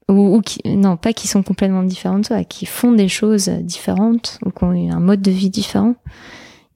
ou, 0.09 0.40
qui, 0.40 0.61
non, 0.77 0.96
pas 0.96 1.12
qui 1.12 1.29
sont 1.29 1.42
complètement 1.42 1.83
différents 1.83 2.18
de 2.18 2.27
soi, 2.27 2.44
qui 2.44 2.66
font 2.66 2.92
des 2.92 3.09
choses 3.09 3.48
différentes 3.48 4.38
ou 4.44 4.51
qui 4.51 4.64
ont 4.64 4.90
un 4.90 5.01
mode 5.01 5.22
de 5.22 5.31
vie 5.31 5.51
différent. 5.51 5.94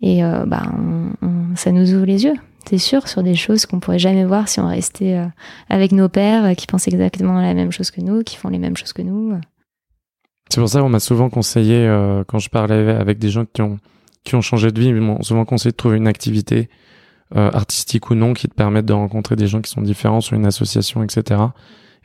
Et 0.01 0.25
euh, 0.25 0.45
bah, 0.47 0.63
ça 1.55 1.73
nous 1.73 1.95
ouvre 1.95 2.07
les 2.07 2.25
yeux 2.25 2.37
c'est 2.69 2.79
sûr, 2.79 3.09
sur 3.09 3.23
des 3.23 3.35
choses 3.35 3.67
qu'on 3.67 3.81
pourrait 3.81 3.99
jamais 3.99 4.25
voir 4.25 4.49
si 4.49 4.61
on 4.61 4.67
restait 4.67 5.15
euh, 5.15 5.27
avec 5.69 5.93
nos 5.93 6.09
pères 6.09 6.45
euh, 6.45 6.55
qui 6.55 6.67
pensent 6.67 6.89
exactement 6.89 7.41
la 7.41 7.55
même 7.55 7.71
chose 7.71 7.91
que 7.91 8.01
nous, 8.01 8.23
qui 8.23 8.37
font 8.37 8.49
les 8.49 8.59
mêmes 8.59 8.77
choses 8.77 8.93
que 8.93 9.03
nous. 9.03 9.35
C'est 10.49 10.61
pour 10.61 10.69
ça 10.69 10.81
qu'on 10.81 10.89
m'a 10.89 11.01
souvent 11.01 11.31
conseillé, 11.31 11.87
euh, 11.87 12.25
quand 12.27 12.39
je 12.39 12.51
parlais 12.51 12.91
avec 12.91 13.19
des 13.19 13.31
gens 13.31 13.45
qui 13.45 13.63
ont, 13.63 13.79
qui 14.27 14.35
ont 14.35 14.43
changé 14.43 14.71
de 14.73 14.81
vie, 14.81 14.93
m'ont 14.93 15.23
souvent 15.23 15.45
conseillé 15.45 15.71
de 15.73 15.77
trouver 15.77 15.97
une 15.97 16.09
activité 16.09 16.69
artistique 17.35 18.11
ou 18.11 18.15
non 18.15 18.35
qui 18.35 18.47
te 18.49 18.55
permette 18.55 18.87
de 18.87 18.93
rencontrer 18.93 19.35
des 19.35 19.49
gens 19.49 19.61
qui 19.61 19.71
sont 19.71 19.83
différents 19.83 20.21
sur 20.21 20.37
une 20.37 20.47
association, 20.47 21.03
etc. 21.03 21.41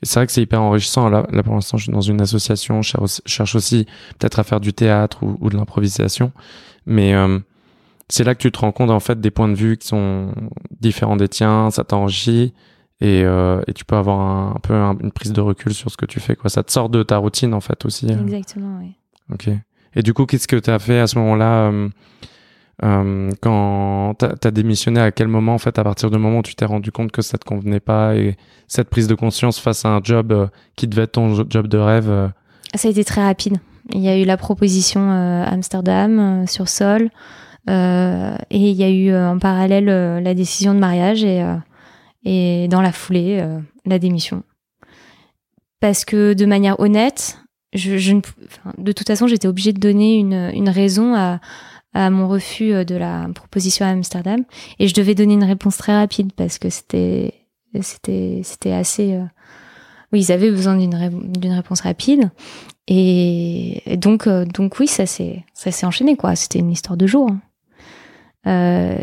Et 0.01 0.05
c'est 0.05 0.19
vrai 0.19 0.25
que 0.25 0.31
c'est 0.31 0.41
hyper 0.41 0.61
enrichissant. 0.61 1.09
Là, 1.09 1.27
là 1.31 1.43
pour 1.43 1.53
l'instant, 1.53 1.77
je 1.77 1.83
suis 1.83 1.91
dans 1.91 2.01
une 2.01 2.21
association, 2.21 2.81
je 2.81 2.97
cherche 3.25 3.55
aussi 3.55 3.85
peut-être 4.17 4.39
à 4.39 4.43
faire 4.43 4.59
du 4.59 4.73
théâtre 4.73 5.23
ou, 5.23 5.49
de 5.49 5.55
l'improvisation. 5.55 6.31
Mais 6.87 7.13
euh, 7.13 7.39
c'est 8.09 8.23
là 8.23 8.33
que 8.33 8.41
tu 8.41 8.51
te 8.51 8.59
rends 8.59 8.71
compte 8.71 8.89
en 8.89 8.99
fait 8.99 9.19
des 9.21 9.31
points 9.31 9.47
de 9.47 9.55
vue 9.55 9.77
qui 9.77 9.87
sont 9.87 10.33
différents 10.79 11.17
des 11.17 11.27
tiens, 11.27 11.69
ça 11.69 11.83
t'enrichit 11.83 12.53
et, 12.99 13.23
euh, 13.23 13.61
et 13.67 13.73
tu 13.73 13.85
peux 13.85 13.95
avoir 13.95 14.19
un, 14.19 14.59
peu 14.61 14.73
une 14.73 15.11
prise 15.11 15.33
de 15.33 15.41
recul 15.41 15.73
sur 15.73 15.91
ce 15.91 15.97
que 15.97 16.07
tu 16.07 16.19
fais. 16.19 16.35
Quoi. 16.35 16.49
Ça 16.49 16.63
te 16.63 16.71
sort 16.71 16.89
de 16.89 17.03
ta 17.03 17.17
routine 17.17 17.53
en 17.53 17.61
fait 17.61 17.85
aussi. 17.85 18.07
Euh. 18.11 18.19
Exactement, 18.21 18.79
oui. 18.79 18.95
Ok. 19.31 19.49
Et 19.95 20.03
du 20.03 20.13
coup, 20.13 20.25
qu'est-ce 20.25 20.47
que 20.47 20.55
tu 20.55 20.69
as 20.69 20.79
fait 20.79 20.99
à 20.99 21.07
ce 21.07 21.17
moment-là 21.19 21.69
euh, 21.71 21.89
euh, 22.83 23.29
quand 23.41 24.15
tu 24.17 24.25
as, 24.25 24.51
démissionné, 24.51 24.99
à 25.01 25.11
quel 25.11 25.27
moment, 25.27 25.53
en 25.53 25.57
fait, 25.57 25.77
à 25.77 25.83
partir 25.83 26.09
du 26.09 26.17
moment 26.17 26.39
où 26.39 26.43
tu 26.43 26.55
t'es 26.55 26.65
rendu 26.65 26.91
compte 26.91 27.11
que 27.11 27.21
ça 27.21 27.37
te 27.37 27.45
convenait 27.45 27.79
pas 27.79 28.15
et 28.15 28.37
cette 28.67 28.89
prise 28.89 29.07
de 29.07 29.15
conscience 29.15 29.59
face 29.59 29.85
à 29.85 29.89
un 29.89 30.01
job 30.03 30.31
euh, 30.31 30.47
qui 30.75 30.87
devait 30.87 31.03
être 31.03 31.13
ton 31.13 31.35
job 31.49 31.67
de 31.67 31.77
rêve 31.77 32.31
Ça 32.73 32.87
a 32.87 32.91
été 32.91 33.03
très 33.03 33.23
rapide. 33.23 33.57
Il 33.93 34.01
y 34.01 34.09
a 34.09 34.17
eu 34.17 34.23
la 34.23 34.37
proposition 34.37 35.11
Amsterdam 35.11 36.45
sur 36.47 36.69
Sol 36.69 37.09
et 37.67 38.37
il 38.51 38.73
y 38.73 38.83
a 38.83 38.89
eu 38.89 39.13
en 39.13 39.37
parallèle 39.37 39.85
la 40.23 40.33
décision 40.33 40.73
de 40.73 40.79
mariage 40.79 41.23
et, 41.23 41.43
et 42.23 42.67
dans 42.69 42.81
la 42.81 42.91
foulée 42.91 43.45
la 43.85 43.99
démission. 43.99 44.43
Parce 45.81 46.05
que 46.05 46.33
de 46.33 46.45
manière 46.45 46.79
honnête, 46.79 47.40
je, 47.73 47.97
je 47.97 48.15
de 48.77 48.91
toute 48.91 49.07
façon, 49.07 49.27
j'étais 49.27 49.47
obligée 49.47 49.73
de 49.73 49.79
donner 49.79 50.17
une, 50.17 50.51
une 50.53 50.69
raison 50.69 51.15
à, 51.15 51.39
à 51.93 52.09
mon 52.09 52.27
refus 52.27 52.73
euh, 52.73 52.83
de 52.83 52.95
la 52.95 53.27
proposition 53.33 53.85
à 53.85 53.89
Amsterdam. 53.89 54.43
Et 54.79 54.87
je 54.87 54.93
devais 54.93 55.15
donner 55.15 55.33
une 55.33 55.43
réponse 55.43 55.77
très 55.77 55.95
rapide 55.95 56.31
parce 56.33 56.57
que 56.57 56.69
c'était 56.69 57.33
c'était 57.81 58.41
c'était 58.43 58.73
assez 58.73 59.13
euh, 59.13 59.23
oui 60.11 60.21
ils 60.21 60.31
avaient 60.31 60.51
besoin 60.51 60.75
d'une 60.77 61.31
d'une 61.33 61.53
réponse 61.53 61.81
rapide. 61.81 62.29
Et, 62.87 63.83
donc 63.97 64.27
euh, 64.27 64.45
donc 64.45 64.79
oui 64.79 64.87
ça 64.87 65.05
s'est 65.05 65.43
ça 65.53 65.71
s'est 65.71 65.85
enchaîné 65.85 66.15
quoi. 66.15 66.35
C'était 66.35 66.59
une 66.59 66.71
histoire 66.71 66.97
de 66.97 67.07
jour 67.07 67.29
hein. 67.29 67.39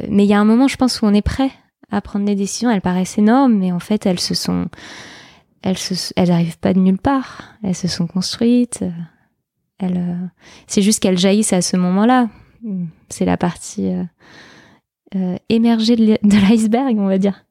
mais 0.09 0.25
il 0.25 0.29
y 0.29 0.35
a 0.35 0.41
un 0.41 0.45
moment 0.45 0.69
je 0.69 0.77
pense 0.77 1.01
où 1.01 1.07
on 1.07 1.15
est 1.15 1.23
prêt 1.23 1.51
à 1.91 2.01
prendre 2.01 2.27
des 2.27 2.35
décisions. 2.35 2.71
Elles 2.71 2.83
paraissent 2.83 3.19
énormes 3.19 3.55
mais 3.55 3.73
en 3.73 3.81
fait 3.81 4.05
elles 4.07 4.21
se 4.21 4.35
sont 4.35 4.67
elles 5.69 5.79
se 5.79 6.13
elles 6.17 6.47
pas 6.61 6.73
de 6.73 6.79
nulle 6.79 6.99
part 6.99 7.55
elles 7.63 7.75
se 7.75 7.89
sont 7.89 8.07
construites 8.07 8.85
elles 9.79 10.31
c'est 10.67 10.83
juste 10.83 11.01
qu'elles 11.01 11.19
jaillissent 11.19 11.53
à 11.53 11.63
ce 11.63 11.77
moment-là 11.77 12.29
c'est 13.09 13.25
la 13.25 13.37
partie 13.37 13.89
euh, 13.89 14.05
euh, 15.17 15.37
émergée 15.49 15.97
de 15.97 16.19
l'iceberg, 16.23 16.97
on 16.99 17.07
va 17.07 17.19
dire. 17.19 17.45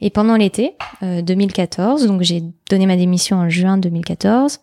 Et 0.00 0.10
pendant 0.10 0.36
l'été 0.36 0.74
2014, 1.02 2.04
euh, 2.04 2.08
donc 2.08 2.22
j'ai 2.22 2.42
donné 2.70 2.86
ma 2.86 2.96
démission 2.96 3.36
en 3.36 3.48
juin 3.48 3.78
2014, 3.78 4.60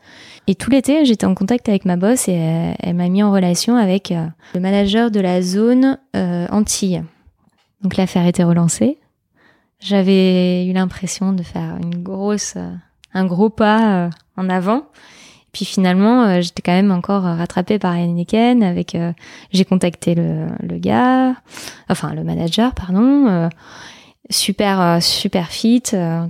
et 0.47 0.55
tout 0.55 0.69
l'été 0.69 1.05
j'étais 1.05 1.25
en 1.25 1.35
contact 1.35 1.69
avec 1.69 1.85
ma 1.85 1.95
boss 1.95 2.27
et 2.27 2.33
elle, 2.33 2.95
m'a 2.95 3.09
mis 3.09 3.23
en 3.23 3.31
relation 3.31 3.75
avec 3.75 4.13
le 4.53 4.59
manager 4.59 5.11
de 5.11 5.19
la 5.19 5.41
zone 5.41 5.97
Antilles. 6.13 7.03
Donc 7.81 7.97
l'affaire 7.97 8.25
était 8.25 8.43
relancée. 8.43 8.97
J'avais 9.85 10.65
eu 10.65 10.73
l'impression 10.73 11.31
de 11.31 11.43
faire 11.43 11.77
une 11.81 12.01
grosse, 12.01 12.57
un 13.13 13.25
gros 13.25 13.49
pas 13.49 14.09
en 14.35 14.49
avant. 14.49 14.83
Puis 15.55 15.63
finalement, 15.63 16.25
euh, 16.25 16.41
j'étais 16.41 16.61
quand 16.61 16.73
même 16.73 16.91
encore 16.91 17.23
rattrapée 17.23 17.79
par 17.79 17.93
Heineken 17.93 18.61
avec, 18.61 18.93
euh, 18.93 19.13
j'ai 19.53 19.63
contacté 19.63 20.13
le, 20.13 20.77
gars, 20.79 21.33
enfin 21.87 22.13
le 22.13 22.25
manager, 22.25 22.73
pardon, 22.73 23.27
euh, 23.29 23.47
super 24.29 25.01
super 25.01 25.47
fit, 25.47 25.83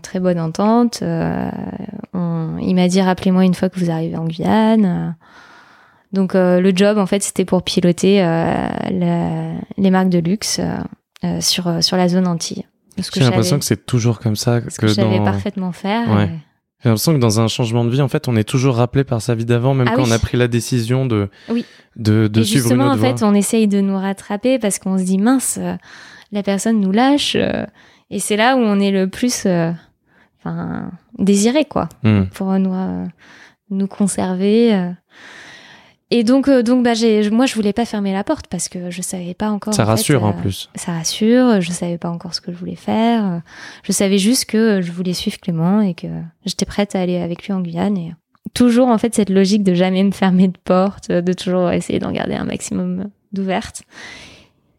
très 0.04 0.20
bonne 0.20 0.40
entente. 0.40 1.02
il 1.02 2.76
m'a 2.76 2.88
dit 2.88 3.02
rappelez-moi 3.02 3.46
une 3.46 3.56
fois 3.56 3.70
que 3.70 3.80
vous 3.80 3.90
arrivez 3.90 4.16
en 4.16 4.26
Guyane. 4.26 5.16
Donc 6.14 6.36
le 6.36 6.72
job 6.76 7.00
en 7.00 7.08
fait 7.08 7.24
c'était 7.24 7.46
pour 7.46 7.64
piloter 7.64 8.18
les 8.92 9.90
marques 9.90 10.10
de 10.10 10.20
luxe 10.20 10.62
sur 11.40 11.84
sur 11.84 11.98
la 11.98 12.08
zone 12.10 12.28
Antilles. 12.28 12.66
J'ai 12.98 13.22
l'impression 13.22 13.60
que 13.60 13.66
c'est 13.66 13.86
toujours 13.86 14.20
comme 14.20 14.36
ça. 14.36 14.62
Que, 14.62 14.76
que 14.76 14.88
j'avais 14.88 15.20
parfaitement 15.20 15.72
faire. 15.72 16.10
Ouais. 16.10 16.30
J'ai 16.86 16.90
l'impression 16.90 17.14
que 17.14 17.20
dans 17.20 17.40
un 17.40 17.48
changement 17.48 17.84
de 17.84 17.90
vie, 17.90 18.02
en 18.02 18.08
fait, 18.08 18.28
on 18.28 18.36
est 18.36 18.44
toujours 18.44 18.76
rappelé 18.76 19.04
par 19.04 19.22
sa 19.22 19.34
vie 19.34 19.46
d'avant, 19.46 19.74
même 19.74 19.88
ah 19.90 19.96
quand 19.96 20.04
on 20.04 20.12
a 20.12 20.20
pris 20.20 20.38
la 20.38 20.48
décision 20.48 21.06
de, 21.06 21.30
oui. 21.50 21.66
de, 21.96 22.28
de 22.28 22.42
et 22.42 22.44
suivre 22.44 22.64
justement, 22.64 22.92
en 22.92 22.98
fait, 22.98 23.24
on 23.24 23.34
essaye 23.34 23.68
de 23.68 23.82
nous 23.82 23.98
rattraper 23.98 24.60
parce 24.60 24.78
qu'on 24.78 24.98
se 24.98 25.04
dit 25.04 25.18
mince, 25.18 25.58
euh, 25.60 25.76
la 26.32 26.44
personne 26.44 26.80
nous 26.80 26.92
lâche. 26.92 27.36
Euh, 27.36 27.66
et 28.12 28.20
c'est 28.20 28.36
là 28.36 28.56
où 28.56 28.60
on 28.60 28.80
est 28.80 28.92
le 28.92 29.10
plus 29.10 29.48
euh, 29.48 29.72
enfin, 30.40 30.92
désiré, 31.18 31.66
quoi, 31.66 31.90
hmm. 32.04 32.26
pour 32.26 32.54
nous, 32.60 32.76
nous 33.72 33.88
conserver. 33.88 34.92
Et 36.12 36.24
donc, 36.24 36.48
euh, 36.48 36.62
donc 36.62 36.84
bah, 36.84 36.94
j'ai, 36.94 37.30
moi, 37.32 37.46
je 37.46 37.56
voulais 37.56 37.74
pas 37.74 37.86
fermer 37.86 38.14
la 38.14 38.24
porte 38.24 38.48
parce 38.48 38.70
que 38.70 38.92
je 38.92 39.02
savais 39.02 39.34
pas 39.34 39.50
encore. 39.50 39.74
Ça 39.74 39.86
rassure 39.86 40.24
en 40.24 40.34
plus. 40.34 40.70
Ça 40.76 40.94
rassure. 40.94 41.62
Je 41.62 41.72
savais 41.72 41.98
pas 41.98 42.10
encore 42.10 42.34
ce 42.34 42.42
que 42.42 42.52
je 42.52 42.58
voulais 42.58 42.76
faire. 42.76 43.42
Je 43.84 43.92
savais 43.92 44.18
juste 44.18 44.46
que 44.46 44.82
je 44.82 44.92
voulais 44.92 45.14
suivre 45.14 45.40
Clément 45.40 45.82
et 45.82 45.94
que 45.94 46.08
j'étais 46.46 46.66
prête 46.66 46.96
à 46.96 47.02
aller 47.02 47.18
avec 47.18 47.46
lui 47.46 47.54
en 47.54 47.62
Guyane. 47.62 47.98
Et 47.98 48.14
toujours, 48.54 48.88
en 48.88 48.98
fait, 48.98 49.16
cette 49.16 49.30
logique 49.30 49.64
de 49.64 49.74
jamais 49.74 50.04
me 50.04 50.12
fermer 50.12 50.48
de 50.48 50.58
porte, 50.64 51.12
de 51.12 51.34
toujours 51.34 51.72
essayer 51.72 52.00
d'en 52.00 52.12
garder 52.12 52.36
un 52.36 52.46
maximum 52.46 53.10
d'ouvertes. 53.34 53.82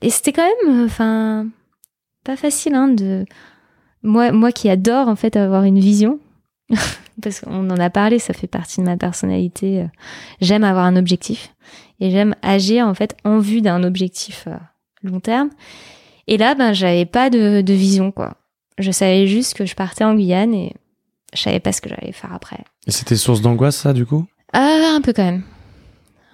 Et 0.03 0.11
c'était 0.11 0.33
quand 0.33 0.47
même, 0.65 0.85
enfin, 0.85 1.47
pas 2.25 2.37
facile, 2.37 2.75
hein, 2.75 2.89
de 2.89 3.25
moi, 4.03 4.31
moi 4.33 4.53
qui 4.53 4.69
adore 4.71 5.09
en 5.09 5.17
fait 5.17 5.37
avoir 5.37 5.65
une 5.65 5.81
vision. 5.81 6.21
parce 7.23 7.41
qu'on 7.41 7.71
en 7.71 7.79
a 7.79 7.91
parlé, 7.91 8.19
ça 8.19 8.35
fait 8.35 8.47
partie 8.47 8.81
de 8.81 8.87
ma 8.87 8.97
personnalité. 8.97 9.83
Euh, 9.83 9.87
j'aime 10.41 10.65
avoir 10.65 10.85
un 10.85 10.97
objectif 10.97 11.55
et 12.01 12.11
j'aime 12.11 12.35
agir 12.43 12.87
en 12.87 12.95
fait 12.95 13.17
en 13.25 13.39
vue 13.39 13.63
d'un 13.63 13.83
objectif 13.85 14.45
euh, 14.47 14.57
long 15.03 15.21
terme. 15.21 15.51
Et 16.27 16.39
là, 16.39 16.55
ben, 16.55 16.73
j'avais 16.73 17.07
pas 17.07 17.31
de, 17.31 17.61
de, 17.61 17.73
vision 17.73 18.11
quoi. 18.11 18.35
Je 18.79 18.91
savais 18.91 19.27
juste 19.27 19.55
que 19.55 19.65
je 19.65 19.75
partais 19.75 20.05
en 20.05 20.15
Guyane 20.15 20.55
et 20.55 20.75
je 21.35 21.41
savais 21.41 21.61
pas 21.61 21.73
ce 21.73 21.81
que 21.81 21.89
j'allais 21.89 22.13
faire 22.13 22.33
après. 22.33 22.59
Et 22.87 22.91
c'était 22.91 23.17
source 23.17 23.41
d'angoisse 23.41 23.77
ça 23.77 23.93
du 23.93 24.05
coup? 24.05 24.27
Ah, 24.53 24.95
un 24.95 25.01
peu 25.01 25.13
quand 25.13 25.25
même, 25.25 25.43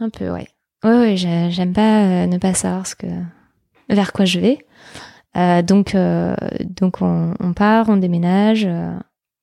un 0.01 0.09
peu 0.09 0.31
ouais. 0.31 0.49
Ouais 0.85 0.99
ouais, 0.99 1.17
j'aime 1.17 1.73
pas 1.73 2.03
euh, 2.03 2.27
ne 2.27 2.39
pas 2.39 2.55
savoir 2.55 2.87
ce 2.87 2.97
que 2.97 3.07
vers 3.89 4.13
quoi 4.13 4.25
je 4.25 4.41
vais. 4.41 4.59
Euh, 5.37 5.63
donc 5.63 5.97
donc 6.65 7.01
on, 7.01 7.35
on, 7.39 7.53
part, 7.53 7.89
on 7.89 7.97
déménage. 7.97 8.67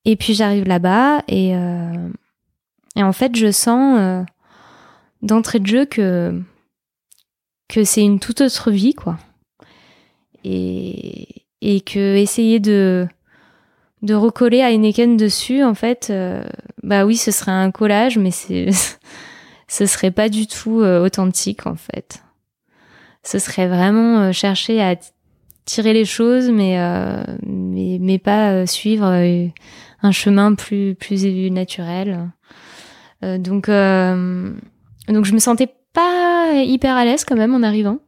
Et 0.04 0.16
puis 0.16 0.34
j'arrive 0.34 0.64
là-bas 0.64 1.22
et, 1.28 1.54
euh, 1.54 2.08
et 2.96 3.02
en 3.02 3.12
fait 3.12 3.36
je 3.36 3.50
sens 3.50 3.98
euh, 3.98 4.22
d'entrée 5.22 5.58
de 5.58 5.66
jeu 5.66 5.84
que, 5.84 6.40
que 7.68 7.84
c'est 7.84 8.02
une 8.02 8.18
toute 8.18 8.40
autre 8.40 8.70
vie 8.70 8.94
quoi. 8.94 9.18
Et, 10.42 11.44
et 11.60 11.82
que 11.82 12.16
essayer 12.16 12.60
de, 12.60 13.06
de 14.00 14.14
recoller 14.14 14.62
à 14.62 14.70
Heineken 14.70 15.18
dessus 15.18 15.62
en 15.62 15.74
fait, 15.74 16.08
euh, 16.08 16.42
bah 16.82 17.04
oui 17.04 17.16
ce 17.16 17.30
serait 17.30 17.52
un 17.52 17.70
collage 17.70 18.16
mais 18.16 18.30
ce 19.68 19.86
serait 19.86 20.10
pas 20.10 20.30
du 20.30 20.46
tout 20.46 20.80
authentique 20.80 21.66
en 21.66 21.76
fait. 21.76 22.22
Ce 23.22 23.38
serait 23.38 23.68
vraiment 23.68 24.32
chercher 24.32 24.80
à 24.80 24.96
tirer 25.66 25.92
les 25.92 26.06
choses 26.06 26.48
mais, 26.48 26.78
mais, 27.42 27.98
mais 28.00 28.18
pas 28.18 28.66
suivre 28.66 29.04
un 30.02 30.12
chemin 30.12 30.54
plus 30.54 30.94
plus 30.94 31.50
naturel. 31.50 32.30
Euh, 33.22 33.38
donc 33.38 33.68
euh, 33.68 34.52
donc 35.08 35.24
je 35.24 35.34
me 35.34 35.38
sentais 35.38 35.68
pas 35.92 36.52
hyper 36.54 36.96
à 36.96 37.04
l'aise 37.04 37.24
quand 37.24 37.36
même 37.36 37.54
en 37.54 37.62
arrivant. 37.62 37.98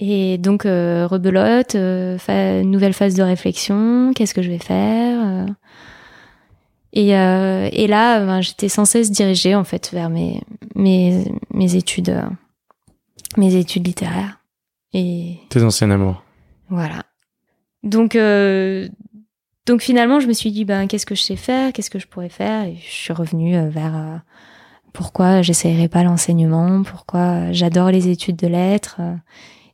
Et 0.00 0.38
donc 0.38 0.64
euh, 0.64 1.06
rebelote, 1.06 1.74
nouvelle 1.74 2.92
phase 2.92 3.14
de 3.14 3.22
réflexion, 3.22 4.12
qu'est-ce 4.14 4.34
que 4.34 4.42
je 4.42 4.50
vais 4.50 4.58
faire 4.58 5.46
et, 6.94 7.10
et 7.10 7.86
là, 7.86 8.24
ben, 8.24 8.40
j'étais 8.40 8.70
sans 8.70 8.86
cesse 8.86 9.10
dirigée 9.10 9.54
en 9.54 9.62
fait 9.62 9.90
vers 9.92 10.08
mes 10.08 10.40
mes, 10.74 11.24
mes 11.52 11.76
études 11.76 12.22
mes 13.36 13.54
études 13.56 13.86
littéraires 13.86 14.40
et 14.94 15.36
tes 15.50 15.62
anciens 15.62 15.90
amours. 15.90 16.22
Voilà. 16.70 17.02
Donc 17.82 18.16
donc 19.68 19.82
finalement, 19.82 20.18
je 20.18 20.26
me 20.26 20.32
suis 20.32 20.50
dit, 20.50 20.64
ben, 20.64 20.88
qu'est-ce 20.88 21.04
que 21.04 21.14
je 21.14 21.22
sais 21.22 21.36
faire, 21.36 21.74
qu'est-ce 21.74 21.90
que 21.90 21.98
je 21.98 22.06
pourrais 22.06 22.30
faire, 22.30 22.64
et 22.64 22.76
je 22.76 22.90
suis 22.90 23.12
revenue 23.12 23.54
euh, 23.54 23.68
vers 23.68 23.94
euh, 23.94 24.16
pourquoi 24.94 25.42
j'essayerais 25.42 25.88
pas 25.88 26.02
l'enseignement, 26.02 26.82
pourquoi 26.82 27.52
j'adore 27.52 27.90
les 27.90 28.08
études 28.08 28.36
de 28.36 28.46
lettres, 28.46 28.96
euh, 29.00 29.14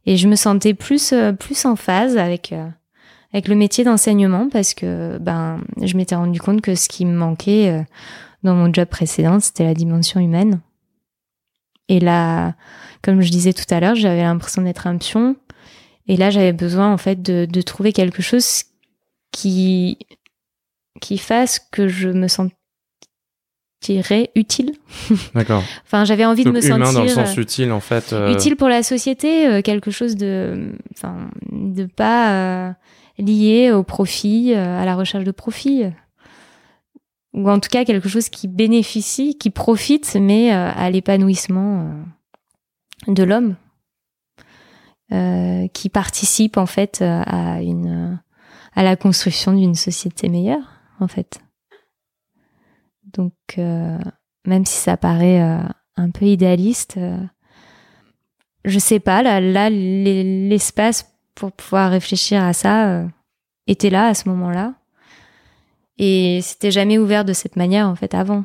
et 0.05 0.16
je 0.16 0.26
me 0.26 0.34
sentais 0.34 0.74
plus 0.74 1.14
plus 1.38 1.64
en 1.64 1.76
phase 1.76 2.18
avec 2.18 2.53
avec 3.32 3.49
le 3.49 3.55
métier 3.55 3.84
d'enseignement 3.84 4.51
parce 4.51 4.74
que 4.74 5.16
ben 5.18 5.62
je 5.80 5.97
m'étais 5.97 6.14
rendu 6.14 6.38
compte 6.38 6.61
que 6.61 6.74
ce 6.74 6.90
qui 6.90 7.07
me 7.07 7.16
manquait 7.16 7.86
dans 8.42 8.55
mon 8.55 8.70
job 8.70 8.86
précédent, 8.86 9.40
c'était 9.40 9.64
la 9.64 9.72
dimension 9.72 10.20
humaine. 10.20 10.61
Et 11.88 12.01
là, 12.01 12.53
comme 13.01 13.22
je 13.22 13.30
disais 13.30 13.55
tout 13.55 13.64
à 13.70 13.80
l'heure, 13.80 13.95
j'avais 13.95 14.20
l'impression 14.20 14.61
d'être 14.61 14.86
un 14.86 14.99
pion. 14.99 15.36
Et 16.07 16.18
là, 16.18 16.28
j'avais 16.28 16.53
besoin 16.53 16.92
en 16.92 16.99
fait 16.99 17.22
de, 17.22 17.47
de 17.51 17.62
trouver 17.62 17.95
quelque 17.95 18.20
chose 18.20 18.64
qui 19.35 19.99
qui 21.01 21.18
fasse 21.18 21.59
que 21.59 21.89
je 21.89 22.09
me 22.09 22.28
sentirais 22.28 22.55
utile. 24.35 24.72
D'accord. 25.35 25.62
enfin, 25.85 26.05
j'avais 26.05 26.24
envie 26.24 26.45
de 26.45 26.51
me 26.51 26.64
humain 26.64 26.87
sentir 26.87 26.95
dans 26.95 27.03
le 27.03 27.09
sens 27.09 27.37
utile 27.37 27.72
en 27.72 27.80
fait. 27.80 28.12
euh, 28.12 28.32
utile 28.32 28.57
pour 28.57 28.68
la 28.68 28.82
société, 28.82 29.47
euh, 29.47 29.61
quelque 29.61 29.91
chose 29.91 30.16
de, 30.16 30.72
enfin, 30.93 31.30
de 31.51 31.85
pas 31.85 32.32
euh, 32.32 32.72
lié 33.18 33.72
au 33.72 33.82
profit, 33.82 34.55
à 34.55 34.85
la 34.85 34.95
recherche 34.95 35.24
de 35.24 35.32
profit, 35.32 35.85
ou 37.32 37.51
en 37.51 37.59
tout 37.59 37.68
cas 37.68 37.85
quelque 37.85 38.09
chose 38.09 38.28
qui 38.28 38.47
bénéficie, 38.47 39.37
qui 39.37 39.51
profite, 39.51 40.16
mais 40.20 40.55
euh, 40.55 40.70
à 40.74 40.89
l'épanouissement 40.91 41.91
de 43.09 43.22
l'homme, 43.24 43.57
qui 45.72 45.89
participe 45.91 46.57
en 46.57 46.66
fait 46.66 47.03
à 47.03 47.62
une, 47.62 48.18
à 48.75 48.83
la 48.83 48.97
construction 48.97 49.53
d'une 49.53 49.75
société 49.75 50.29
meilleure, 50.29 50.81
en 51.01 51.09
fait. 51.09 51.41
Donc, 53.05 53.33
euh, 53.59 53.99
même 54.47 54.66
si 54.66 54.77
ça 54.77 54.97
paraît 54.97 55.43
euh, 55.43 55.62
un 55.97 56.11
peu 56.11 56.27
idéaliste. 56.27 56.97
euh, 56.97 57.18
je 58.64 58.79
sais 58.79 59.01
pas, 59.01 59.22
là, 59.22 59.41
là 59.41 59.70
l'e- 59.70 60.49
l'espace 60.49 61.14
pour 61.35 61.53
pouvoir 61.53 61.91
réfléchir 61.91 62.43
à 62.43 62.53
ça 62.53 63.05
était 63.66 63.91
là 63.91 64.07
à 64.09 64.14
ce 64.14 64.29
moment-là. 64.29 64.75
Et 65.99 66.41
c'était 66.43 66.70
jamais 66.70 66.99
ouvert 66.99 67.25
de 67.25 67.33
cette 67.33 67.57
manière, 67.57 67.89
en 67.89 67.95
fait, 67.95 68.14
avant. 68.14 68.45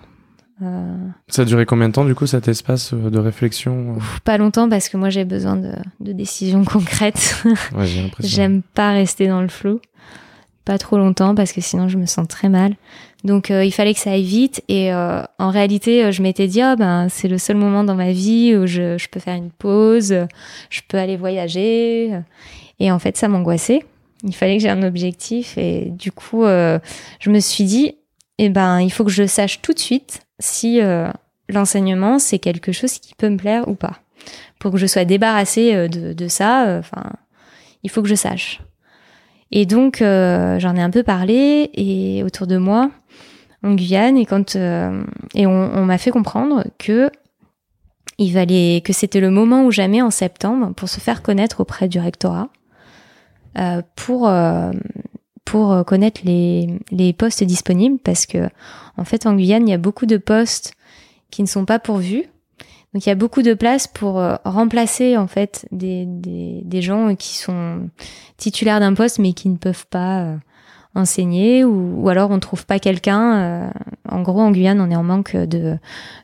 Euh, 0.62 1.07
Ça 1.30 1.43
a 1.43 1.45
duré 1.45 1.66
combien 1.66 1.88
de 1.88 1.93
temps 1.93 2.05
du 2.05 2.16
coup 2.16 2.28
cet 2.28 2.47
espace 2.47 2.93
euh, 2.93 3.10
de 3.10 3.18
réflexion 3.20 3.95
euh 3.95 3.99
pas 4.26 4.38
longtemps 4.38 4.68
parce 4.68 4.89
que 4.89 4.97
moi 4.97 5.10
j'ai 5.10 5.24
besoin 5.24 5.55
de, 5.55 5.72
de 6.01 6.12
décisions 6.12 6.66
concrètes. 6.66 7.43
Ouais, 7.76 7.86
j'ai 7.86 8.01
l'impression. 8.01 8.36
J'aime 8.36 8.62
pas 8.62 8.91
rester 8.91 9.28
dans 9.28 9.41
le 9.41 9.47
flou. 9.47 9.80
Pas 10.66 10.78
trop 10.78 10.97
longtemps 10.97 11.34
parce 11.34 11.53
que 11.53 11.62
sinon 11.62 11.88
je 11.88 11.97
me 11.97 12.05
sens 12.05 12.28
très 12.28 12.49
mal. 12.49 12.76
Donc 13.24 13.51
euh, 13.51 13.64
il 13.64 13.72
fallait 13.72 13.93
que 13.93 13.99
ça 13.99 14.12
aille 14.12 14.24
vite 14.24 14.62
et 14.68 14.93
euh, 14.93 15.24
en 15.39 15.49
réalité 15.49 16.12
je 16.12 16.22
m'étais 16.22 16.47
dit 16.47 16.62
ah 16.62 16.76
ben 16.76 17.07
c'est 17.10 17.28
le 17.28 17.38
seul 17.38 17.55
moment 17.57 17.84
dans 17.84 17.95
ma 17.95 18.12
vie 18.12 18.55
où 18.55 18.68
je, 18.68 18.97
je 18.97 19.07
peux 19.07 19.20
faire 19.20 19.36
une 19.36 19.51
pause, 19.51 20.14
je 20.70 20.82
peux 20.88 20.97
aller 20.97 21.18
voyager 21.18 22.12
et 22.80 22.91
en 22.91 22.99
fait 22.99 23.18
ça 23.18 23.28
m'angoissait. 23.28 23.84
Il 24.24 24.36
fallait 24.36 24.57
que 24.57 24.64
j'ai 24.64 24.70
un 24.70 24.84
objectif 24.84 25.57
et 25.57 25.86
du 25.91 26.12
coup 26.12 26.43
euh, 26.43 26.80
je 27.20 27.30
me 27.30 27.39
suis 27.39 27.64
dit 27.64 27.95
eh 28.38 28.49
ben 28.49 28.80
il 28.82 28.89
faut 28.91 29.03
que 29.05 29.12
je 29.12 29.26
sache 29.26 29.62
tout 29.62 29.74
de 29.74 29.80
suite 29.80 30.22
si 30.40 30.82
euh, 30.82 31.10
l'enseignement 31.50 32.20
c'est 32.20 32.40
quelque 32.40 32.72
chose 32.72 32.94
qui 33.00 33.16
peut 33.16 33.30
me 33.30 33.38
plaire 33.38 33.68
ou 33.68 33.76
pas. 33.76 34.00
Pour 34.60 34.72
que 34.72 34.78
je 34.78 34.88
sois 34.88 35.06
débarrassée 35.06 35.74
euh, 35.74 35.88
de, 35.88 36.14
de 36.14 36.28
ça, 36.28 36.68
euh, 36.68 36.80
enfin 36.80 37.12
il 37.84 37.90
faut 37.90 38.02
que 38.02 38.10
je 38.10 38.16
sache. 38.16 38.62
Et 39.52 39.66
donc, 39.66 40.02
euh, 40.02 40.60
j'en 40.60 40.76
ai 40.76 40.82
un 40.82 40.92
peu 40.92 41.04
parlé 41.04 41.72
et 41.74 42.24
autour 42.24 42.46
de 42.46 42.58
moi, 42.58 42.92
en 43.64 43.74
Guyane, 43.74 44.18
et 44.18 44.26
quand 44.26 44.56
euh, 44.56 45.04
et 45.34 45.48
on, 45.48 45.72
on 45.76 45.86
m'a 45.86 45.98
fait 45.98 46.12
comprendre 46.12 46.66
que 46.78 47.10
il 48.18 48.34
valait 48.34 48.82
que 48.84 48.94
c'était 48.94 49.22
le 49.22 49.32
moment 49.32 49.64
ou 49.64 49.72
jamais 49.72 50.02
en 50.02 50.12
septembre 50.12 50.74
pour 50.76 50.90
se 50.90 51.00
faire 51.00 51.22
connaître 51.24 51.62
auprès 51.62 51.88
du 51.88 52.00
rectorat, 52.00 52.50
euh, 53.58 53.82
pour 53.96 54.32
pour 55.46 55.86
connaître 55.86 56.22
les 56.24 56.80
les 56.92 57.14
postes 57.14 57.44
disponibles 57.44 57.98
parce 58.04 58.26
que 58.26 58.50
en 59.00 59.06
fait 59.06 59.26
en 59.26 59.36
Guyane 59.36 59.68
il 59.68 59.72
y 59.72 59.74
a 59.74 59.78
beaucoup 59.78 60.06
de 60.06 60.18
postes 60.18 60.74
qui 61.32 61.41
ne 61.41 61.47
sont 61.47 61.66
pas 61.66 61.80
pourvus. 61.80 62.26
Donc 62.93 63.06
il 63.06 63.10
y 63.10 63.12
a 63.12 63.16
beaucoup 63.16 63.43
de 63.43 63.54
place 63.54 63.86
pour 63.88 64.20
euh, 64.20 64.36
remplacer 64.45 65.16
en 65.16 65.28
fait 65.28 65.68
des, 65.72 66.06
des, 66.08 66.82
gens 66.82 67.16
qui 67.16 67.38
sont 67.38 67.88
titulaires 68.38 68.80
d'un 68.80 68.95
poste 68.95 69.20
mais 69.20 69.34
qui 69.34 69.47
ne 69.50 69.58
peuvent 69.58 69.86
pas 69.86 70.22
euh, 70.22 70.36
enseigner 70.95 71.64
ou, 71.64 72.10
alors 72.10 72.32
on 72.32 72.39
trouve 72.39 72.66
pas 72.66 72.80
quelqu'un. 72.80 73.38
euh, 73.38 73.70
en 74.10 74.24
gros 74.24 74.41
en 74.41 74.50
Guyane 74.50 74.82
on 74.82 74.89
est 74.89 74.95
en 74.95 75.04
manque 75.04 75.36
de 75.36 75.78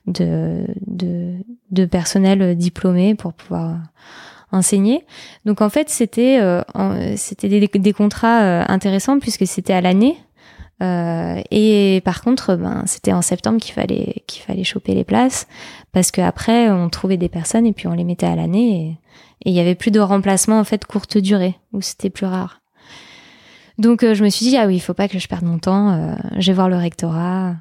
de, 0.08 0.66
de, 0.88 1.86
personnel 1.86 2.58
diplômé 2.58 3.14
pour 3.14 3.34
pouvoir 3.34 3.78
enseigner. 4.52 5.06
Donc 5.46 5.62
en 5.62 5.70
fait 5.70 5.92
c'était 5.92 6.40
c'était 7.16 7.60
des, 7.60 7.94
contrats 7.94 8.66
intéressants 8.72 9.20
puisque 9.20 9.46
c'était 9.46 9.74
à 9.74 9.82
l'année. 9.82 10.18
Euh, 10.82 11.42
et 11.52 12.02
par 12.04 12.22
contre, 12.22 12.56
ben, 12.56 12.84
c'était 12.86 13.14
en 13.14 13.22
septembre 13.22 13.60
qu'il 13.60 13.74
fallait 13.74 14.24
qu'il 14.28 14.44
fallait 14.44 14.66
choper 14.66 14.94
les 14.94 15.06
places 15.06 15.48
parce 15.94 16.12
que 16.12 16.20
après 16.20 16.70
on 16.70 16.90
trouvait 16.90 17.16
des 17.16 17.30
personnes 17.30 17.66
et 17.66 17.72
puis 17.72 17.88
on 17.88 17.94
les 17.94 18.04
mettait 18.04 18.26
à 18.26 18.36
l'année 18.36 19.00
et 19.44 19.50
il 19.50 19.54
y 19.54 19.62
avait 19.62 19.76
plus 19.76 19.92
de 19.92 20.02
remplacement 20.02 20.60
en 20.60 20.66
fait 20.66 20.86
courte 20.86 21.18
durée 21.18 21.56
où 21.72 21.82
c'était 21.82 22.10
plus 22.10 22.26
rare. 22.26 22.62
Donc 23.78 24.04
euh, 24.04 24.14
je 24.14 24.24
me 24.24 24.30
suis 24.30 24.46
dit 24.46 24.58
ah 24.58 24.68
oui, 24.68 24.76
il 24.76 24.80
faut 24.80 24.94
pas 24.94 25.08
que 25.08 25.20
je 25.20 25.28
perde 25.28 25.44
mon 25.44 25.60
temps, 25.60 25.92
euh, 25.92 26.16
je 26.38 26.48
vais 26.48 26.56
voir 26.56 26.70
le 26.70 26.78
rectorat. 26.78 27.56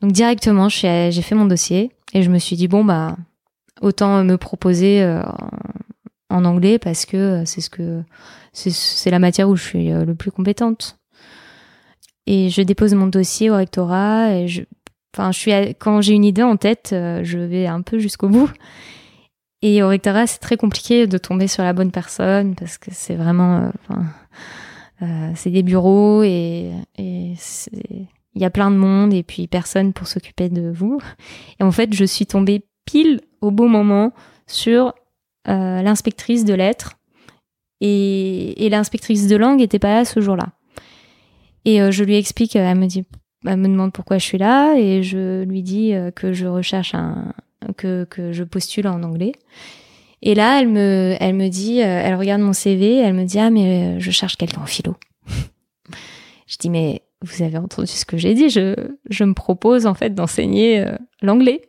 Donc 0.00 0.12
directement, 0.12 0.68
j'ai 0.68 1.12
fait 1.12 1.34
mon 1.34 1.46
dossier 1.46 1.92
et 2.14 2.22
je 2.22 2.30
me 2.30 2.38
suis 2.38 2.56
dit 2.56 2.68
bon 2.68 2.84
bah 2.84 3.16
autant 3.80 4.24
me 4.24 4.36
proposer 4.36 5.02
euh, 5.02 5.22
en, 6.28 6.44
anglais 6.44 6.78
parce 6.78 7.06
que 7.06 7.16
euh, 7.16 7.44
c'est 7.44 7.60
ce 7.60 7.70
que 7.70 8.02
c'est 8.52 9.10
la 9.10 9.18
matière 9.18 9.48
où 9.48 9.56
je 9.56 9.62
suis 9.62 9.88
le 9.90 10.14
plus 10.14 10.32
compétente. 10.32 10.99
Et 12.32 12.48
je 12.48 12.62
dépose 12.62 12.94
mon 12.94 13.08
dossier 13.08 13.50
au 13.50 13.56
rectorat 13.56 14.36
et 14.36 14.46
je 14.46 14.62
enfin 15.12 15.32
je 15.32 15.38
suis 15.40 15.52
à- 15.52 15.74
quand 15.74 16.00
j'ai 16.00 16.12
une 16.12 16.24
idée 16.24 16.44
en 16.44 16.56
tête, 16.56 16.90
euh, 16.92 17.22
je 17.24 17.38
vais 17.38 17.66
un 17.66 17.82
peu 17.82 17.98
jusqu'au 17.98 18.28
bout. 18.28 18.48
Et 19.62 19.82
au 19.82 19.88
rectorat, 19.88 20.28
c'est 20.28 20.38
très 20.38 20.56
compliqué 20.56 21.08
de 21.08 21.18
tomber 21.18 21.48
sur 21.48 21.64
la 21.64 21.72
bonne 21.72 21.90
personne 21.90 22.54
parce 22.54 22.78
que 22.78 22.90
c'est 22.92 23.16
vraiment, 23.16 23.56
euh, 23.56 23.70
enfin, 23.80 24.04
euh, 25.02 25.32
c'est 25.34 25.50
des 25.50 25.64
bureaux 25.64 26.22
et, 26.22 26.70
il 26.98 28.40
y 28.40 28.44
a 28.44 28.50
plein 28.50 28.70
de 28.70 28.76
monde 28.76 29.12
et 29.12 29.24
puis 29.24 29.48
personne 29.48 29.92
pour 29.92 30.06
s'occuper 30.06 30.48
de 30.48 30.70
vous. 30.70 31.00
Et 31.58 31.64
en 31.64 31.72
fait, 31.72 31.92
je 31.92 32.04
suis 32.04 32.26
tombée 32.26 32.64
pile 32.84 33.22
au 33.40 33.50
bon 33.50 33.68
moment 33.68 34.12
sur 34.46 34.94
l'inspectrice 35.46 36.44
de 36.44 36.54
lettres 36.54 36.92
et, 37.80 38.64
et 38.64 38.68
l'inspectrice 38.68 39.26
de 39.26 39.34
langue 39.34 39.60
était 39.60 39.80
pas 39.80 39.94
là 39.94 40.04
ce 40.04 40.20
jour-là. 40.20 40.50
Et 41.64 41.80
euh, 41.80 41.90
je 41.90 42.04
lui 42.04 42.16
explique, 42.16 42.56
euh, 42.56 42.70
elle 42.70 42.78
me 42.78 42.86
dit, 42.86 43.04
elle 43.46 43.58
me 43.58 43.68
demande 43.68 43.92
pourquoi 43.92 44.18
je 44.18 44.24
suis 44.24 44.38
là 44.38 44.74
et 44.76 45.02
je 45.02 45.44
lui 45.44 45.62
dis 45.62 45.94
euh, 45.94 46.10
que 46.10 46.32
je 46.32 46.46
recherche 46.46 46.94
un, 46.94 47.32
que, 47.76 48.04
que 48.04 48.32
je 48.32 48.44
postule 48.44 48.86
en 48.88 49.02
anglais. 49.02 49.32
Et 50.22 50.34
là, 50.34 50.60
elle 50.60 50.68
me, 50.68 51.16
elle 51.18 51.34
me 51.34 51.48
dit, 51.48 51.78
elle 51.78 52.14
regarde 52.14 52.42
mon 52.42 52.52
CV, 52.52 52.96
elle 52.96 53.14
me 53.14 53.24
dit, 53.24 53.38
ah, 53.38 53.48
mais 53.48 53.98
je 54.00 54.10
cherche 54.10 54.36
quelqu'un 54.36 54.60
en 54.60 54.66
philo. 54.66 54.94
je 56.46 56.56
dis, 56.58 56.68
mais 56.68 57.02
vous 57.22 57.42
avez 57.42 57.56
entendu 57.56 57.86
ce 57.86 58.04
que 58.04 58.18
j'ai 58.18 58.34
dit, 58.34 58.50
je, 58.50 58.74
je 59.08 59.24
me 59.24 59.32
propose 59.32 59.86
en 59.86 59.94
fait 59.94 60.14
d'enseigner 60.14 60.84
l'anglais. 61.22 61.62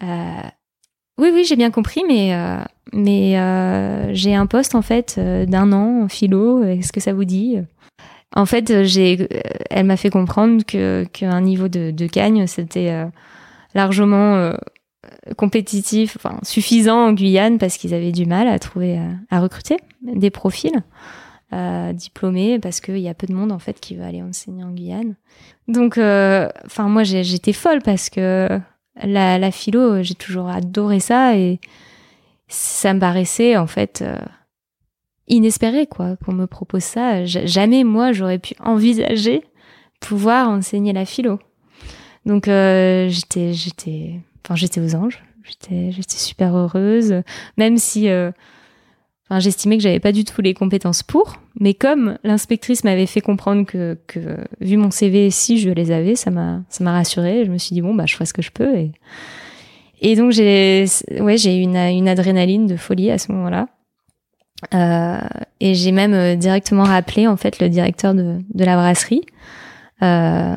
Oui, 0.00 1.30
oui, 1.32 1.44
j'ai 1.44 1.56
bien 1.56 1.72
compris, 1.72 2.02
mais, 2.06 2.32
mais 2.92 3.32
j'ai 4.14 4.36
un 4.36 4.46
poste 4.46 4.76
en 4.76 4.82
fait 4.82 5.18
d'un 5.18 5.72
an 5.72 6.04
en 6.04 6.08
philo, 6.08 6.62
est-ce 6.62 6.92
que 6.92 7.00
ça 7.00 7.12
vous 7.12 7.24
dit? 7.24 7.58
En 8.34 8.46
fait, 8.46 8.70
euh, 8.70 8.84
j'ai, 8.84 9.20
euh, 9.20 9.40
elle 9.70 9.86
m'a 9.86 9.96
fait 9.96 10.10
comprendre 10.10 10.64
que 10.64 11.04
qu'un 11.12 11.40
niveau 11.40 11.68
de, 11.68 11.90
de 11.90 12.06
cagne, 12.06 12.46
c'était 12.46 12.90
euh, 12.90 13.06
largement 13.74 14.52
compétitif, 15.36 16.16
enfin 16.16 16.38
suffisant 16.42 17.08
en 17.08 17.12
Guyane 17.12 17.58
parce 17.58 17.78
qu'ils 17.78 17.94
avaient 17.94 18.12
du 18.12 18.26
mal 18.26 18.48
à 18.48 18.58
trouver, 18.58 18.98
à 19.30 19.40
recruter 19.40 19.76
des 20.02 20.30
profils 20.30 20.82
euh, 21.52 21.92
diplômés 21.92 22.58
parce 22.58 22.80
qu'il 22.80 22.98
y 22.98 23.08
a 23.08 23.14
peu 23.14 23.26
de 23.26 23.32
monde 23.32 23.52
en 23.52 23.58
fait 23.58 23.80
qui 23.80 23.94
veut 23.94 24.02
aller 24.02 24.22
enseigner 24.22 24.64
en 24.64 24.70
Guyane. 24.72 25.14
Donc, 25.68 25.92
enfin 25.98 26.88
moi 26.88 27.04
j'étais 27.04 27.52
folle 27.52 27.80
parce 27.82 28.10
que 28.10 28.60
la, 29.02 29.38
la 29.38 29.50
philo, 29.50 30.02
j'ai 30.02 30.14
toujours 30.14 30.48
adoré 30.48 31.00
ça 31.00 31.36
et 31.36 31.60
ça 32.48 32.92
me 32.92 33.00
paraissait 33.00 33.56
en 33.56 33.66
fait 33.66 34.04
inespéré 35.28 35.86
quoi 35.86 36.16
qu'on 36.16 36.32
me 36.32 36.46
propose 36.46 36.82
ça. 36.82 37.24
Jamais 37.24 37.84
moi 37.84 38.12
j'aurais 38.12 38.38
pu 38.38 38.54
envisager 38.60 39.42
pouvoir 40.00 40.48
enseigner 40.48 40.92
la 40.92 41.04
philo. 41.04 41.38
Donc 42.26 42.48
euh, 42.48 43.08
j'étais 43.08 43.52
j'étais 43.52 44.20
enfin 44.44 44.54
j'étais 44.54 44.80
aux 44.80 44.94
anges. 44.94 45.22
J'étais 45.44 45.92
j'étais 45.92 46.16
super 46.16 46.54
heureuse 46.56 47.22
même 47.56 47.78
si 47.78 48.08
euh, 48.08 48.30
enfin 49.24 49.38
j'estimais 49.38 49.76
que 49.78 49.82
j'avais 49.82 50.00
pas 50.00 50.12
du 50.12 50.24
tout 50.24 50.42
les 50.42 50.52
compétences 50.52 51.02
pour, 51.02 51.36
mais 51.58 51.72
comme 51.74 52.18
l'inspectrice 52.22 52.84
m'avait 52.84 53.06
fait 53.06 53.22
comprendre 53.22 53.64
que 53.64 53.98
que 54.06 54.36
vu 54.60 54.76
mon 54.76 54.90
CV 54.90 55.30
si 55.30 55.58
je 55.58 55.70
les 55.70 55.90
avais, 55.90 56.16
ça 56.16 56.30
m'a 56.30 56.62
ça 56.68 56.84
m'a 56.84 56.92
rassurée, 56.92 57.44
je 57.46 57.50
me 57.50 57.58
suis 57.58 57.74
dit 57.74 57.80
bon 57.80 57.94
bah 57.94 58.04
je 58.06 58.14
ferai 58.14 58.26
ce 58.26 58.34
que 58.34 58.42
je 58.42 58.50
peux 58.50 58.76
et 58.76 58.92
et 60.00 60.16
donc 60.16 60.32
j'ai 60.32 60.84
ouais, 61.18 61.38
j'ai 61.38 61.56
une 61.56 61.76
une 61.76 62.08
adrénaline 62.08 62.66
de 62.66 62.76
folie 62.76 63.10
à 63.10 63.18
ce 63.18 63.32
moment-là. 63.32 63.68
Euh, 64.74 65.20
et 65.60 65.74
j'ai 65.74 65.92
même 65.92 66.14
euh, 66.14 66.34
directement 66.34 66.82
rappelé 66.82 67.28
en 67.28 67.36
fait 67.36 67.60
le 67.60 67.68
directeur 67.68 68.12
de, 68.12 68.38
de 68.52 68.64
la 68.64 68.74
brasserie 68.74 69.22
euh, 70.02 70.56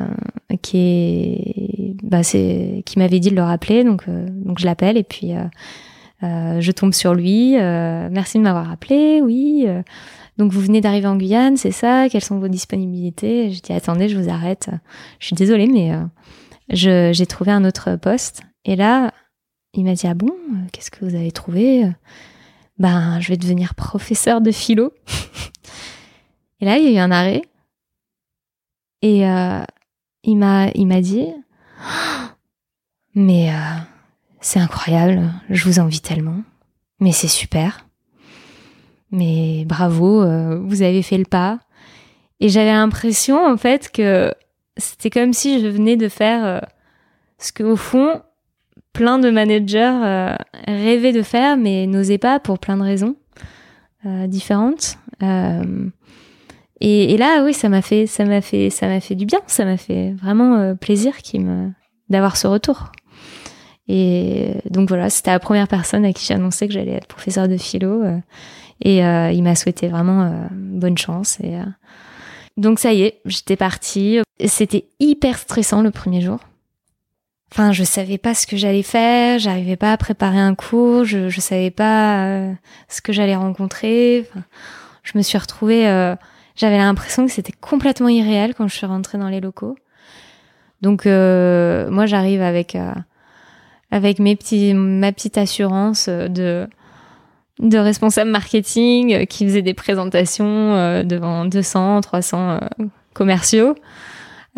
qui 0.60 0.78
est 0.78 1.94
bah 2.02 2.24
c'est 2.24 2.82
qui 2.84 2.98
m'avait 2.98 3.20
dit 3.20 3.30
de 3.30 3.36
le 3.36 3.42
rappeler. 3.42 3.84
Donc 3.84 4.04
donc 4.08 4.58
je 4.58 4.66
l'appelle 4.66 4.96
et 4.96 5.04
puis 5.04 5.32
je 6.20 6.70
tombe 6.72 6.92
sur 6.92 7.14
lui 7.14 7.52
merci 7.52 8.38
de 8.38 8.42
m'avoir 8.42 8.70
appelé 8.70 9.20
oui 9.22 9.66
Donc 10.38 10.52
vous 10.52 10.60
venez 10.60 10.80
d'arriver 10.80 11.06
en 11.06 11.16
Guyane, 11.16 11.56
c'est 11.56 11.70
ça? 11.70 12.08
Quelles 12.08 12.24
sont 12.24 12.38
vos 12.38 12.48
disponibilités? 12.48 13.50
Je 13.52 13.60
dis 13.60 13.72
attendez, 13.72 14.08
je 14.08 14.18
vous 14.18 14.28
arrête. 14.28 14.68
Je 15.20 15.26
suis 15.26 15.36
désolée, 15.36 15.68
mais 15.68 15.92
j'ai 16.70 17.26
trouvé 17.26 17.52
un 17.52 17.64
autre 17.64 17.96
poste. 17.96 18.42
Et 18.64 18.76
là, 18.76 19.12
il 19.74 19.84
m'a 19.84 19.94
dit 19.94 20.06
ah 20.06 20.14
bon? 20.14 20.30
Qu'est-ce 20.72 20.90
que 20.90 21.04
vous 21.04 21.14
avez 21.14 21.32
trouvé? 21.32 21.86
Ben, 22.78 23.20
je 23.20 23.28
vais 23.28 23.36
devenir 23.36 23.74
professeur 23.74 24.40
de 24.40 24.50
philo. 24.50 24.92
et 26.60 26.64
là, 26.64 26.78
il 26.78 26.84
y 26.84 26.88
a 26.88 26.92
eu 26.92 26.98
un 26.98 27.10
arrêt. 27.10 27.42
Et 29.02 29.24
il 30.24 30.36
m'a 30.36 30.68
il 30.74 30.86
m'a 30.86 31.00
dit 31.00 31.26
mais 33.14 33.50
euh, 33.50 33.78
c'est 34.40 34.60
incroyable, 34.60 35.30
je 35.50 35.64
vous 35.64 35.78
envie 35.78 36.00
tellement. 36.00 36.42
Mais 37.00 37.12
c'est 37.12 37.28
super. 37.28 37.86
Mais 39.10 39.64
bravo, 39.66 40.22
euh, 40.22 40.58
vous 40.58 40.82
avez 40.82 41.02
fait 41.02 41.18
le 41.18 41.24
pas. 41.24 41.58
Et 42.40 42.48
j'avais 42.48 42.72
l'impression 42.72 43.44
en 43.44 43.56
fait 43.56 43.90
que 43.90 44.32
c'était 44.76 45.10
comme 45.10 45.32
si 45.32 45.60
je 45.60 45.68
venais 45.68 45.96
de 45.96 46.08
faire 46.08 46.44
euh, 46.44 46.60
ce 47.38 47.52
que 47.52 47.62
au 47.62 47.76
fond 47.76 48.22
plein 48.92 49.18
de 49.18 49.30
managers 49.30 50.34
rêvaient 50.66 51.12
de 51.12 51.22
faire 51.22 51.56
mais 51.56 51.86
n'osaient 51.86 52.18
pas 52.18 52.40
pour 52.40 52.58
plein 52.58 52.76
de 52.76 52.82
raisons 52.82 53.16
différentes. 54.04 54.98
Et, 56.80 57.14
et, 57.14 57.16
là, 57.16 57.44
oui, 57.44 57.54
ça 57.54 57.68
m'a 57.68 57.80
fait, 57.80 58.06
ça 58.06 58.24
m'a 58.24 58.40
fait, 58.40 58.68
ça 58.68 58.88
m'a 58.88 59.00
fait 59.00 59.14
du 59.14 59.24
bien. 59.24 59.38
Ça 59.46 59.64
m'a 59.64 59.76
fait 59.76 60.12
vraiment 60.20 60.74
plaisir 60.74 61.18
qui 61.18 61.38
me 61.38 61.70
d'avoir 62.08 62.36
ce 62.36 62.46
retour. 62.46 62.92
Et 63.88 64.54
donc 64.70 64.88
voilà, 64.88 65.10
c'était 65.10 65.32
la 65.32 65.40
première 65.40 65.66
personne 65.66 66.04
à 66.04 66.12
qui 66.12 66.24
j'ai 66.24 66.34
annoncé 66.34 66.68
que 66.68 66.74
j'allais 66.74 66.92
être 66.92 67.08
professeur 67.08 67.48
de 67.48 67.56
philo. 67.56 68.02
Euh, 68.02 68.18
et 68.80 69.04
euh, 69.04 69.30
il 69.32 69.42
m'a 69.42 69.54
souhaité 69.54 69.88
vraiment 69.88 70.22
euh, 70.22 70.46
bonne 70.50 70.96
chance. 70.96 71.38
Et 71.40 71.58
donc 72.56 72.78
ça 72.78 72.92
y 72.92 73.02
est, 73.02 73.20
j'étais 73.24 73.56
partie. 73.56 74.20
C'était 74.44 74.86
hyper 75.00 75.38
stressant 75.38 75.82
le 75.82 75.90
premier 75.90 76.20
jour. 76.20 76.38
Enfin, 77.52 77.72
je 77.72 77.84
savais 77.84 78.18
pas 78.18 78.34
ce 78.34 78.46
que 78.46 78.56
j'allais 78.56 78.82
faire, 78.82 79.38
j'arrivais 79.38 79.76
pas 79.76 79.92
à 79.92 79.96
préparer 79.98 80.38
un 80.38 80.54
cours, 80.54 81.04
je, 81.04 81.28
je 81.28 81.40
savais 81.40 81.70
pas 81.70 82.46
ce 82.88 83.02
que 83.02 83.12
j'allais 83.12 83.36
rencontrer. 83.36 84.26
je 85.02 85.12
me 85.18 85.22
suis 85.22 85.36
retrouvée, 85.36 85.82
j'avais 86.56 86.78
l'impression 86.78 87.26
que 87.26 87.32
c'était 87.32 87.52
complètement 87.52 88.08
irréel 88.08 88.54
quand 88.54 88.68
je 88.68 88.74
suis 88.74 88.86
rentrée 88.86 89.18
dans 89.18 89.28
les 89.28 89.40
locaux. 89.40 89.76
Donc 90.80 91.04
moi, 91.04 92.06
j'arrive 92.06 92.40
avec 92.40 92.74
avec 93.90 94.18
mes 94.18 94.34
petits, 94.34 94.72
ma 94.72 95.12
petite 95.12 95.36
assurance 95.36 96.08
de, 96.08 96.66
de 97.58 97.78
responsable 97.78 98.30
marketing 98.30 99.14
euh, 99.14 99.24
qui 99.24 99.44
faisait 99.44 99.62
des 99.62 99.74
présentations 99.74 100.74
euh, 100.74 101.02
devant 101.04 101.44
200, 101.44 102.00
300 102.00 102.60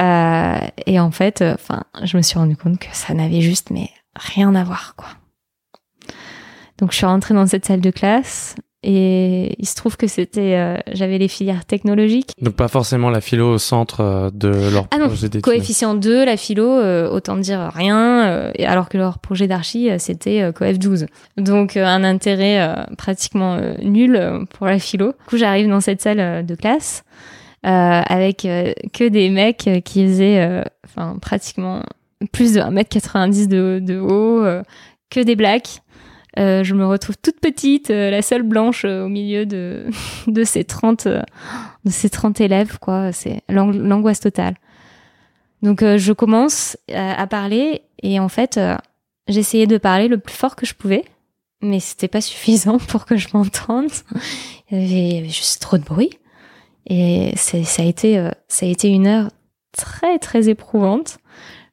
euh, 0.00 0.58
et 0.86 0.98
en 0.98 1.10
fait, 1.10 1.42
enfin, 1.42 1.84
je 2.02 2.16
me 2.16 2.22
suis 2.22 2.38
rendu 2.38 2.56
compte 2.56 2.78
que 2.78 2.88
ça 2.92 3.14
n'avait 3.14 3.40
juste 3.40 3.70
mais 3.70 3.90
rien 4.16 4.54
à 4.54 4.64
voir, 4.64 4.94
quoi. 4.96 5.08
Donc 6.78 6.90
je 6.90 6.96
suis 6.96 7.06
rentrée 7.06 7.34
dans 7.34 7.46
cette 7.46 7.64
salle 7.64 7.80
de 7.80 7.90
classe 7.90 8.56
et 8.86 9.54
il 9.58 9.66
se 9.66 9.74
trouve 9.74 9.96
que 9.96 10.06
c'était, 10.06 10.56
euh, 10.56 10.76
j'avais 10.92 11.16
les 11.16 11.28
filières 11.28 11.64
technologiques. 11.64 12.32
Donc 12.42 12.54
pas 12.54 12.68
forcément 12.68 13.08
la 13.08 13.22
philo 13.22 13.54
au 13.54 13.58
centre 13.58 14.00
euh, 14.00 14.30
de 14.30 14.48
leur 14.48 14.86
ah 14.90 14.98
projet 14.98 15.28
d'études. 15.28 15.42
Coefficient 15.42 15.94
2, 15.94 16.24
la 16.24 16.36
philo, 16.36 16.68
euh, 16.68 17.08
autant 17.08 17.36
dire 17.38 17.70
rien, 17.74 18.52
alors 18.58 18.90
que 18.90 18.98
leur 18.98 19.20
projet 19.20 19.46
d'archi, 19.46 19.88
c'était 19.98 20.52
coef 20.54 20.78
12. 20.78 21.06
Donc 21.38 21.78
un 21.78 22.04
intérêt 22.04 22.86
pratiquement 22.98 23.58
nul 23.82 24.20
pour 24.50 24.66
la 24.66 24.78
philo. 24.78 25.08
Du 25.08 25.24
coup, 25.28 25.36
j'arrive 25.38 25.68
dans 25.68 25.80
cette 25.80 26.02
salle 26.02 26.44
de 26.44 26.54
classe 26.54 27.04
avec 27.64 28.42
que 28.42 29.08
des 29.08 29.30
mecs 29.30 29.68
qui 29.84 30.06
faisaient, 30.06 30.64
enfin 30.84 31.16
pratiquement 31.20 31.82
plus 32.32 32.54
de 32.54 32.60
1m90 32.60 33.48
de, 33.48 33.80
de 33.82 33.98
haut, 33.98 34.44
que 35.10 35.20
des 35.20 35.36
blacks. 35.36 35.80
Euh, 36.38 36.64
je 36.64 36.74
me 36.74 36.84
retrouve 36.84 37.16
toute 37.16 37.38
petite, 37.38 37.90
euh, 37.90 38.10
la 38.10 38.20
seule 38.20 38.42
blanche 38.42 38.84
euh, 38.84 39.04
au 39.04 39.08
milieu 39.08 39.46
de, 39.46 39.86
de 40.26 40.42
ces 40.42 40.64
30 40.64 41.06
de 41.06 41.90
ces 41.90 42.10
30 42.10 42.40
élèves 42.40 42.78
quoi, 42.80 43.12
c'est 43.12 43.42
l'angoisse 43.48 44.20
totale. 44.20 44.56
Donc 45.62 45.82
je 45.82 46.12
commence 46.12 46.76
à 46.92 47.26
parler 47.26 47.82
et 48.02 48.20
en 48.20 48.28
fait 48.28 48.60
j'essayais 49.28 49.66
de 49.66 49.78
parler 49.78 50.08
le 50.08 50.18
plus 50.18 50.34
fort 50.34 50.56
que 50.56 50.66
je 50.66 50.74
pouvais, 50.74 51.04
mais 51.62 51.80
c'était 51.80 52.08
pas 52.08 52.20
suffisant 52.22 52.78
pour 52.78 53.06
que 53.06 53.16
je 53.16 53.28
m'entende. 53.32 53.90
Il 54.70 55.14
y 55.14 55.18
avait 55.18 55.28
juste 55.28 55.62
trop 55.62 55.78
de 55.78 55.84
bruit 55.84 56.10
et 56.86 57.32
ça 57.36 57.58
a 57.82 57.84
été 57.84 58.30
ça 58.48 58.66
a 58.66 58.68
été 58.68 58.88
une 58.88 59.06
heure 59.06 59.30
très 59.72 60.18
très 60.18 60.48
éprouvante. 60.48 61.18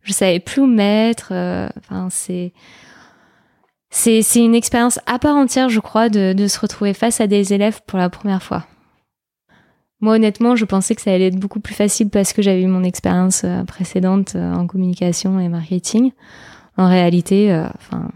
Je 0.03 0.13
savais 0.13 0.39
plus 0.39 0.61
où 0.61 0.67
mettre. 0.67 1.31
Enfin 1.31 2.09
c'est 2.09 2.53
c'est 3.91 4.23
une 4.35 4.55
expérience 4.55 4.99
à 5.05 5.19
part 5.19 5.35
entière, 5.35 5.67
je 5.67 5.81
crois, 5.81 6.07
de, 6.07 6.31
de, 6.31 6.47
se 6.47 6.59
retrouver 6.59 6.93
face 6.93 7.19
à 7.19 7.27
des 7.27 7.53
élèves 7.53 7.81
pour 7.85 7.99
la 7.99 8.09
première 8.09 8.41
fois. 8.41 8.65
Moi, 10.01 10.15
honnêtement, 10.15 10.55
je 10.55 10.65
pensais 10.65 10.95
que 10.95 11.01
ça 11.01 11.13
allait 11.13 11.27
être 11.27 11.39
beaucoup 11.39 11.59
plus 11.59 11.75
facile 11.75 12.09
parce 12.09 12.33
que 12.33 12.41
j'avais 12.41 12.63
eu 12.63 12.67
mon 12.67 12.83
expérience 12.83 13.43
euh, 13.45 13.63
précédente 13.63 14.35
euh, 14.35 14.53
en 14.53 14.65
communication 14.65 15.39
et 15.39 15.47
marketing. 15.47 16.11
En 16.75 16.89
réalité, 16.89 17.51
euh, 17.51 17.67
enfin, 17.75 18.09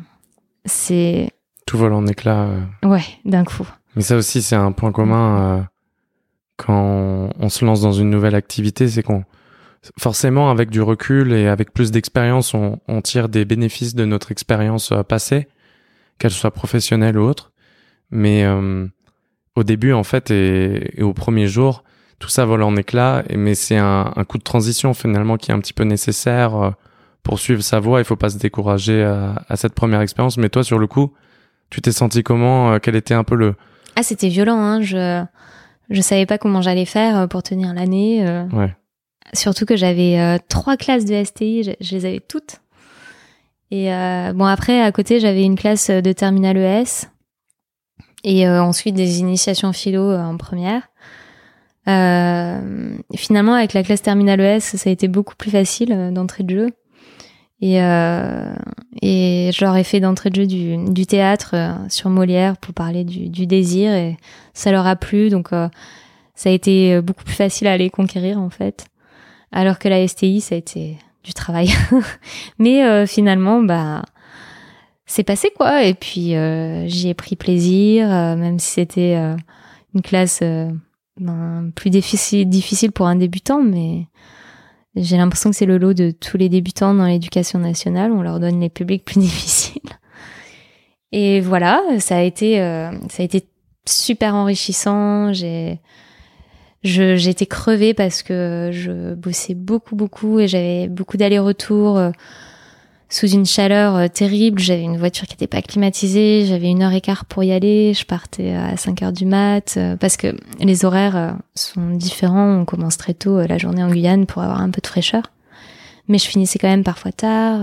c'est 0.65 1.29
tout 1.67 1.77
vole 1.77 1.93
en 1.93 2.07
éclats. 2.07 2.49
Ouais, 2.83 3.03
d'un 3.23 3.43
coup. 3.43 3.67
Mais 3.95 4.01
ça 4.01 4.15
aussi, 4.15 4.41
c'est 4.41 4.55
un 4.55 4.71
point 4.71 4.91
commun 4.91 5.67
quand 6.57 7.29
on 7.39 7.49
se 7.49 7.65
lance 7.65 7.81
dans 7.81 7.91
une 7.91 8.09
nouvelle 8.09 8.35
activité, 8.35 8.87
c'est 8.87 9.03
qu'on 9.03 9.23
forcément, 9.99 10.49
avec 10.49 10.69
du 10.69 10.81
recul 10.81 11.33
et 11.33 11.47
avec 11.47 11.73
plus 11.73 11.91
d'expérience, 11.91 12.53
on, 12.53 12.79
on, 12.87 13.01
tire 13.01 13.29
des 13.29 13.45
bénéfices 13.45 13.95
de 13.95 14.05
notre 14.05 14.31
expérience 14.31 14.91
passée 15.07 15.47
qu'elle 16.17 16.31
soit 16.31 16.51
professionnelle 16.51 17.17
ou 17.17 17.23
autre. 17.23 17.51
Mais 18.11 18.43
euh, 18.45 18.87
au 19.55 19.63
début, 19.63 19.93
en 19.93 20.03
fait, 20.03 20.31
et, 20.31 21.01
au 21.01 21.13
premier 21.13 21.47
jour, 21.47 21.83
tout 22.19 22.29
ça 22.29 22.45
vole 22.45 22.63
en 22.63 22.75
éclats. 22.75 23.23
mais 23.35 23.55
c'est 23.55 23.77
un, 23.77 24.13
un, 24.15 24.23
coup 24.23 24.37
de 24.37 24.43
transition 24.43 24.93
finalement 24.93 25.37
qui 25.37 25.51
est 25.51 25.53
un 25.53 25.59
petit 25.59 25.73
peu 25.73 25.83
nécessaire 25.83 26.55
euh, 26.55 26.71
pour 27.23 27.39
suivre 27.39 27.61
sa 27.61 27.79
voie. 27.79 27.99
Il 27.99 28.05
faut 28.05 28.15
pas 28.15 28.29
se 28.29 28.37
décourager 28.37 29.03
à, 29.03 29.43
à 29.49 29.55
cette 29.55 29.73
première 29.73 30.01
expérience. 30.01 30.37
Mais 30.37 30.49
toi, 30.49 30.63
sur 30.63 30.79
le 30.79 30.87
coup, 30.87 31.13
tu 31.69 31.81
t'es 31.81 31.91
senti 31.91 32.23
comment 32.23 32.73
euh, 32.73 32.79
Quel 32.81 32.95
était 32.95 33.13
un 33.13 33.23
peu 33.23 33.35
le 33.35 33.55
Ah, 33.95 34.03
c'était 34.03 34.29
violent. 34.29 34.59
Hein. 34.61 34.81
Je 34.81 35.23
je 35.89 36.01
savais 36.01 36.25
pas 36.25 36.37
comment 36.37 36.61
j'allais 36.61 36.85
faire 36.85 37.27
pour 37.27 37.43
tenir 37.43 37.73
l'année. 37.73 38.25
Ouais. 38.53 38.73
Surtout 39.33 39.65
que 39.65 39.75
j'avais 39.75 40.39
trois 40.49 40.77
classes 40.77 41.05
de 41.05 41.23
STI, 41.23 41.63
je, 41.63 41.71
je, 41.81 41.95
les 41.95 42.05
avais 42.05 42.19
toutes. 42.19 42.61
Et 43.71 43.93
euh, 43.93 44.33
bon, 44.33 44.45
après, 44.45 44.81
à 44.81 44.91
côté, 44.91 45.19
j'avais 45.19 45.43
une 45.43 45.57
classe 45.57 45.89
de 45.89 46.11
terminale 46.13 46.57
ES 46.57 47.07
et 48.23 48.47
euh, 48.47 48.61
ensuite 48.61 48.95
des 48.95 49.19
initiations 49.19 49.73
philo 49.73 50.11
euh, 50.11 50.23
en 50.23 50.37
première. 50.37 50.83
Euh, 51.87 52.95
finalement, 53.15 53.53
avec 53.53 53.73
la 53.73 53.83
classe 53.83 54.01
terminale 54.01 54.39
ES, 54.39 54.59
ça 54.59 54.89
a 54.89 54.93
été 54.93 55.07
beaucoup 55.07 55.35
plus 55.35 55.51
facile 55.51 55.91
euh, 55.91 56.11
d'entrée 56.11 56.43
de 56.43 56.55
jeu. 56.55 56.69
Et, 57.61 57.81
euh, 57.81 58.53
et 59.01 59.49
je 59.53 59.83
fait 59.83 59.99
d'entrée 59.99 60.29
de 60.29 60.35
jeu 60.35 60.45
du, 60.45 60.77
du 60.91 61.05
théâtre 61.05 61.55
sur 61.89 62.09
Molière 62.09 62.57
pour 62.57 62.73
parler 62.73 63.03
du, 63.03 63.29
du, 63.29 63.47
désir 63.47 63.93
et 63.93 64.17
ça 64.53 64.71
leur 64.71 64.85
a 64.85 64.95
plu. 64.95 65.29
Donc, 65.29 65.49
ça 66.35 66.49
a 66.49 66.51
été 66.51 67.01
beaucoup 67.01 67.23
plus 67.23 67.33
facile 67.33 67.67
à 67.67 67.77
les 67.77 67.89
conquérir 67.89 68.39
en 68.39 68.49
fait. 68.49 68.85
Alors 69.51 69.79
que 69.79 69.87
la 69.87 70.05
STI, 70.05 70.41
ça 70.41 70.55
a 70.55 70.57
été 70.57 70.97
du 71.25 71.33
travail. 71.33 71.69
Mais 72.59 72.83
euh, 72.83 73.05
finalement, 73.05 73.61
bah, 73.61 74.03
c'est 75.05 75.23
passé 75.23 75.51
quoi. 75.55 75.83
Et 75.83 75.93
puis 75.93 76.35
euh, 76.35 76.87
j'y 76.87 77.09
ai 77.09 77.13
pris 77.13 77.35
plaisir, 77.35 78.11
euh, 78.11 78.35
même 78.35 78.59
si 78.59 78.71
c'était 78.71 79.15
une 79.93 80.01
classe 80.01 80.41
ben, 81.19 81.71
plus 81.75 81.89
difficile, 81.89 82.47
difficile 82.47 82.91
pour 82.91 83.07
un 83.07 83.15
débutant, 83.15 83.61
mais 83.61 84.07
j'ai 84.95 85.17
l'impression 85.17 85.49
que 85.49 85.55
c'est 85.55 85.65
le 85.65 85.77
lot 85.77 85.93
de 85.93 86.11
tous 86.11 86.37
les 86.37 86.49
débutants 86.49 86.93
dans 86.93 87.05
l'éducation 87.05 87.59
nationale. 87.59 88.11
On 88.11 88.21
leur 88.21 88.39
donne 88.39 88.59
les 88.59 88.69
publics 88.69 89.05
plus 89.05 89.19
difficiles. 89.19 89.81
Et 91.11 91.39
voilà, 91.41 91.81
ça 91.99 92.17
a 92.17 92.21
été, 92.21 92.57
ça 92.57 93.21
a 93.21 93.23
été 93.23 93.47
super 93.85 94.35
enrichissant. 94.35 95.31
J'ai 95.33 95.79
j'étais 96.85 97.45
crevée 97.45 97.93
parce 97.93 98.21
que 98.21 98.69
je 98.71 99.13
bossais 99.15 99.55
beaucoup 99.55 99.95
beaucoup 99.95 100.39
et 100.39 100.47
j'avais 100.47 100.87
beaucoup 100.87 101.17
d'allers-retours 101.17 101.97
euh, 101.97 102.11
sous 103.09 103.27
une 103.27 103.45
chaleur 103.45 103.95
euh, 103.95 104.07
terrible. 104.07 104.59
J'avais 104.59 104.83
une 104.83 104.97
voiture 104.97 105.27
qui 105.27 105.33
n'était 105.33 105.47
pas 105.47 105.61
climatisée. 105.61 106.45
J'avais 106.45 106.69
une 106.69 106.81
heure 106.81 106.93
et 106.93 107.01
quart 107.01 107.25
pour 107.25 107.43
y 107.43 107.51
aller. 107.51 107.93
Je 107.93 108.05
partais 108.05 108.53
à 108.53 108.75
5 108.77 109.03
heures 109.03 109.11
du 109.13 109.25
mat 109.25 109.75
euh, 109.77 109.95
parce 109.95 110.17
que 110.17 110.35
les 110.59 110.85
horaires 110.85 111.37
sont 111.55 111.91
différents. 111.91 112.59
On 112.61 112.65
commence 112.65 112.97
très 112.97 113.13
tôt 113.13 113.39
la 113.45 113.57
journée 113.57 113.83
en 113.83 113.89
Guyane 113.89 114.25
pour 114.25 114.41
avoir 114.41 114.61
un 114.61 114.69
peu 114.69 114.81
de 114.81 114.87
fraîcheur, 114.87 115.23
mais 116.07 116.17
je 116.17 116.25
finissais 116.25 116.59
quand 116.59 116.69
même 116.69 116.83
parfois 116.83 117.11
tard. 117.11 117.59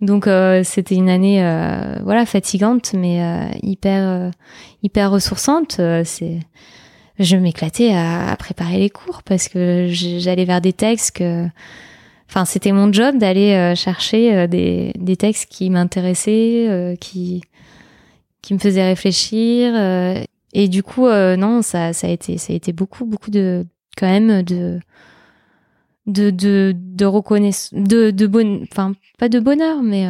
Donc 0.00 0.28
c'était 0.64 0.96
une 0.96 1.08
année 1.08 1.40
voilà 2.02 2.26
fatigante 2.26 2.92
mais 2.94 3.22
hyper 3.62 4.30
hyper 4.82 5.10
ressourçante. 5.10 5.80
c'est 6.04 6.40
je 7.18 7.36
m'éclatais 7.36 7.94
à, 7.94 8.34
préparer 8.38 8.78
les 8.78 8.90
cours 8.90 9.22
parce 9.22 9.48
que 9.48 9.86
j'allais 9.88 10.44
vers 10.44 10.60
des 10.60 10.72
textes 10.72 11.18
que, 11.18 11.46
enfin, 12.34 12.44
c'était 12.44 12.72
mon 12.72 12.92
job 12.92 13.16
d'aller 13.16 13.52
euh, 13.52 13.76
chercher 13.76 14.34
euh, 14.34 14.46
des, 14.48 14.92
des, 14.98 15.16
textes 15.16 15.46
qui 15.48 15.70
m'intéressaient, 15.70 16.66
euh, 16.68 16.96
qui, 16.96 17.42
qui 18.42 18.54
me 18.54 18.58
faisaient 18.58 18.84
réfléchir. 18.84 19.74
et 20.52 20.68
du 20.68 20.82
coup, 20.82 21.06
non, 21.06 21.62
ça, 21.62 21.92
ça 21.92 22.08
a 22.08 22.10
été, 22.10 22.36
ça 22.38 22.52
a 22.52 22.56
été 22.56 22.72
beaucoup, 22.72 23.04
beaucoup 23.04 23.30
de, 23.30 23.64
quand 23.96 24.06
même, 24.06 24.42
de, 24.42 24.80
de, 26.06 26.30
de, 26.30 26.74
de 26.76 27.06
reconnaissance, 27.06 27.72
de, 27.72 28.10
de 28.10 28.26
bon, 28.26 28.62
enfin, 28.70 28.94
pas 29.18 29.28
de 29.28 29.38
bonheur, 29.38 29.82
mais 29.82 30.06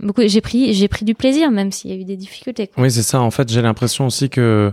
beaucoup, 0.00 0.22
j'ai 0.24 0.40
pris, 0.40 0.72
j'ai 0.74 0.88
pris 0.88 1.04
du 1.04 1.14
plaisir, 1.14 1.50
même 1.50 1.72
s'il 1.72 1.90
y 1.90 1.94
a 1.94 1.96
eu 1.96 2.04
des 2.04 2.16
difficultés. 2.16 2.70
Oui, 2.78 2.90
c'est 2.90 3.02
ça. 3.02 3.20
En 3.20 3.30
fait, 3.30 3.50
j'ai 3.52 3.62
l'impression 3.62 4.06
aussi 4.06 4.30
que, 4.30 4.72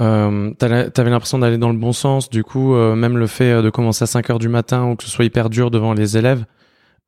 euh, 0.00 0.52
T'avais 0.54 1.10
l'impression 1.10 1.38
d'aller 1.38 1.58
dans 1.58 1.70
le 1.70 1.78
bon 1.78 1.92
sens, 1.92 2.30
du 2.30 2.42
coup, 2.42 2.74
euh, 2.74 2.94
même 2.94 3.18
le 3.18 3.26
fait 3.26 3.52
euh, 3.52 3.62
de 3.62 3.70
commencer 3.70 4.04
à 4.04 4.06
5 4.06 4.30
heures 4.30 4.38
du 4.38 4.48
matin 4.48 4.86
ou 4.86 4.96
que 4.96 5.04
ce 5.04 5.10
soit 5.10 5.24
hyper 5.24 5.50
dur 5.50 5.70
devant 5.70 5.92
les 5.92 6.16
élèves, 6.16 6.44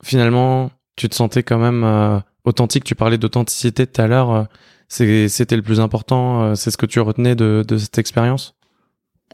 finalement, 0.03 0.70
tu 0.97 1.09
te 1.09 1.14
sentais 1.14 1.43
quand 1.43 1.59
même 1.59 1.84
euh, 1.84 2.18
authentique. 2.45 2.84
Tu 2.84 2.95
parlais 2.95 3.18
d'authenticité 3.18 3.86
tout 3.86 4.01
à 4.01 4.07
l'heure. 4.07 4.47
C'était 4.88 5.57
le 5.57 5.62
plus 5.62 5.80
important. 5.80 6.55
c'est 6.55 6.70
ce 6.70 6.76
que 6.76 6.84
tu 6.84 7.01
retenais 7.01 7.34
de, 7.34 7.64
de 7.66 7.78
cette 7.78 7.97
expérience? 7.97 8.55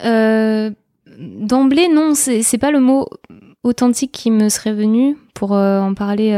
D'emblée, 0.00 1.88
non, 1.92 2.14
c'est 2.14 2.58
pas 2.58 2.70
le 2.70 2.78
mot 2.78 3.08
authentique 3.64 4.12
qui 4.12 4.30
me 4.30 4.50
serait 4.50 4.72
venu 4.72 5.16
pour 5.34 5.50
en 5.50 5.94
parler 5.94 6.32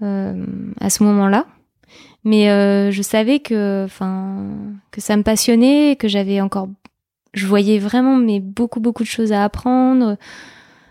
à 0.00 0.90
ce 0.90 1.02
moment-là 1.02 1.44
mais 2.24 2.50
euh, 2.50 2.90
je 2.90 3.02
savais 3.02 3.40
que 3.40 3.84
enfin 3.84 4.46
que 4.90 5.00
ça 5.00 5.16
me 5.16 5.22
passionnait 5.22 5.96
que 5.96 6.08
j'avais 6.08 6.40
encore 6.40 6.68
je 7.34 7.46
voyais 7.46 7.78
vraiment 7.78 8.16
mais 8.16 8.40
beaucoup 8.40 8.80
beaucoup 8.80 9.02
de 9.02 9.08
choses 9.08 9.32
à 9.32 9.44
apprendre 9.44 10.16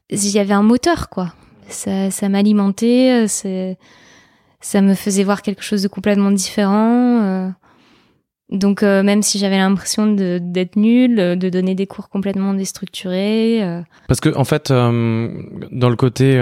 il 0.10 0.30
y 0.30 0.40
avait 0.40 0.54
un 0.54 0.64
moteur 0.64 1.10
quoi 1.10 1.34
ça, 1.68 2.12
ça 2.12 2.30
m'alimentait 2.30 3.26
ça 3.28 4.82
me 4.82 4.94
faisait 4.94 5.24
voir 5.24 5.42
quelque 5.42 5.64
chose 5.64 5.84
de 5.84 5.88
complètement 5.88 6.32
différent 6.32 7.22
euh. 7.24 7.50
donc 8.50 8.84
euh, 8.84 9.04
même 9.04 9.22
si 9.22 9.38
j'avais 9.38 9.58
l'impression 9.58 10.08
d'être 10.08 10.78
nulle, 10.78 11.38
de 11.38 11.50
donner 11.50 11.76
des 11.76 11.88
cours 11.88 12.10
complètement 12.10 12.54
déstructurés. 12.54 13.82
Parce 14.08 14.22
que 14.22 14.36
en 14.36 14.46
fait, 14.46 14.72
dans 14.72 15.90
le 15.90 15.96
côté 15.96 16.40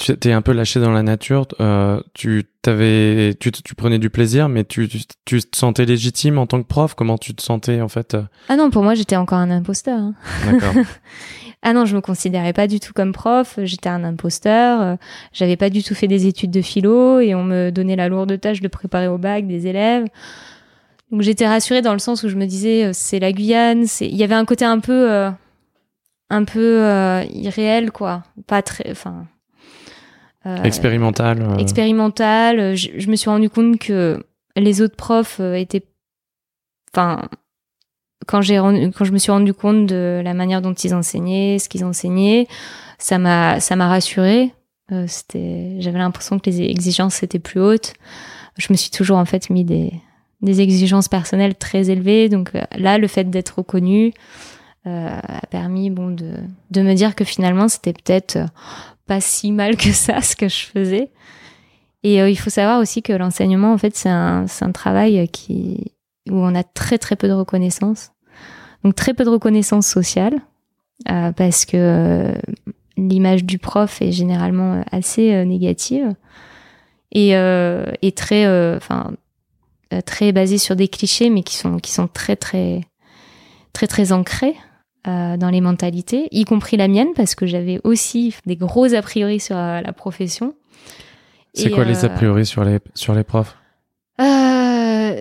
tu 0.00 0.16
t'es 0.16 0.32
un 0.32 0.42
peu 0.42 0.52
lâché 0.52 0.80
dans 0.80 0.90
la 0.90 1.02
nature. 1.02 1.46
Euh, 1.60 2.00
tu 2.14 2.44
t'avais, 2.62 3.34
tu, 3.38 3.52
tu, 3.52 3.74
prenais 3.74 3.98
du 3.98 4.08
plaisir, 4.08 4.48
mais 4.48 4.64
tu, 4.64 4.88
tu, 4.88 5.42
te 5.42 5.56
sentais 5.56 5.84
légitime 5.84 6.38
en 6.38 6.46
tant 6.46 6.62
que 6.62 6.66
prof? 6.66 6.94
Comment 6.94 7.18
tu 7.18 7.34
te 7.34 7.42
sentais 7.42 7.80
en 7.80 7.88
fait 7.88 8.14
euh? 8.14 8.22
Ah 8.48 8.56
non, 8.56 8.70
pour 8.70 8.82
moi 8.82 8.94
j'étais 8.94 9.16
encore 9.16 9.38
un 9.38 9.50
imposteur. 9.50 9.98
Hein. 9.98 10.14
D'accord. 10.50 10.74
ah 11.62 11.72
non, 11.74 11.84
je 11.84 11.94
me 11.94 12.00
considérais 12.00 12.54
pas 12.54 12.66
du 12.66 12.80
tout 12.80 12.92
comme 12.94 13.12
prof. 13.12 13.58
J'étais 13.62 13.90
un 13.90 14.02
imposteur. 14.02 14.80
Euh, 14.80 14.96
j'avais 15.32 15.56
pas 15.56 15.68
du 15.68 15.82
tout 15.82 15.94
fait 15.94 16.08
des 16.08 16.26
études 16.26 16.50
de 16.50 16.62
philo 16.62 17.20
et 17.20 17.34
on 17.34 17.44
me 17.44 17.70
donnait 17.70 17.96
la 17.96 18.08
lourde 18.08 18.40
tâche 18.40 18.60
de 18.60 18.68
préparer 18.68 19.08
au 19.08 19.18
bac 19.18 19.46
des 19.46 19.66
élèves. 19.66 20.06
Donc 21.12 21.22
j'étais 21.22 21.46
rassurée 21.46 21.82
dans 21.82 21.92
le 21.92 21.98
sens 21.98 22.22
où 22.22 22.28
je 22.28 22.36
me 22.36 22.46
disais 22.46 22.92
c'est 22.94 23.18
la 23.18 23.32
Guyane. 23.32 23.86
C'est, 23.86 24.08
il 24.08 24.16
y 24.16 24.24
avait 24.24 24.34
un 24.34 24.46
côté 24.46 24.64
un 24.64 24.78
peu, 24.78 25.10
un 26.30 26.44
peu 26.44 27.22
irréel 27.34 27.90
quoi. 27.90 28.22
Pas 28.46 28.62
très, 28.62 28.90
enfin 28.90 29.26
expérimental. 30.44 31.42
Euh. 31.42 31.56
Expérimental. 31.58 32.76
Je, 32.76 33.10
me 33.10 33.16
suis 33.16 33.30
rendu 33.30 33.50
compte 33.50 33.78
que 33.78 34.22
les 34.56 34.82
autres 34.82 34.96
profs 34.96 35.38
euh, 35.40 35.54
étaient, 35.54 35.84
enfin, 36.92 37.28
quand 38.26 38.40
j'ai 38.42 38.56
quand 38.56 39.04
je 39.04 39.12
me 39.12 39.18
suis 39.18 39.32
rendu 39.32 39.54
compte 39.54 39.86
de 39.86 40.20
la 40.22 40.34
manière 40.34 40.62
dont 40.62 40.74
ils 40.74 40.94
enseignaient, 40.94 41.58
ce 41.58 41.68
qu'ils 41.68 41.84
enseignaient, 41.84 42.46
ça 42.98 43.18
m'a 43.18 43.60
ça 43.60 43.76
m'a 43.76 43.88
rassuré. 43.88 44.52
c'était, 45.06 45.76
j'avais 45.80 45.98
l'impression 45.98 46.38
que 46.38 46.48
les 46.50 46.62
exigences 46.62 47.22
étaient 47.22 47.38
plus 47.38 47.60
hautes. 47.60 47.94
Je 48.56 48.66
me 48.70 48.76
suis 48.76 48.90
toujours 48.90 49.18
en 49.18 49.24
fait 49.24 49.50
mis 49.50 49.64
des 49.64 49.92
des 50.42 50.60
exigences 50.60 51.08
personnelles 51.08 51.54
très 51.54 51.90
élevées. 51.90 52.28
Donc 52.28 52.52
là, 52.76 52.98
le 52.98 53.06
fait 53.08 53.24
d'être 53.30 53.58
reconnu 53.58 54.12
a 54.84 55.46
permis 55.50 55.90
bon 55.90 56.10
de 56.10 56.34
de 56.70 56.82
me 56.82 56.94
dire 56.94 57.14
que 57.14 57.24
finalement 57.24 57.68
c'était 57.68 57.92
peut-être 57.92 58.38
pas 59.10 59.20
si 59.20 59.50
mal 59.50 59.76
que 59.76 59.90
ça 59.90 60.20
ce 60.20 60.36
que 60.36 60.48
je 60.48 60.66
faisais. 60.66 61.10
Et 62.04 62.22
euh, 62.22 62.30
il 62.30 62.36
faut 62.36 62.48
savoir 62.48 62.78
aussi 62.78 63.02
que 63.02 63.12
l'enseignement, 63.12 63.72
en 63.72 63.78
fait, 63.78 63.96
c'est 63.96 64.08
un, 64.08 64.46
un, 64.60 64.70
travail 64.70 65.28
qui, 65.30 65.94
où 66.30 66.36
on 66.36 66.54
a 66.54 66.62
très 66.62 66.96
très 66.96 67.16
peu 67.16 67.26
de 67.26 67.32
reconnaissance. 67.32 68.12
Donc 68.84 68.94
très 68.94 69.12
peu 69.12 69.24
de 69.24 69.30
reconnaissance 69.30 69.88
sociale, 69.88 70.34
euh, 71.10 71.32
parce 71.32 71.64
que 71.64 71.76
euh, 71.76 72.32
l'image 72.96 73.44
du 73.44 73.58
prof 73.58 74.00
est 74.00 74.12
généralement 74.12 74.84
assez 74.92 75.44
négative 75.44 76.14
et, 77.10 77.30
et 77.30 78.12
très, 78.12 78.78
très 80.06 80.30
basée 80.30 80.58
sur 80.58 80.76
des 80.76 80.86
clichés, 80.86 81.30
mais 81.30 81.42
qui 81.42 81.56
sont 81.56 81.78
qui 81.78 81.90
sont 81.90 82.06
très 82.06 82.36
très 82.36 82.82
très 83.72 83.88
très 83.88 84.12
ancrés. 84.12 84.54
Euh, 85.08 85.38
dans 85.38 85.48
les 85.48 85.62
mentalités, 85.62 86.28
y 86.30 86.44
compris 86.44 86.76
la 86.76 86.86
mienne, 86.86 87.08
parce 87.16 87.34
que 87.34 87.46
j'avais 87.46 87.80
aussi 87.84 88.34
des 88.44 88.56
gros 88.56 88.92
a 88.92 89.00
priori 89.00 89.40
sur 89.40 89.56
euh, 89.56 89.80
la 89.80 89.94
profession. 89.94 90.54
C'est 91.54 91.70
quoi 91.70 91.84
les 91.84 92.04
a 92.04 92.08
euh, 92.08 92.14
priori 92.14 92.44
sur 92.44 92.64
les, 92.64 92.80
sur 92.94 93.14
les 93.14 93.24
profs? 93.24 93.56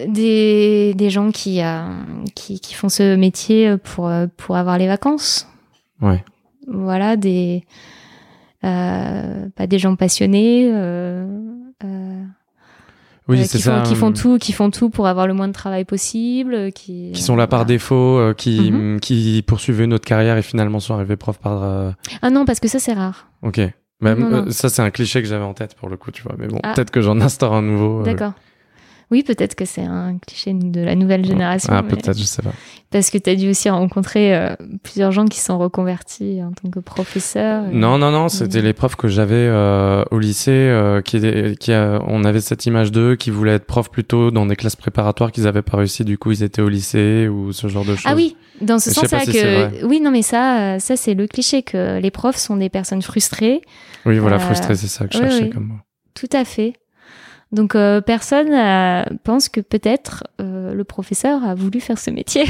Des, 0.08 0.94
des 0.94 1.10
gens 1.10 1.32
qui, 1.32 1.62
qui, 2.36 2.60
qui, 2.60 2.74
font 2.74 2.90
ce 2.90 3.16
métier 3.16 3.78
pour, 3.78 4.12
pour 4.38 4.56
avoir 4.56 4.78
les 4.78 4.88
vacances. 4.88 5.48
Ouais. 6.02 6.24
Voilà, 6.68 7.16
des, 7.16 7.64
pas 8.62 9.68
des 9.68 9.80
gens 9.80 9.96
passionnés. 9.96 10.72
Oui, 13.30 13.42
euh, 13.42 13.46
c'est 13.46 13.60
ça. 13.60 13.84
qui 13.86 13.96
font 13.96 14.12
tout, 14.12 14.40
qui 14.40 14.52
font 14.52 14.72
tout 14.72 14.90
pour 14.90 15.08
avoir 15.08 15.28
le 15.28 15.34
moins 15.34 15.48
de 15.48 15.54
travail 15.54 15.86
possible, 15.86 16.54
euh, 16.54 16.72
qui. 16.72 17.12
Qui 17.14 17.22
sont 17.22 17.36
là 17.36 17.48
par 17.48 17.66
défaut, 17.66 18.18
euh, 18.18 18.34
qui 18.34 18.72
mhm. 18.72 19.00
qui 19.00 19.44
poursuivent 19.46 19.82
une 19.82 19.94
autre 19.94 20.06
carrière 20.06 20.38
et 20.38 20.42
finalement 20.42 20.80
sont 20.80 20.96
arrivés 20.96 21.16
prof 21.16 21.38
par. 21.38 21.94
Ah 22.22 22.30
non, 22.30 22.46
parce 22.46 22.60
que 22.60 22.68
ça 22.68 22.80
c'est 22.80 22.94
rare. 22.94 23.28
Ok. 23.44 23.62
Même, 24.02 24.50
ça 24.50 24.70
c'est 24.70 24.82
un 24.82 24.92
cliché 24.92 25.22
que 25.22 25.28
j'avais 25.28 25.44
en 25.44 25.54
tête 25.54 25.76
pour 25.76 25.90
le 25.90 25.98
coup, 25.98 26.12
tu 26.12 26.24
vois. 26.24 26.34
Mais 26.38 26.48
bon, 26.48 26.60
ah. 26.64 26.74
peut-être 26.74 26.90
que 26.90 27.02
j'en 27.02 27.20
instaure 27.22 27.54
un 27.54 27.62
nouveau. 27.62 28.04
D'accord. 28.04 28.34
Oui, 29.12 29.24
peut-être 29.24 29.56
que 29.56 29.66
c'est 29.66 29.82
un 29.82 30.18
cliché 30.20 30.54
de 30.54 30.82
la 30.82 30.94
nouvelle 30.94 31.26
génération. 31.26 31.74
Ah, 31.74 31.82
peut-être, 31.82 32.18
je 32.18 32.24
sais 32.24 32.44
pas. 32.44 32.54
Parce 32.92 33.10
que 33.10 33.18
tu 33.18 33.30
as 33.30 33.36
dû 33.36 33.50
aussi 33.50 33.70
rencontrer 33.70 34.36
euh, 34.36 34.56
plusieurs 34.84 35.12
gens 35.12 35.26
qui 35.26 35.40
sont 35.40 35.58
reconvertis 35.58 36.42
en 36.44 36.52
tant 36.52 36.70
que 36.70 36.80
professeurs. 36.80 37.66
Non, 37.72 37.98
non, 37.98 38.12
non, 38.12 38.30
c'était 38.30 38.62
les 38.62 38.74
profs 38.74 38.96
que 38.96 39.08
j'avais 39.08 39.34
euh, 39.36 40.04
au 40.12 40.20
lycée, 40.20 40.52
euh, 40.52 41.02
qui, 41.02 41.20
qui 41.60 41.72
on 41.72 42.24
avait 42.24 42.42
cette 42.42 42.66
image 42.68 42.92
d'eux 42.92 43.16
qui 43.16 43.32
voulaient 43.32 43.54
être 43.54 43.66
profs 43.66 43.90
plutôt 43.90 44.30
dans 44.30 44.46
des 44.46 44.56
classes 44.56 44.76
préparatoires 44.76 45.32
qu'ils 45.32 45.48
avaient 45.48 45.64
pas 45.64 45.78
réussi, 45.78 46.04
du 46.04 46.18
coup 46.18 46.32
ils 46.32 46.44
étaient 46.44 46.62
au 46.62 46.70
lycée 46.70 47.28
ou 47.28 47.52
ce 47.52 47.68
genre 47.68 47.86
de 47.86 47.96
choses. 47.96 48.06
Ah 48.06 48.16
oui, 48.16 48.36
dans 48.62 48.78
ce 48.78 48.92
sens-là 48.92 49.26
que 49.26 49.86
oui, 49.86 50.02
non, 50.02 50.12
mais 50.12 50.22
ça, 50.22 50.80
ça 50.80 50.96
c'est 50.96 51.16
le 51.16 51.26
cliché 51.26 51.64
que 51.64 52.00
les 52.00 52.12
profs 52.12 52.38
sont 52.38 52.58
des 52.58 52.70
personnes 52.70 53.02
frustrées. 53.02 53.62
Oui, 54.06 54.20
voilà, 54.20 54.38
frustrées, 54.40 54.76
c'est 54.76 54.88
ça 54.88 55.08
que 55.08 55.14
je 55.14 55.20
cherchais 55.20 55.50
comme 55.50 55.66
mot. 55.66 55.80
Tout 56.14 56.30
à 56.34 56.46
fait. 56.46 56.74
Donc 57.52 57.76
euh, 57.76 58.02
personne 58.02 58.54
euh, 58.54 59.04
pense 59.24 59.50
que 59.50 59.60
peut-être 59.62 60.24
euh, 60.40 60.74
le 60.74 60.84
professeur 60.84 61.44
a 61.44 61.56
voulu 61.56 61.80
faire 61.80 61.98
ce 61.98 62.12
métier. 62.12 62.46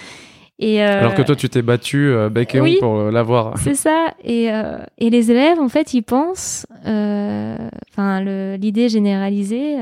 et 0.58 0.82
Alors 0.82 1.14
que 1.14 1.22
toi, 1.22 1.34
tu 1.34 1.48
t'es 1.48 1.62
battu 1.62 2.14
bec 2.30 2.54
et 2.54 2.60
oui, 2.60 2.76
pour 2.78 3.10
l'avoir. 3.10 3.58
C'est 3.58 3.74
ça. 3.74 4.14
Et, 4.22 4.50
et 4.98 5.10
les 5.10 5.30
élèves, 5.30 5.58
en 5.58 5.68
fait, 5.68 5.94
ils 5.94 6.02
pensent, 6.02 6.66
enfin, 6.84 8.20
l'idée 8.56 8.88
généralisée, 8.88 9.76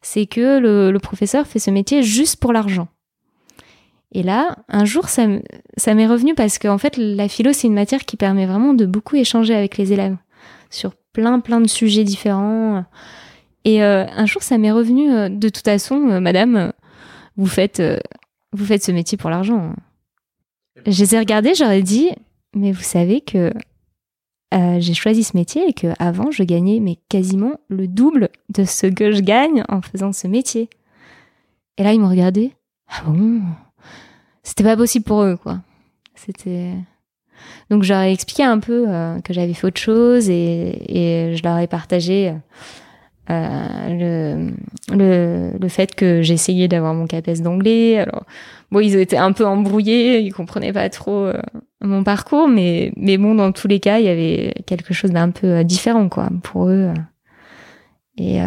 c'est 0.00 0.26
que 0.26 0.58
le, 0.58 0.90
le, 0.90 0.98
professeur 0.98 1.46
fait 1.46 1.60
ce 1.60 1.70
métier 1.70 2.02
juste 2.02 2.40
pour 2.40 2.52
l'argent. 2.52 2.88
Et 4.14 4.22
là, 4.22 4.56
un 4.68 4.84
jour, 4.84 5.08
ça, 5.08 5.26
ça 5.78 5.94
m'est 5.94 6.06
revenu 6.06 6.34
parce 6.34 6.58
qu'en 6.58 6.76
fait, 6.76 6.98
la 6.98 7.28
philo, 7.28 7.52
c'est 7.54 7.66
une 7.68 7.74
matière 7.74 8.04
qui 8.04 8.18
permet 8.18 8.44
vraiment 8.44 8.74
de 8.74 8.84
beaucoup 8.84 9.16
échanger 9.16 9.54
avec 9.54 9.78
les 9.78 9.92
élèves 9.92 10.16
sur 10.68 10.92
plein, 11.14 11.40
plein 11.40 11.60
de 11.60 11.68
sujets 11.68 12.04
différents. 12.04 12.84
Et 13.64 13.82
euh, 13.82 14.06
un 14.08 14.26
jour, 14.26 14.42
ça 14.42 14.58
m'est 14.58 14.72
revenu 14.72 15.10
euh, 15.10 15.28
de 15.28 15.48
toute 15.48 15.64
façon, 15.64 16.08
euh, 16.08 16.20
madame, 16.20 16.72
vous 17.36 17.46
faites, 17.46 17.82
vous 18.52 18.64
faites 18.64 18.82
ce 18.82 18.92
métier 18.92 19.16
pour 19.16 19.30
l'argent. 19.30 19.74
Je 20.86 20.98
les 21.02 21.14
ai 21.14 21.18
regardés, 21.18 21.54
j'aurais 21.54 21.82
dit, 21.82 22.10
mais 22.54 22.72
vous 22.72 22.82
savez 22.82 23.20
que 23.20 23.52
j'ai 24.78 24.92
choisi 24.92 25.24
ce 25.24 25.34
métier 25.34 25.66
et 25.66 25.72
que 25.72 25.94
avant 25.98 26.30
je 26.30 26.42
gagnais 26.42 26.78
mais 26.78 26.98
quasiment 27.08 27.54
le 27.70 27.88
double 27.88 28.28
de 28.50 28.64
ce 28.64 28.86
que 28.86 29.10
je 29.10 29.20
gagne 29.20 29.64
en 29.70 29.80
faisant 29.80 30.12
ce 30.12 30.26
métier. 30.26 30.68
Et 31.78 31.82
là, 31.82 31.94
ils 31.94 32.00
m'ont 32.00 32.10
regardé. 32.10 32.52
Ah 32.88 33.02
bon? 33.06 33.40
C'était 34.42 34.64
pas 34.64 34.76
possible 34.76 35.06
pour 35.06 35.22
eux, 35.22 35.38
quoi. 35.42 35.60
C'était. 36.14 36.74
Donc, 37.70 37.82
j'aurais 37.82 38.12
expliqué 38.12 38.42
un 38.42 38.58
peu 38.58 38.86
que 39.24 39.32
j'avais 39.32 39.54
fait 39.54 39.66
autre 39.66 39.80
chose 39.80 40.28
et, 40.28 41.32
je 41.34 41.42
leur 41.42 41.56
ai 41.58 41.66
partagé 41.66 42.34
le, 43.28 44.52
le, 44.92 45.50
le, 45.58 45.68
fait 45.68 45.94
que 45.94 46.22
j'essayais 46.22 46.68
d'avoir 46.68 46.94
mon 46.94 47.06
CAPES 47.06 47.40
d'anglais. 47.42 47.98
Alors, 47.98 48.24
bon, 48.70 48.80
ils 48.80 48.96
étaient 48.96 49.16
un 49.16 49.32
peu 49.32 49.46
embrouillés, 49.46 50.20
ils 50.20 50.32
comprenaient 50.32 50.72
pas 50.72 50.88
trop 50.90 51.30
mon 51.80 52.04
parcours, 52.04 52.48
mais 52.48 52.92
mais 52.96 53.16
bon, 53.18 53.34
dans 53.34 53.52
tous 53.52 53.68
les 53.68 53.80
cas, 53.80 53.98
il 53.98 54.04
y 54.04 54.08
avait 54.08 54.54
quelque 54.66 54.92
chose 54.92 55.10
d'un 55.10 55.30
peu 55.30 55.64
différent, 55.64 56.08
quoi, 56.08 56.28
pour 56.42 56.68
eux. 56.68 56.92
Et 58.18 58.40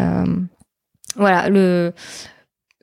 voilà, 1.16 1.48
le 1.48 1.92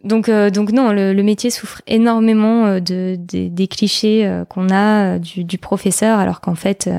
donc, 0.03 0.27
euh, 0.27 0.49
donc 0.49 0.71
non, 0.71 0.91
le, 0.91 1.13
métier 1.23 1.49
souffre 1.49 1.81
énormément 1.87 2.65
euh, 2.65 2.79
de, 2.79 3.15
des 3.17 3.67
clichés 3.67 4.25
euh, 4.25 4.43
qu'on 4.43 4.69
a 4.69 5.17
du, 5.17 5.45
du, 5.45 5.57
professeur, 5.57 6.19
alors 6.19 6.41
qu'en 6.41 6.55
fait, 6.55 6.89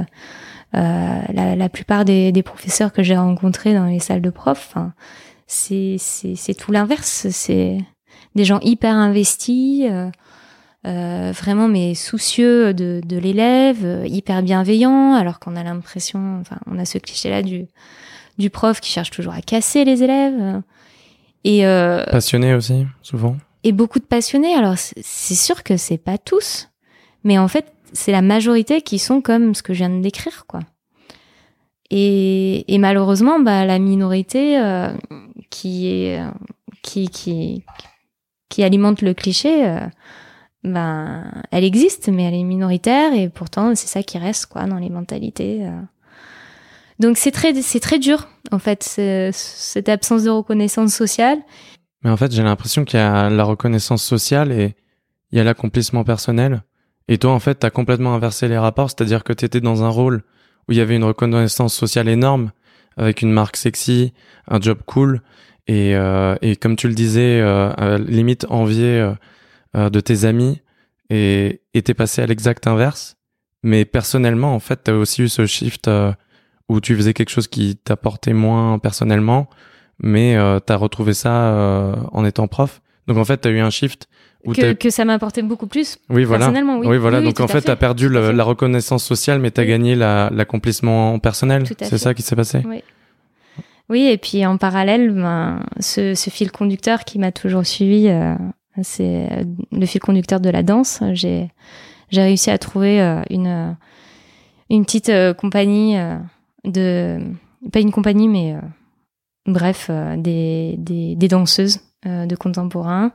la, 0.75 1.57
la, 1.57 1.69
plupart 1.69 2.05
des, 2.05 2.33
des 2.33 2.43
professeurs 2.43 2.93
que 2.93 3.03
j'ai 3.03 3.17
rencontrés 3.17 3.75
dans 3.75 3.87
les 3.87 4.01
salles 4.01 4.23
de 4.23 4.31
prof, 4.31 4.75
c'est 5.47 5.97
c'est 5.99 6.55
tout 6.55 6.73
l'inverse. 6.73 7.29
C'est 7.31 7.79
des 8.35 8.45
gens 8.45 8.61
hyper 8.61 8.95
investis, 8.95 9.85
euh, 10.87 11.33
vraiment 11.33 11.69
mais 11.69 11.95
soucieux 11.95 12.75
de, 12.75 13.01
de 13.05 13.17
l'élève, 13.17 14.05
hyper 14.07 14.43
bienveillants, 14.43 15.15
alors 15.15 15.39
qu'on 15.39 15.57
a 15.57 15.63
l'impression, 15.63 16.39
enfin, 16.41 16.59
on 16.67 16.79
a 16.79 16.85
ce 16.85 16.99
cliché-là 16.99 17.43
du 17.43 17.67
du 18.39 18.51
prof 18.51 18.81
qui 18.81 18.91
cherche 18.91 19.11
toujours 19.11 19.33
à 19.33 19.41
casser 19.41 19.85
les 19.85 20.03
élèves. 20.03 20.63
Et 21.45 21.67
euh, 21.67 22.05
passionnés 22.07 22.55
aussi, 22.55 22.87
souvent. 23.03 23.37
Et 23.63 23.73
beaucoup 23.73 23.99
de 23.99 24.05
passionnés. 24.05 24.55
Alors 24.55 24.77
c'est 24.77 25.35
sûr 25.35 25.63
que 25.63 25.77
c'est 25.77 25.99
pas 25.99 26.19
tous, 26.19 26.71
mais 27.23 27.39
en 27.39 27.49
fait 27.49 27.74
c'est 27.95 28.13
la 28.13 28.23
majorité 28.23 28.83
qui 28.83 28.99
sont 28.99 29.23
comme 29.23 29.55
ce 29.55 29.63
que 29.63 29.73
je 29.73 29.79
viens 29.79 29.91
de 29.91 30.03
décrire, 30.03 30.45
quoi. 30.47 30.61
Et, 31.91 32.77
malheureusement, 32.79 33.39
bah, 33.39 33.65
la 33.65 33.79
minorité 33.79 34.59
euh, 34.59 34.93
qui 35.49 35.87
est 35.87 36.21
qui, 36.83 37.09
qui 37.09 37.63
qui 38.49 38.63
alimente 38.63 39.01
le 39.01 39.15
cliché, 39.15 39.67
euh, 39.67 39.81
ben 40.65 41.25
elle 41.51 41.65
existe, 41.65 42.09
mais 42.09 42.25
elle 42.25 42.35
est 42.35 42.43
minoritaire 42.43 43.13
et 43.13 43.29
pourtant 43.29 43.75
c'est 43.75 43.87
ça 43.87 44.03
qui 44.03 44.19
reste 44.19 44.47
quoi 44.47 44.65
dans 44.67 44.79
les 44.79 44.91
mentalités. 44.91 45.67
Euh. 45.67 45.81
Donc 46.99 47.17
c'est 47.17 47.31
très, 47.31 47.55
c'est 47.63 47.81
très 47.81 47.99
dur, 47.99 48.29
en 48.51 48.59
fait, 48.59 48.83
cette 49.33 49.89
absence 49.89 50.25
de 50.25 50.31
reconnaissance 50.31 50.95
sociale. 50.95 51.39
Mais 52.03 52.11
en 52.11 52.17
fait, 52.17 52.33
j'ai 52.33 52.43
l'impression 52.43 52.85
qu'il 52.85 52.99
y 52.99 53.03
a 53.03 53.31
la 53.31 53.45
reconnaissance 53.45 54.03
sociale 54.03 54.53
et 54.53 54.75
il 55.33 55.39
y 55.39 55.41
a 55.41 55.45
l'accomplissement 55.45 56.05
personnel. 56.05 56.63
Et 57.09 57.19
toi, 57.19 57.33
en 57.33 57.39
fait, 57.39 57.57
t'as 57.57 57.71
complètement 57.71 58.15
inversé 58.15 58.49
les 58.49 58.59
rapports, 58.59 58.91
c'est-à-dire 58.91 59.25
que 59.25 59.33
t'étais 59.33 59.61
dans 59.61 59.83
un 59.83 59.89
rôle 59.89 60.23
où 60.69 60.73
il 60.73 60.79
y 60.79 60.81
avait 60.81 60.97
une 60.97 61.05
reconnaissance 61.05 61.75
sociale 61.75 62.09
énorme, 62.09 62.51
avec 62.97 63.23
une 63.23 63.33
marque 63.33 63.57
sexy, 63.57 64.15
un 64.49 64.61
job 64.61 64.79
cool, 64.87 65.21
et, 65.67 65.95
euh, 65.97 66.37
et 66.41 66.57
comme 66.57 66.77
tu 66.77 66.89
le 66.89 66.95
disais, 66.95 67.41
euh, 67.43 67.99
limite 67.99 68.47
envié 68.49 69.01
euh, 69.01 69.13
euh, 69.77 69.91
de 69.91 70.01
tes 70.01 70.25
amis, 70.25 70.63
et 71.11 71.61
t'es 71.73 71.95
passé 71.95 72.23
à 72.23 72.27
l'exact 72.27 72.67
inverse. 72.67 73.17
Mais 73.63 73.85
personnellement, 73.85 74.55
en 74.55 74.59
fait, 74.59 74.81
t'as 74.85 74.93
aussi 74.93 75.23
eu 75.23 75.29
ce 75.29 75.47
shift 75.47 75.89
euh, 75.89 76.13
où 76.69 76.81
tu 76.81 76.97
faisais 76.97 77.13
quelque 77.13 77.31
chose 77.31 77.49
qui 77.49 77.77
t'apportait 77.77 78.33
moins 78.33 78.79
personnellement, 78.79 79.49
mais 80.03 80.37
euh, 80.37 80.59
tu 80.67 80.73
as 80.73 80.77
retrouvé 80.77 81.13
ça 81.15 81.95
en 82.13 82.25
étant 82.25 82.49
prof. 82.49 82.81
Donc 83.07 83.19
en 83.19 83.25
fait, 83.25 83.43
tu 83.43 83.49
as 83.49 83.51
eu 83.51 83.61
un 83.61 83.71
shift. 83.71 84.09
Que, 84.53 84.75
que 84.75 84.91
ça 84.91 85.05
m'apportait 85.05 85.43
beaucoup 85.43 85.67
plus 85.67 85.99
oui, 86.11 86.25
voilà. 86.25 86.47
personnellement. 86.47 86.79
Oui, 86.79 86.87
oui 86.87 86.99
voilà. 86.99 87.23
Donc 87.23 87.41
en 87.41 87.49
fait, 87.49 87.63
tu 87.63 87.71
as 87.71 87.77
perdu 87.77 88.09
la 88.09 88.45
reconnaissance 88.45 89.05
sociale, 89.05 89.39
mais 89.41 89.51
tu 89.51 89.61
as 89.61 89.65
gagné 89.65 89.95
l'accomplissement 89.95 91.19
personnel. 91.19 91.65
C'est 91.81 91.99
ça 91.99 92.15
qui 92.15 92.23
s'est 92.23 92.37
passé? 92.37 92.63
Oui. 92.67 92.83
oui, 93.89 94.07
et 94.07 94.19
puis 94.19 94.45
en 94.45 94.59
parallèle, 94.59 95.11
ben, 95.11 95.65
ce, 95.81 96.15
ce 96.15 96.31
fil 96.31 96.53
conducteur 96.53 97.05
qui 97.05 97.19
m'a 97.19 97.33
toujours 97.33 97.65
suivi, 97.65 98.09
euh, 98.09 98.35
c'est 98.83 99.29
euh, 99.33 99.45
le 99.73 99.87
fil 99.87 100.01
conducteur 100.01 100.41
de 100.41 100.51
la 100.51 100.63
danse. 100.63 101.03
J'ai 101.13 101.49
réussi 102.13 102.51
à 102.51 102.59
trouver 102.59 103.01
euh, 103.01 103.23
une, 103.31 103.77
une 104.69 104.85
petite 104.85 105.11
compagnie 105.39 105.97
de 106.65 107.19
pas 107.73 107.81
une 107.81 107.93
compagnie, 107.93 108.29
mais 108.29 108.57
bref, 109.47 109.91
des, 110.19 110.75
des, 110.77 111.17
des, 111.17 111.29
danseuses 111.29 111.81
de 112.05 112.37
contemporain. 112.37 113.13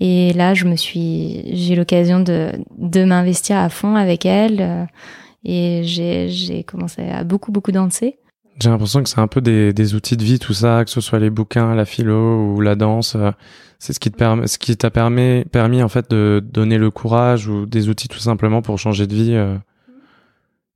Et 0.00 0.32
là, 0.32 0.54
je 0.54 0.64
me 0.64 0.76
suis, 0.76 1.42
j'ai 1.54 1.74
l'occasion 1.74 2.20
de, 2.20 2.52
de 2.76 3.04
m'investir 3.04 3.56
à 3.56 3.68
fond 3.68 3.96
avec 3.96 4.26
elles. 4.26 4.88
et 5.44 5.82
j'ai, 5.84 6.64
commencé 6.64 7.02
à 7.08 7.24
beaucoup, 7.24 7.50
beaucoup 7.50 7.72
danser. 7.72 8.18
J'ai 8.60 8.70
l'impression 8.70 9.02
que 9.02 9.08
c'est 9.08 9.20
un 9.20 9.28
peu 9.28 9.40
des, 9.40 9.72
des, 9.72 9.94
outils 9.94 10.16
de 10.16 10.24
vie, 10.24 10.38
tout 10.38 10.52
ça, 10.52 10.84
que 10.84 10.90
ce 10.90 11.00
soit 11.00 11.18
les 11.18 11.30
bouquins, 11.30 11.74
la 11.74 11.84
philo 11.84 12.54
ou 12.54 12.60
la 12.60 12.74
danse. 12.74 13.16
C'est 13.78 13.92
ce 13.92 14.00
qui 14.00 14.10
te 14.10 14.16
permet, 14.16 14.46
ce 14.48 14.58
qui 14.58 14.76
t'a 14.76 14.90
permis, 14.90 15.44
permis 15.44 15.82
en 15.82 15.88
fait 15.88 16.10
de 16.10 16.42
donner 16.44 16.78
le 16.78 16.90
courage 16.90 17.46
ou 17.46 17.66
des 17.66 17.88
outils 17.88 18.08
tout 18.08 18.18
simplement 18.18 18.62
pour 18.62 18.78
changer 18.78 19.06
de 19.06 19.14
vie. 19.14 19.58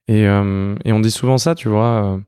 Et, 0.08 0.26
euh, 0.26 0.74
et 0.84 0.92
on 0.92 1.00
dit 1.00 1.10
souvent 1.10 1.38
ça, 1.38 1.54
tu 1.54 1.68
vois. 1.68 2.14
Euh. 2.14 2.18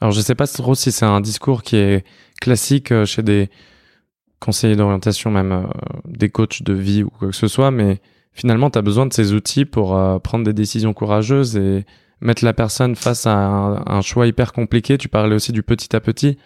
Alors 0.00 0.12
je 0.12 0.20
sais 0.20 0.34
pas 0.34 0.46
trop 0.46 0.74
si 0.74 0.92
c'est 0.92 1.04
un 1.04 1.20
discours 1.20 1.62
qui 1.62 1.76
est 1.76 2.04
classique 2.40 2.90
euh, 2.90 3.04
chez 3.04 3.22
des 3.22 3.50
conseillers 4.40 4.76
d'orientation, 4.76 5.30
même 5.30 5.68
des 6.06 6.28
coachs 6.28 6.62
de 6.62 6.72
vie 6.72 7.02
ou 7.02 7.10
quoi 7.10 7.28
que 7.28 7.34
ce 7.34 7.46
soit, 7.46 7.70
mais 7.70 8.00
finalement, 8.32 8.70
tu 8.70 8.78
as 8.78 8.82
besoin 8.82 9.06
de 9.06 9.12
ces 9.12 9.32
outils 9.32 9.64
pour 9.64 9.98
prendre 10.22 10.44
des 10.44 10.52
décisions 10.52 10.92
courageuses 10.92 11.56
et 11.56 11.84
mettre 12.20 12.44
la 12.44 12.52
personne 12.52 12.96
face 12.96 13.26
à 13.26 13.34
un, 13.34 14.00
choix 14.02 14.26
hyper 14.26 14.52
compliqué. 14.52 14.98
Tu 14.98 15.08
parlais 15.08 15.34
aussi 15.34 15.52
du 15.52 15.62
petit 15.62 15.94
à 15.94 16.00
petit. 16.00 16.38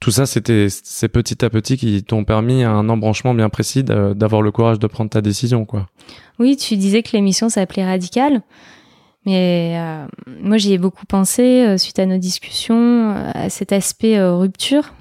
Tout 0.00 0.10
ça, 0.10 0.24
c'était 0.24 0.68
ces 0.70 1.08
petit 1.08 1.44
à 1.44 1.50
petit 1.50 1.76
qui 1.76 2.02
t'ont 2.02 2.24
permis 2.24 2.64
un 2.64 2.88
embranchement 2.88 3.34
bien 3.34 3.50
précis 3.50 3.84
d'avoir 3.84 4.40
le 4.40 4.50
courage 4.50 4.78
de 4.78 4.86
prendre 4.86 5.10
ta 5.10 5.20
décision, 5.20 5.66
quoi. 5.66 5.88
Oui, 6.38 6.56
tu 6.56 6.76
disais 6.76 7.02
que 7.02 7.10
l'émission 7.12 7.50
s'appelait 7.50 7.84
Radical. 7.84 8.42
Mais 9.26 9.74
euh, 9.76 10.06
moi, 10.40 10.56
j'y 10.56 10.72
ai 10.72 10.78
beaucoup 10.78 11.04
pensé 11.04 11.66
euh, 11.66 11.76
suite 11.76 11.98
à 11.98 12.06
nos 12.06 12.16
discussions, 12.16 13.10
euh, 13.10 13.30
à 13.34 13.50
cet 13.50 13.72
aspect 13.72 14.18
rupture. 14.22 14.94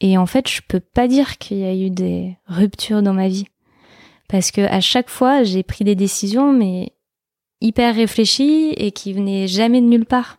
Et 0.00 0.18
en 0.18 0.26
fait, 0.26 0.48
je 0.48 0.60
peux 0.66 0.80
pas 0.80 1.08
dire 1.08 1.38
qu'il 1.38 1.58
y 1.58 1.64
a 1.64 1.74
eu 1.74 1.90
des 1.90 2.36
ruptures 2.46 3.02
dans 3.02 3.14
ma 3.14 3.28
vie. 3.28 3.46
Parce 4.28 4.50
que 4.50 4.62
à 4.62 4.80
chaque 4.80 5.10
fois, 5.10 5.42
j'ai 5.42 5.62
pris 5.62 5.84
des 5.84 5.94
décisions, 5.94 6.52
mais 6.52 6.92
hyper 7.60 7.94
réfléchies 7.94 8.72
et 8.76 8.90
qui 8.90 9.12
venaient 9.12 9.46
jamais 9.46 9.80
de 9.80 9.86
nulle 9.86 10.06
part. 10.06 10.38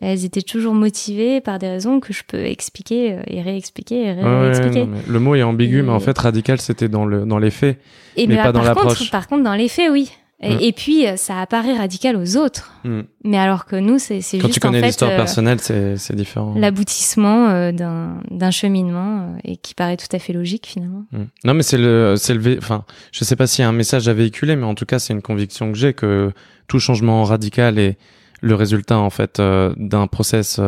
Elles 0.00 0.24
étaient 0.24 0.42
toujours 0.42 0.72
motivées 0.72 1.40
par 1.40 1.58
des 1.58 1.68
raisons 1.68 2.00
que 2.00 2.12
je 2.12 2.22
peux 2.26 2.44
expliquer 2.44 3.18
et 3.26 3.42
réexpliquer 3.42 4.02
et 4.04 4.12
réexpliquer. 4.12 4.86
le 5.08 5.20
mot 5.20 5.34
est 5.34 5.42
ambigu, 5.42 5.82
mais 5.82 5.90
en 5.90 6.00
fait, 6.00 6.16
radical, 6.16 6.60
c'était 6.60 6.88
dans, 6.88 7.04
le, 7.04 7.26
dans 7.26 7.38
les 7.38 7.50
faits, 7.50 7.78
et 8.16 8.26
mais, 8.26 8.36
pas 8.36 8.52
dans 8.52 8.62
l'approche. 8.62 9.10
Par 9.10 9.26
contre, 9.26 9.42
dans 9.42 9.54
les 9.54 9.68
faits, 9.68 9.90
oui. 9.90 10.10
Mm. 10.42 10.56
Et, 10.60 10.72
puis, 10.72 11.06
euh, 11.06 11.16
ça 11.16 11.40
apparaît 11.40 11.76
radical 11.76 12.16
aux 12.16 12.36
autres. 12.36 12.72
Mm. 12.84 13.00
Mais 13.24 13.38
alors 13.38 13.66
que 13.66 13.76
nous, 13.76 13.98
c'est 13.98 14.20
juste. 14.20 14.40
Quand 14.40 14.48
tu 14.48 14.60
connais 14.60 14.80
l'histoire 14.80 15.10
euh, 15.10 15.16
personnelle, 15.16 15.58
c'est 15.60 16.16
différent. 16.16 16.54
L'aboutissement 16.56 17.48
euh, 17.48 17.72
d'un 17.72 18.50
cheminement 18.50 19.36
et 19.44 19.56
qui 19.56 19.74
paraît 19.74 19.98
tout 19.98 20.08
à 20.12 20.18
fait 20.18 20.32
logique 20.32 20.66
finalement. 20.66 21.04
Mm. 21.12 21.24
Non, 21.44 21.54
mais 21.54 21.62
c'est 21.62 21.76
le, 21.76 22.14
le, 22.14 22.58
enfin, 22.58 22.84
je 23.12 23.24
sais 23.24 23.36
pas 23.36 23.46
s'il 23.46 23.62
y 23.62 23.66
a 23.66 23.68
un 23.68 23.72
message 23.72 24.08
à 24.08 24.14
véhiculer, 24.14 24.56
mais 24.56 24.64
en 24.64 24.74
tout 24.74 24.86
cas, 24.86 24.98
c'est 24.98 25.12
une 25.12 25.22
conviction 25.22 25.70
que 25.72 25.78
j'ai 25.78 25.92
que 25.92 26.32
tout 26.68 26.78
changement 26.78 27.24
radical 27.24 27.78
est 27.78 27.98
le 28.40 28.54
résultat 28.54 28.96
en 28.96 29.10
fait 29.10 29.38
d'un 29.38 30.06
process 30.06 30.58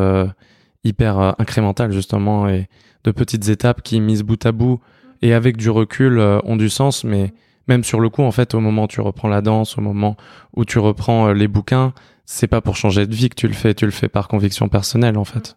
hyper 0.85 1.35
incrémental 1.39 1.91
justement 1.91 2.49
et 2.49 2.69
de 3.05 3.11
petites 3.13 3.49
étapes 3.49 3.81
qui 3.83 3.99
mises 4.01 4.23
bout 4.23 4.45
à 4.45 4.53
bout 4.53 4.81
et 5.23 5.33
avec 5.33 5.57
du 5.57 5.71
recul 5.71 6.19
ont 6.45 6.57
du 6.57 6.69
sens, 6.69 7.05
mais 7.05 7.33
même 7.73 7.85
sur 7.85 8.01
le 8.01 8.09
coup, 8.09 8.23
en 8.23 8.31
fait, 8.31 8.55
au 8.55 8.61
moment 8.61 8.85
où 8.85 8.89
tu 8.89 9.01
reprends 9.01 9.29
la 9.29 9.41
danse, 9.41 9.79
au 9.79 9.81
moment 9.81 10.17
où 10.55 10.65
tu 10.65 10.79
reprends 10.79 11.29
euh, 11.29 11.35
les 11.35 11.49
bouquins, 11.49 11.93
c'est 12.25 12.47
pas 12.47 12.61
pour 12.61 12.77
changer 12.77 13.07
de 13.07 13.15
vie 13.15 13.29
que 13.29 13.35
tu 13.35 13.49
le 13.49 13.55
fais, 13.55 13.75
tu 13.75 13.85
le 13.85 13.91
fais 13.91 14.09
par 14.09 14.29
conviction 14.29 14.69
personnelle, 14.69 15.19
en 15.19 15.25
fait. 15.25 15.57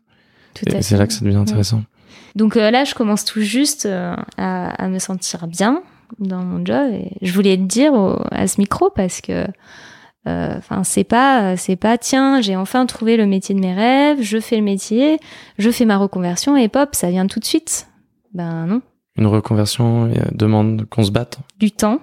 Tout 0.54 0.66
et 0.68 0.82
c'est 0.82 0.98
là 0.98 1.06
que 1.06 1.14
ça 1.14 1.24
devient 1.24 1.38
intéressant. 1.38 1.84
Donc 2.36 2.58
euh, 2.58 2.72
là, 2.72 2.84
je 2.84 2.96
commence 2.96 3.26
tout 3.26 3.42
juste 3.42 3.86
euh, 3.86 4.16
à, 4.38 4.88
me 4.88 5.00
sentir 5.00 5.48
bien 5.48 5.84
dans 6.20 6.44
mon 6.44 6.66
job 6.66 6.92
et 6.92 7.12
je 7.22 7.34
voulais 7.34 7.58
te 7.58 7.64
dire 7.64 7.94
à 8.32 8.48
ce 8.48 8.60
micro 8.60 8.90
parce 8.90 9.22
que 9.22 9.48
enfin 10.28 10.84
c'est 10.84 11.04
pas 11.04 11.58
c'est 11.58 11.76
pas 11.76 11.98
tiens 11.98 12.42
j'ai 12.42 12.56
enfin 12.56 12.86
trouvé 12.86 13.18
le 13.18 13.26
métier 13.26 13.56
de 13.56 13.60
mes 13.60 13.74
rêves 13.74 14.22
je 14.22 14.40
fais 14.40 14.56
le 14.56 14.62
métier 14.62 15.20
je 15.58 15.70
fais 15.72 15.86
ma 15.86 15.98
reconversion 15.98 16.56
et 16.58 16.68
pop 16.68 16.90
ça 16.94 17.10
vient 17.10 17.26
tout 17.26 17.40
de 17.40 17.46
suite. 17.46 17.88
Ben 18.34 18.68
non 18.68 18.82
une 19.16 19.28
reconversion 19.28 20.12
demande 20.32 20.86
qu'on 20.90 21.04
se 21.04 21.12
batte 21.12 21.40
Du 21.60 21.72
temps, 21.72 22.00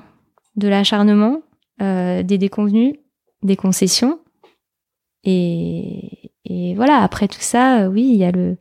de 0.56 0.68
l'acharnement, 0.68 1.42
euh, 1.80 2.22
des 2.22 2.38
déconvenus, 2.38 2.94
des 3.42 3.56
concessions. 3.56 4.20
Et, 5.24 6.32
et, 6.44 6.74
voilà, 6.74 6.98
après 6.98 7.28
tout 7.28 7.40
ça, 7.40 7.82
euh, 7.82 7.86
oui, 7.88 8.02
il 8.02 8.16
y 8.16 8.24
a 8.24 8.32
le, 8.32 8.56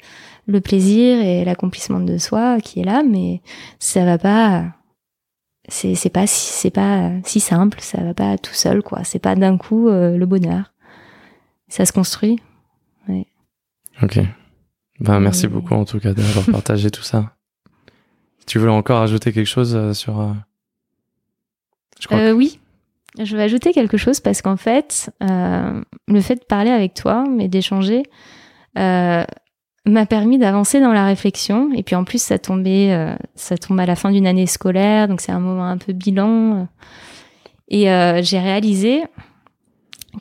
le 0.47 0.61
plaisir 0.61 1.19
et 1.19 1.43
l'accomplissement 1.43 1.99
de 1.99 2.17
soi 2.17 2.59
qui 2.61 2.79
est 2.79 2.83
là, 2.83 3.03
mais 3.03 3.41
ça 3.79 4.05
va 4.05 4.17
pas. 4.17 4.65
C'est, 5.67 6.09
pas 6.09 6.27
si 6.27 6.69
pas 6.71 7.11
si 7.23 7.39
simple, 7.39 7.79
ça 7.81 8.03
va 8.03 8.13
pas 8.13 8.37
tout 8.37 8.53
seul 8.53 8.81
quoi. 8.81 9.03
C'est 9.03 9.19
pas 9.19 9.35
d'un 9.35 9.57
coup 9.57 9.87
euh, 9.87 10.17
le 10.17 10.25
bonheur. 10.25 10.73
Ça 11.67 11.85
se 11.85 11.93
construit. 11.93 12.39
Ouais. 13.07 13.27
Ok. 14.01 14.19
Ben 14.99 15.19
merci 15.19 15.47
beaucoup 15.47 15.75
en 15.75 15.85
tout 15.85 15.99
cas 15.99 16.13
d'avoir 16.13 16.45
partagé 16.51 16.89
tout 16.89 17.03
ça. 17.03 17.35
Tu 18.47 18.59
voulais 18.59 18.71
encore 18.71 19.01
ajouter 19.01 19.31
quelque 19.31 19.47
chose 19.47 19.75
euh, 19.75 19.93
sur 19.93 20.19
euh, 20.19 20.31
Je 21.99 22.07
crois 22.07 22.19
Euh, 22.19 22.31
Oui, 22.33 22.59
je 23.19 23.35
vais 23.37 23.43
ajouter 23.43 23.71
quelque 23.73 23.97
chose 23.97 24.19
parce 24.19 24.41
qu'en 24.41 24.57
fait, 24.57 25.11
euh, 25.23 25.81
le 26.07 26.21
fait 26.21 26.35
de 26.35 26.43
parler 26.45 26.71
avec 26.71 26.93
toi, 26.93 27.23
mais 27.29 27.47
d'échanger, 27.47 28.03
euh, 28.77 29.23
m'a 29.85 30.05
permis 30.05 30.37
d'avancer 30.37 30.79
dans 30.79 30.93
la 30.93 31.05
réflexion. 31.05 31.71
Et 31.73 31.83
puis 31.83 31.95
en 31.95 32.03
plus, 32.03 32.21
ça 32.21 32.39
tombait, 32.39 32.93
euh, 32.93 33.15
ça 33.35 33.57
tombe 33.57 33.79
à 33.79 33.85
la 33.85 33.95
fin 33.95 34.11
d'une 34.11 34.27
année 34.27 34.47
scolaire, 34.47 35.07
donc 35.07 35.21
c'est 35.21 35.31
un 35.31 35.39
moment 35.39 35.65
un 35.65 35.77
peu 35.77 35.93
bilan. 35.93 36.67
Et 37.69 37.83
j'ai 38.21 38.39
réalisé 38.39 39.01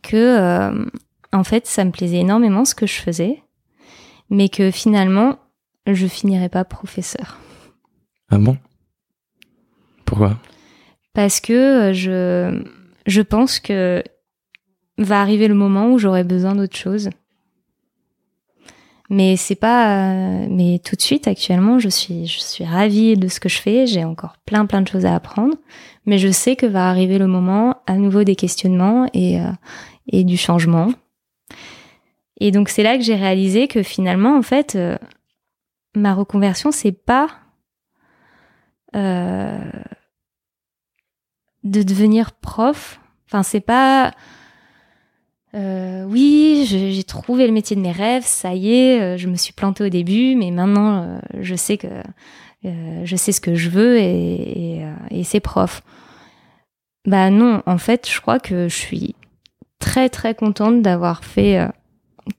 que, 0.05 0.89
en 1.33 1.43
fait, 1.45 1.67
ça 1.67 1.85
me 1.85 1.91
plaisait 1.91 2.19
énormément 2.19 2.65
ce 2.65 2.77
que 2.77 2.87
je 2.87 2.95
faisais, 3.01 3.43
mais 4.31 4.49
que 4.49 4.71
finalement, 4.71 5.37
je 5.85 6.07
finirais 6.07 6.49
pas 6.49 6.65
professeur. 6.65 7.39
Ah 8.31 8.39
bon? 8.39 8.57
Pourquoi? 10.05 10.39
Parce 11.13 11.41
que 11.41 11.53
euh, 11.53 11.93
je, 11.93 12.65
je 13.07 13.23
pense 13.23 13.59
que 13.59 14.03
va 14.99 15.21
arriver 15.21 15.49
le 15.49 15.55
moment 15.55 15.91
où 15.91 15.99
j'aurai 15.99 16.25
besoin 16.25 16.55
d'autre 16.55 16.77
chose. 16.77 17.11
Mais 19.09 19.37
c'est 19.37 19.57
pas, 19.57 20.05
euh, 20.07 20.47
mais 20.49 20.79
tout 20.79 20.95
de 20.95 21.01
suite 21.01 21.27
actuellement, 21.27 21.81
je 21.81 21.89
suis, 21.89 22.27
je 22.29 22.39
suis 22.39 22.65
ravie 22.65 23.17
de 23.17 23.27
ce 23.27 23.41
que 23.41 23.49
je 23.49 23.59
fais. 23.59 23.87
J'ai 23.87 24.05
encore 24.05 24.37
plein, 24.47 24.67
plein 24.67 24.83
de 24.83 24.89
choses 24.89 25.05
à 25.05 25.17
apprendre, 25.17 25.57
mais 26.07 26.19
je 26.19 26.29
sais 26.31 26.55
que 26.55 26.67
va 26.67 26.89
arriver 26.89 27.19
le 27.19 27.27
moment 27.27 27.79
à 27.89 27.97
nouveau 27.97 28.23
des 28.23 28.37
questionnements 28.37 29.09
et 29.13 29.41
euh, 29.41 29.51
et 30.13 30.23
du 30.23 30.37
changement. 30.37 30.93
Et 32.41 32.53
donc 32.53 32.69
c'est 32.69 32.85
là 32.85 32.97
que 32.97 33.03
j'ai 33.03 33.17
réalisé 33.17 33.67
que 33.67 33.83
finalement, 33.83 34.37
en 34.37 34.43
fait, 34.43 34.79
ma 35.95 36.15
reconversion, 36.15 36.71
c'est 36.73 36.93
pas 36.93 37.29
euh, 38.97 39.59
de 41.65 41.83
devenir 41.83 42.33
prof. 42.33 43.01
Enfin, 43.27 43.43
c'est 43.43 43.61
pas. 43.61 44.13
euh, 45.55 46.05
oui, 46.05 46.65
j'ai 46.67 47.05
trouvé 47.05 47.47
le 47.47 47.53
métier 47.53 47.77
de 47.77 47.81
mes 47.81 47.93
rêves, 47.93 48.25
ça 48.25 48.55
y 48.55 48.73
est, 48.73 49.01
euh, 49.01 49.17
je 49.17 49.29
me 49.29 49.37
suis 49.37 49.53
plantée 49.53 49.85
au 49.85 49.89
début, 49.89 50.35
mais 50.37 50.51
maintenant 50.51 51.21
je 51.39 51.55
sais 51.55 51.77
que 51.77 51.89
je 52.63 53.17
sais 53.17 53.33
ce 53.33 53.41
que 53.41 53.55
je 53.55 53.71
veux 53.71 53.99
et, 53.99 54.85
c'est 55.25 55.41
prof. 55.41 55.83
Bah 57.07 57.31
non, 57.31 57.63
en 57.67 57.79
fait, 57.79 58.09
je 58.11 58.21
crois 58.21 58.39
que 58.39 58.69
je 58.69 58.77
suis 58.77 59.15
très 59.79 60.09
très 60.11 60.35
contente 60.35 60.83
d'avoir 60.83 61.25
fait 61.25 61.67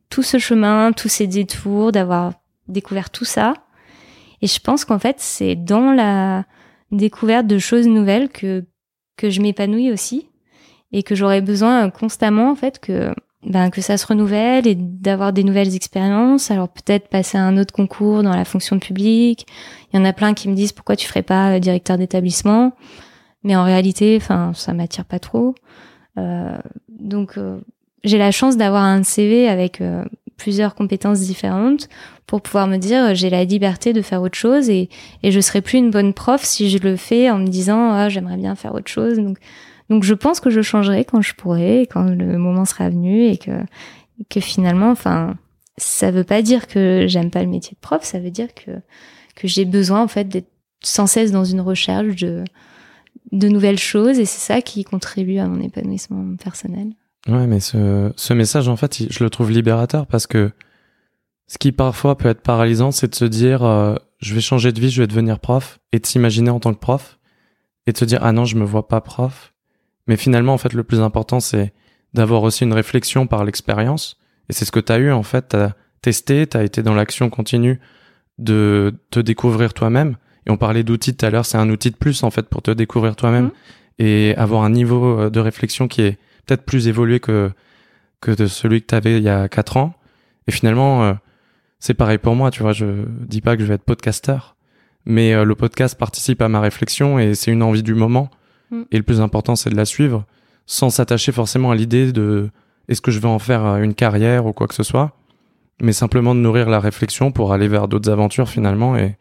tout 0.10 0.24
ce 0.24 0.38
chemin, 0.38 0.92
tous 0.92 1.10
ces 1.10 1.28
détours, 1.28 1.92
d'avoir 1.92 2.34
découvert 2.68 3.10
tout 3.10 3.26
ça. 3.26 3.54
Et 4.42 4.48
je 4.48 4.60
pense 4.60 4.86
qu'en 4.86 5.00
fait, 5.00 5.18
c'est 5.20 5.56
dans 5.56 5.92
la 5.92 6.46
découverte 6.92 7.48
de 7.48 7.58
choses 7.58 7.88
nouvelles 7.88 8.30
que 8.30 8.66
que 9.18 9.30
je 9.30 9.42
m'épanouis 9.42 9.92
aussi 9.92 10.30
et 10.92 11.04
que 11.04 11.16
j'aurais 11.16 11.42
besoin 11.42 11.90
constamment 11.90 12.50
en 12.52 12.56
fait 12.56 12.80
que 12.80 13.14
ben 13.46 13.70
que 13.70 13.82
ça 13.82 13.98
se 13.98 14.06
renouvelle 14.06 14.68
et 14.68 14.76
d'avoir 14.76 15.34
des 15.34 15.44
nouvelles 15.44 15.76
expériences. 15.76 16.52
Alors 16.52 16.70
peut-être 16.70 17.08
passer 17.08 17.38
à 17.38 17.44
un 17.44 17.58
autre 17.58 17.74
concours 17.74 18.24
dans 18.24 18.36
la 18.36 18.46
fonction 18.46 18.80
publique. 18.80 19.46
Il 19.92 19.98
y 19.98 20.00
en 20.00 20.06
a 20.06 20.14
plein 20.14 20.34
qui 20.34 20.50
me 20.50 20.56
disent 20.56 20.74
pourquoi 20.74 20.96
tu 20.96 21.08
ferais 21.08 21.24
pas 21.24 21.56
euh, 21.56 21.60
directeur 21.60 21.98
d'établissement? 21.98 22.74
Mais 23.44 23.56
en 23.56 23.64
réalité 23.64 24.18
enfin 24.20 24.52
ça 24.54 24.74
m'attire 24.74 25.06
pas 25.06 25.20
trop. 25.20 25.56
Euh, 26.18 26.58
donc 26.90 27.38
euh, 27.38 27.62
j'ai 28.04 28.18
la 28.18 28.32
chance 28.32 28.58
d'avoir 28.58 28.84
un 28.84 29.04
CV 29.04 29.48
avec 29.48 29.82
euh, 29.82 30.04
plusieurs 30.38 30.76
compétences 30.76 31.20
différentes 31.20 31.88
pour 32.32 32.40
pouvoir 32.40 32.66
me 32.66 32.78
dire 32.78 33.04
euh, 33.04 33.14
j'ai 33.14 33.30
la 33.30 33.44
liberté 33.44 33.92
de 33.92 34.02
faire 34.02 34.22
autre 34.22 34.38
chose 34.38 34.70
et 34.70 34.88
et 35.22 35.34
je 35.34 35.42
serai 35.42 35.60
plus 35.60 35.80
une 35.80 35.92
bonne 35.92 36.14
prof 36.14 36.42
si 36.42 36.70
je 36.70 36.78
le 36.78 36.96
fais 36.96 37.30
en 37.30 37.40
me 37.40 37.48
disant 37.48 37.92
ah, 37.92 38.08
j'aimerais 38.08 38.38
bien 38.38 38.56
faire 38.56 38.74
autre 38.74 38.90
chose. 38.90 39.18
Donc 39.18 39.38
donc 39.90 40.06
je 40.06 40.14
pense 40.14 40.40
que 40.40 40.50
je 40.50 40.62
changerai 40.62 41.04
quand 41.04 41.22
je 41.22 41.34
pourrai 41.34 41.90
quand 41.92 42.06
le 42.06 42.38
moment 42.38 42.64
sera 42.64 42.90
venu 42.90 43.26
et 43.26 43.36
que 43.36 43.52
que 44.30 44.40
finalement 44.40 44.92
enfin 44.92 45.36
ça 45.76 46.10
veut 46.10 46.24
pas 46.24 46.42
dire 46.42 46.68
que 46.68 47.04
j'aime 47.06 47.32
pas 47.32 47.44
le 47.44 47.50
métier 47.50 47.74
de 47.74 47.82
prof 47.82 48.02
ça 48.02 48.20
veut 48.20 48.32
dire 48.32 48.54
que 48.54 48.72
que 49.36 49.50
j'ai 49.50 49.66
besoin 49.66 50.02
en 50.02 50.08
fait 50.08 50.30
d'être 50.30 50.52
sans 50.82 51.08
cesse 51.08 51.34
dans 51.34 51.44
une 51.44 51.60
recherche 51.60 52.16
de 52.16 52.46
de 53.34 53.50
nouvelles 53.50 53.78
choses 53.78 54.20
et 54.20 54.26
c'est 54.26 54.54
ça 54.54 54.62
qui 54.62 54.86
contribue 54.86 55.40
à 55.40 55.50
mon 55.50 55.62
épanouissement 55.62 56.38
personnel. 56.42 56.92
Ouais, 57.28 57.46
mais 57.46 57.60
ce, 57.60 58.12
ce 58.16 58.34
message, 58.34 58.68
en 58.68 58.76
fait, 58.76 59.04
je 59.12 59.24
le 59.24 59.30
trouve 59.30 59.52
libérateur 59.52 60.08
parce 60.08 60.26
que 60.26 60.52
ce 61.52 61.58
qui 61.58 61.74
parfois 61.74 62.18
peut 62.18 62.30
être 62.30 62.40
paralysant, 62.40 62.92
c'est 62.92 63.10
de 63.10 63.16
se 63.16 63.26
dire 63.26 63.62
euh, 63.64 63.96
je 64.20 64.34
vais 64.34 64.40
changer 64.40 64.72
de 64.72 64.80
vie, 64.80 64.90
je 64.90 65.02
vais 65.02 65.08
devenir 65.08 65.38
prof, 65.42 65.80
et 65.92 66.00
de 66.00 66.06
s'imaginer 66.06 66.50
en 66.50 66.62
tant 66.62 66.74
que 66.74 66.80
prof, 66.80 67.20
et 67.88 67.92
de 67.92 67.98
se 67.98 68.06
dire 68.06 68.20
ah 68.22 68.32
non, 68.32 68.46
je 68.46 68.56
me 68.56 68.64
vois 68.64 68.88
pas 68.88 69.02
prof. 69.02 69.54
Mais 70.08 70.16
finalement, 70.16 70.54
en 70.54 70.58
fait, 70.58 70.72
le 70.72 70.86
plus 70.86 71.02
important, 71.02 71.42
c'est 71.42 71.74
d'avoir 72.14 72.44
aussi 72.44 72.64
une 72.64 72.72
réflexion 72.72 73.28
par 73.28 73.44
l'expérience, 73.44 74.16
et 74.48 74.54
c'est 74.54 74.64
ce 74.64 74.72
que 74.72 74.80
tu 74.80 74.94
as 74.94 74.98
eu, 75.00 75.12
en 75.12 75.24
fait, 75.24 75.50
tu 75.50 75.58
as 75.58 75.76
testé, 76.02 76.48
tu 76.48 76.56
as 76.56 76.64
été 76.64 76.84
dans 76.84 76.94
l'action 76.94 77.30
continue 77.30 77.82
de 78.38 78.94
te 79.10 79.20
découvrir 79.20 79.74
toi-même. 79.74 80.16
Et 80.48 80.52
on 80.52 80.58
parlait 80.58 80.84
d'outils 80.84 81.18
tout 81.18 81.26
à 81.26 81.32
l'heure, 81.32 81.46
c'est 81.46 81.58
un 81.58 81.70
outil 81.70 81.92
de 81.92 81.98
plus, 81.98 82.24
en 82.24 82.32
fait, 82.32 82.48
pour 82.48 82.62
te 82.62 82.72
découvrir 82.72 83.18
toi-même 83.18 83.48
Mhm. 83.48 83.52
et 84.00 84.36
avoir 84.38 84.64
un 84.64 84.70
niveau 84.70 85.20
euh, 85.20 85.30
de 85.30 85.42
réflexion 85.42 85.90
qui 85.90 86.02
est 86.02 86.18
peut-être 86.46 86.64
plus 86.64 86.88
évolué 86.88 87.20
que, 87.20 87.52
que 88.22 88.32
de 88.32 88.48
celui 88.48 88.82
que 88.82 88.88
tu 88.88 88.96
avais 88.96 89.18
il 89.18 89.24
y 89.24 89.30
a 89.30 89.50
quatre 89.50 89.76
ans. 89.76 89.94
Et 90.48 90.52
finalement, 90.54 91.04
euh, 91.04 91.14
c'est 91.82 91.96
pareil 91.96 92.20
pour 92.20 92.36
moi, 92.36 92.52
tu 92.52 92.62
vois, 92.62 92.74
je 92.74 92.86
dis 93.08 93.42
pas 93.42 93.58
que 93.58 93.64
je 93.64 93.68
vais 93.68 93.74
être 93.74 93.84
podcasteur, 93.84 94.56
mais 95.06 95.34
euh, 95.34 95.44
le 95.44 95.56
podcast 95.56 95.98
participe 95.98 96.42
à 96.44 96.48
ma 96.48 96.62
réflexion 96.62 97.18
et 97.18 97.34
c'est 97.34 97.52
une 97.52 97.64
envie 97.64 97.82
du 97.82 97.96
moment. 97.96 98.30
Mm. 98.70 98.84
Et 98.92 98.98
le 98.98 99.04
plus 99.04 99.20
important, 99.20 99.56
c'est 99.56 99.72
de 99.72 99.76
la 99.76 99.86
suivre 99.86 100.26
sans 100.68 100.92
s'attacher 100.92 101.32
forcément 101.32 101.72
à 101.72 101.76
l'idée 101.76 102.12
de 102.12 102.52
est-ce 102.88 103.02
que 103.02 103.10
je 103.10 103.20
vais 103.20 103.28
en 103.28 103.40
faire 103.40 103.66
euh, 103.66 103.82
une 103.82 103.96
carrière 103.96 104.46
ou 104.46 104.54
quoi 104.54 104.68
que 104.68 104.76
ce 104.76 104.84
soit, 104.84 105.18
mais 105.82 105.92
simplement 105.92 106.36
de 106.36 106.40
nourrir 106.40 106.70
la 106.70 106.80
réflexion 106.80 107.32
pour 107.32 107.52
aller 107.52 107.68
vers 107.68 107.88
d'autres 107.88 108.12
aventures 108.12 108.48
finalement. 108.48 108.96
Et, 108.96 109.18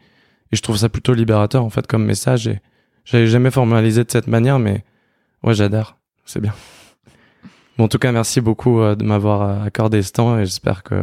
et 0.53 0.57
je 0.57 0.61
trouve 0.61 0.77
ça 0.77 0.91
plutôt 0.91 1.15
libérateur 1.15 1.65
en 1.65 1.71
fait 1.71 1.87
comme 1.87 2.05
message. 2.05 2.47
Et 2.47 2.61
j'avais 3.07 3.27
jamais 3.27 3.51
formalisé 3.51 4.05
de 4.05 4.11
cette 4.11 4.27
manière, 4.27 4.59
mais 4.59 4.85
ouais, 5.45 5.55
j'adore. 5.55 5.97
C'est 6.27 6.41
bien. 6.41 6.53
Bon, 7.79 7.85
en 7.85 7.89
tout 7.89 7.99
cas, 7.99 8.13
merci 8.13 8.43
beaucoup 8.43 8.83
euh, 8.83 8.95
de 8.95 9.05
m'avoir 9.05 9.63
accordé 9.63 10.03
ce 10.03 10.13
temps 10.13 10.39
et 10.39 10.45
j'espère 10.45 10.83
que 10.83 11.03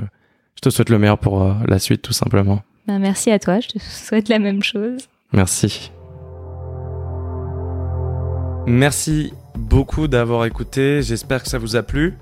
je 0.58 0.62
te 0.62 0.70
souhaite 0.70 0.90
le 0.90 1.00
meilleur 1.00 1.18
pour 1.18 1.42
euh, 1.42 1.54
la 1.68 1.80
suite, 1.80 2.02
tout 2.02 2.14
simplement. 2.14 2.62
Ben, 2.88 3.00
merci 3.00 3.32
à 3.32 3.40
toi 3.40 3.60
je 3.60 3.68
te 3.68 3.80
souhaite 3.80 4.30
la 4.30 4.40
même 4.40 4.64
chose 4.64 5.08
Merci. 5.34 5.92
Merci 8.66 9.34
beaucoup 9.56 10.08
d'avoir 10.08 10.46
écouté. 10.46 11.02
J'espère 11.02 11.44
que 11.44 11.50
ça 11.50 11.58
vous 11.58 11.76
a 11.76 11.84
plu. 11.84 12.18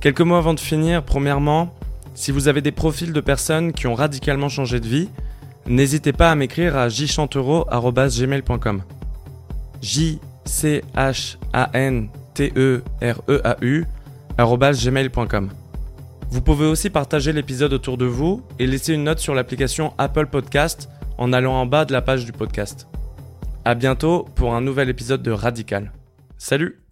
Quelques 0.00 0.22
mots 0.22 0.34
avant 0.34 0.54
de 0.54 0.60
finir. 0.60 1.04
Premièrement, 1.04 1.72
si 2.14 2.32
vous 2.32 2.48
avez 2.48 2.62
des 2.62 2.72
profils 2.72 3.12
de 3.12 3.20
personnes 3.20 3.72
qui 3.72 3.86
ont 3.86 3.94
radicalement 3.94 4.48
changé 4.48 4.80
de 4.80 4.86
vie, 4.86 5.08
n'hésitez 5.66 6.12
pas 6.12 6.30
à 6.30 6.34
m'écrire 6.34 6.76
à 6.76 6.88
jchanteureau.gmail.com. 6.88 8.82
j 9.82 10.18
c 10.44 10.82
h 10.96 11.36
a 11.52 11.70
n 11.74 12.08
t 12.34 12.52
e 12.56 12.82
r 13.02 13.20
e 13.28 13.40
a 13.44 13.56
u 13.60 13.84
gmail.com. 14.32 15.50
Vous 16.30 16.42
pouvez 16.42 16.66
aussi 16.66 16.90
partager 16.90 17.32
l'épisode 17.32 17.72
autour 17.72 17.96
de 17.96 18.04
vous 18.04 18.42
et 18.58 18.66
laisser 18.66 18.94
une 18.94 19.04
note 19.04 19.18
sur 19.18 19.34
l'application 19.34 19.94
Apple 19.98 20.26
Podcast 20.26 20.88
en 21.18 21.32
allant 21.32 21.54
en 21.54 21.66
bas 21.66 21.84
de 21.84 21.92
la 21.92 22.02
page 22.02 22.24
du 22.24 22.32
podcast. 22.32 22.88
À 23.64 23.74
bientôt 23.74 24.24
pour 24.34 24.54
un 24.54 24.60
nouvel 24.60 24.88
épisode 24.88 25.22
de 25.22 25.30
Radical. 25.30 25.92
Salut 26.38 26.85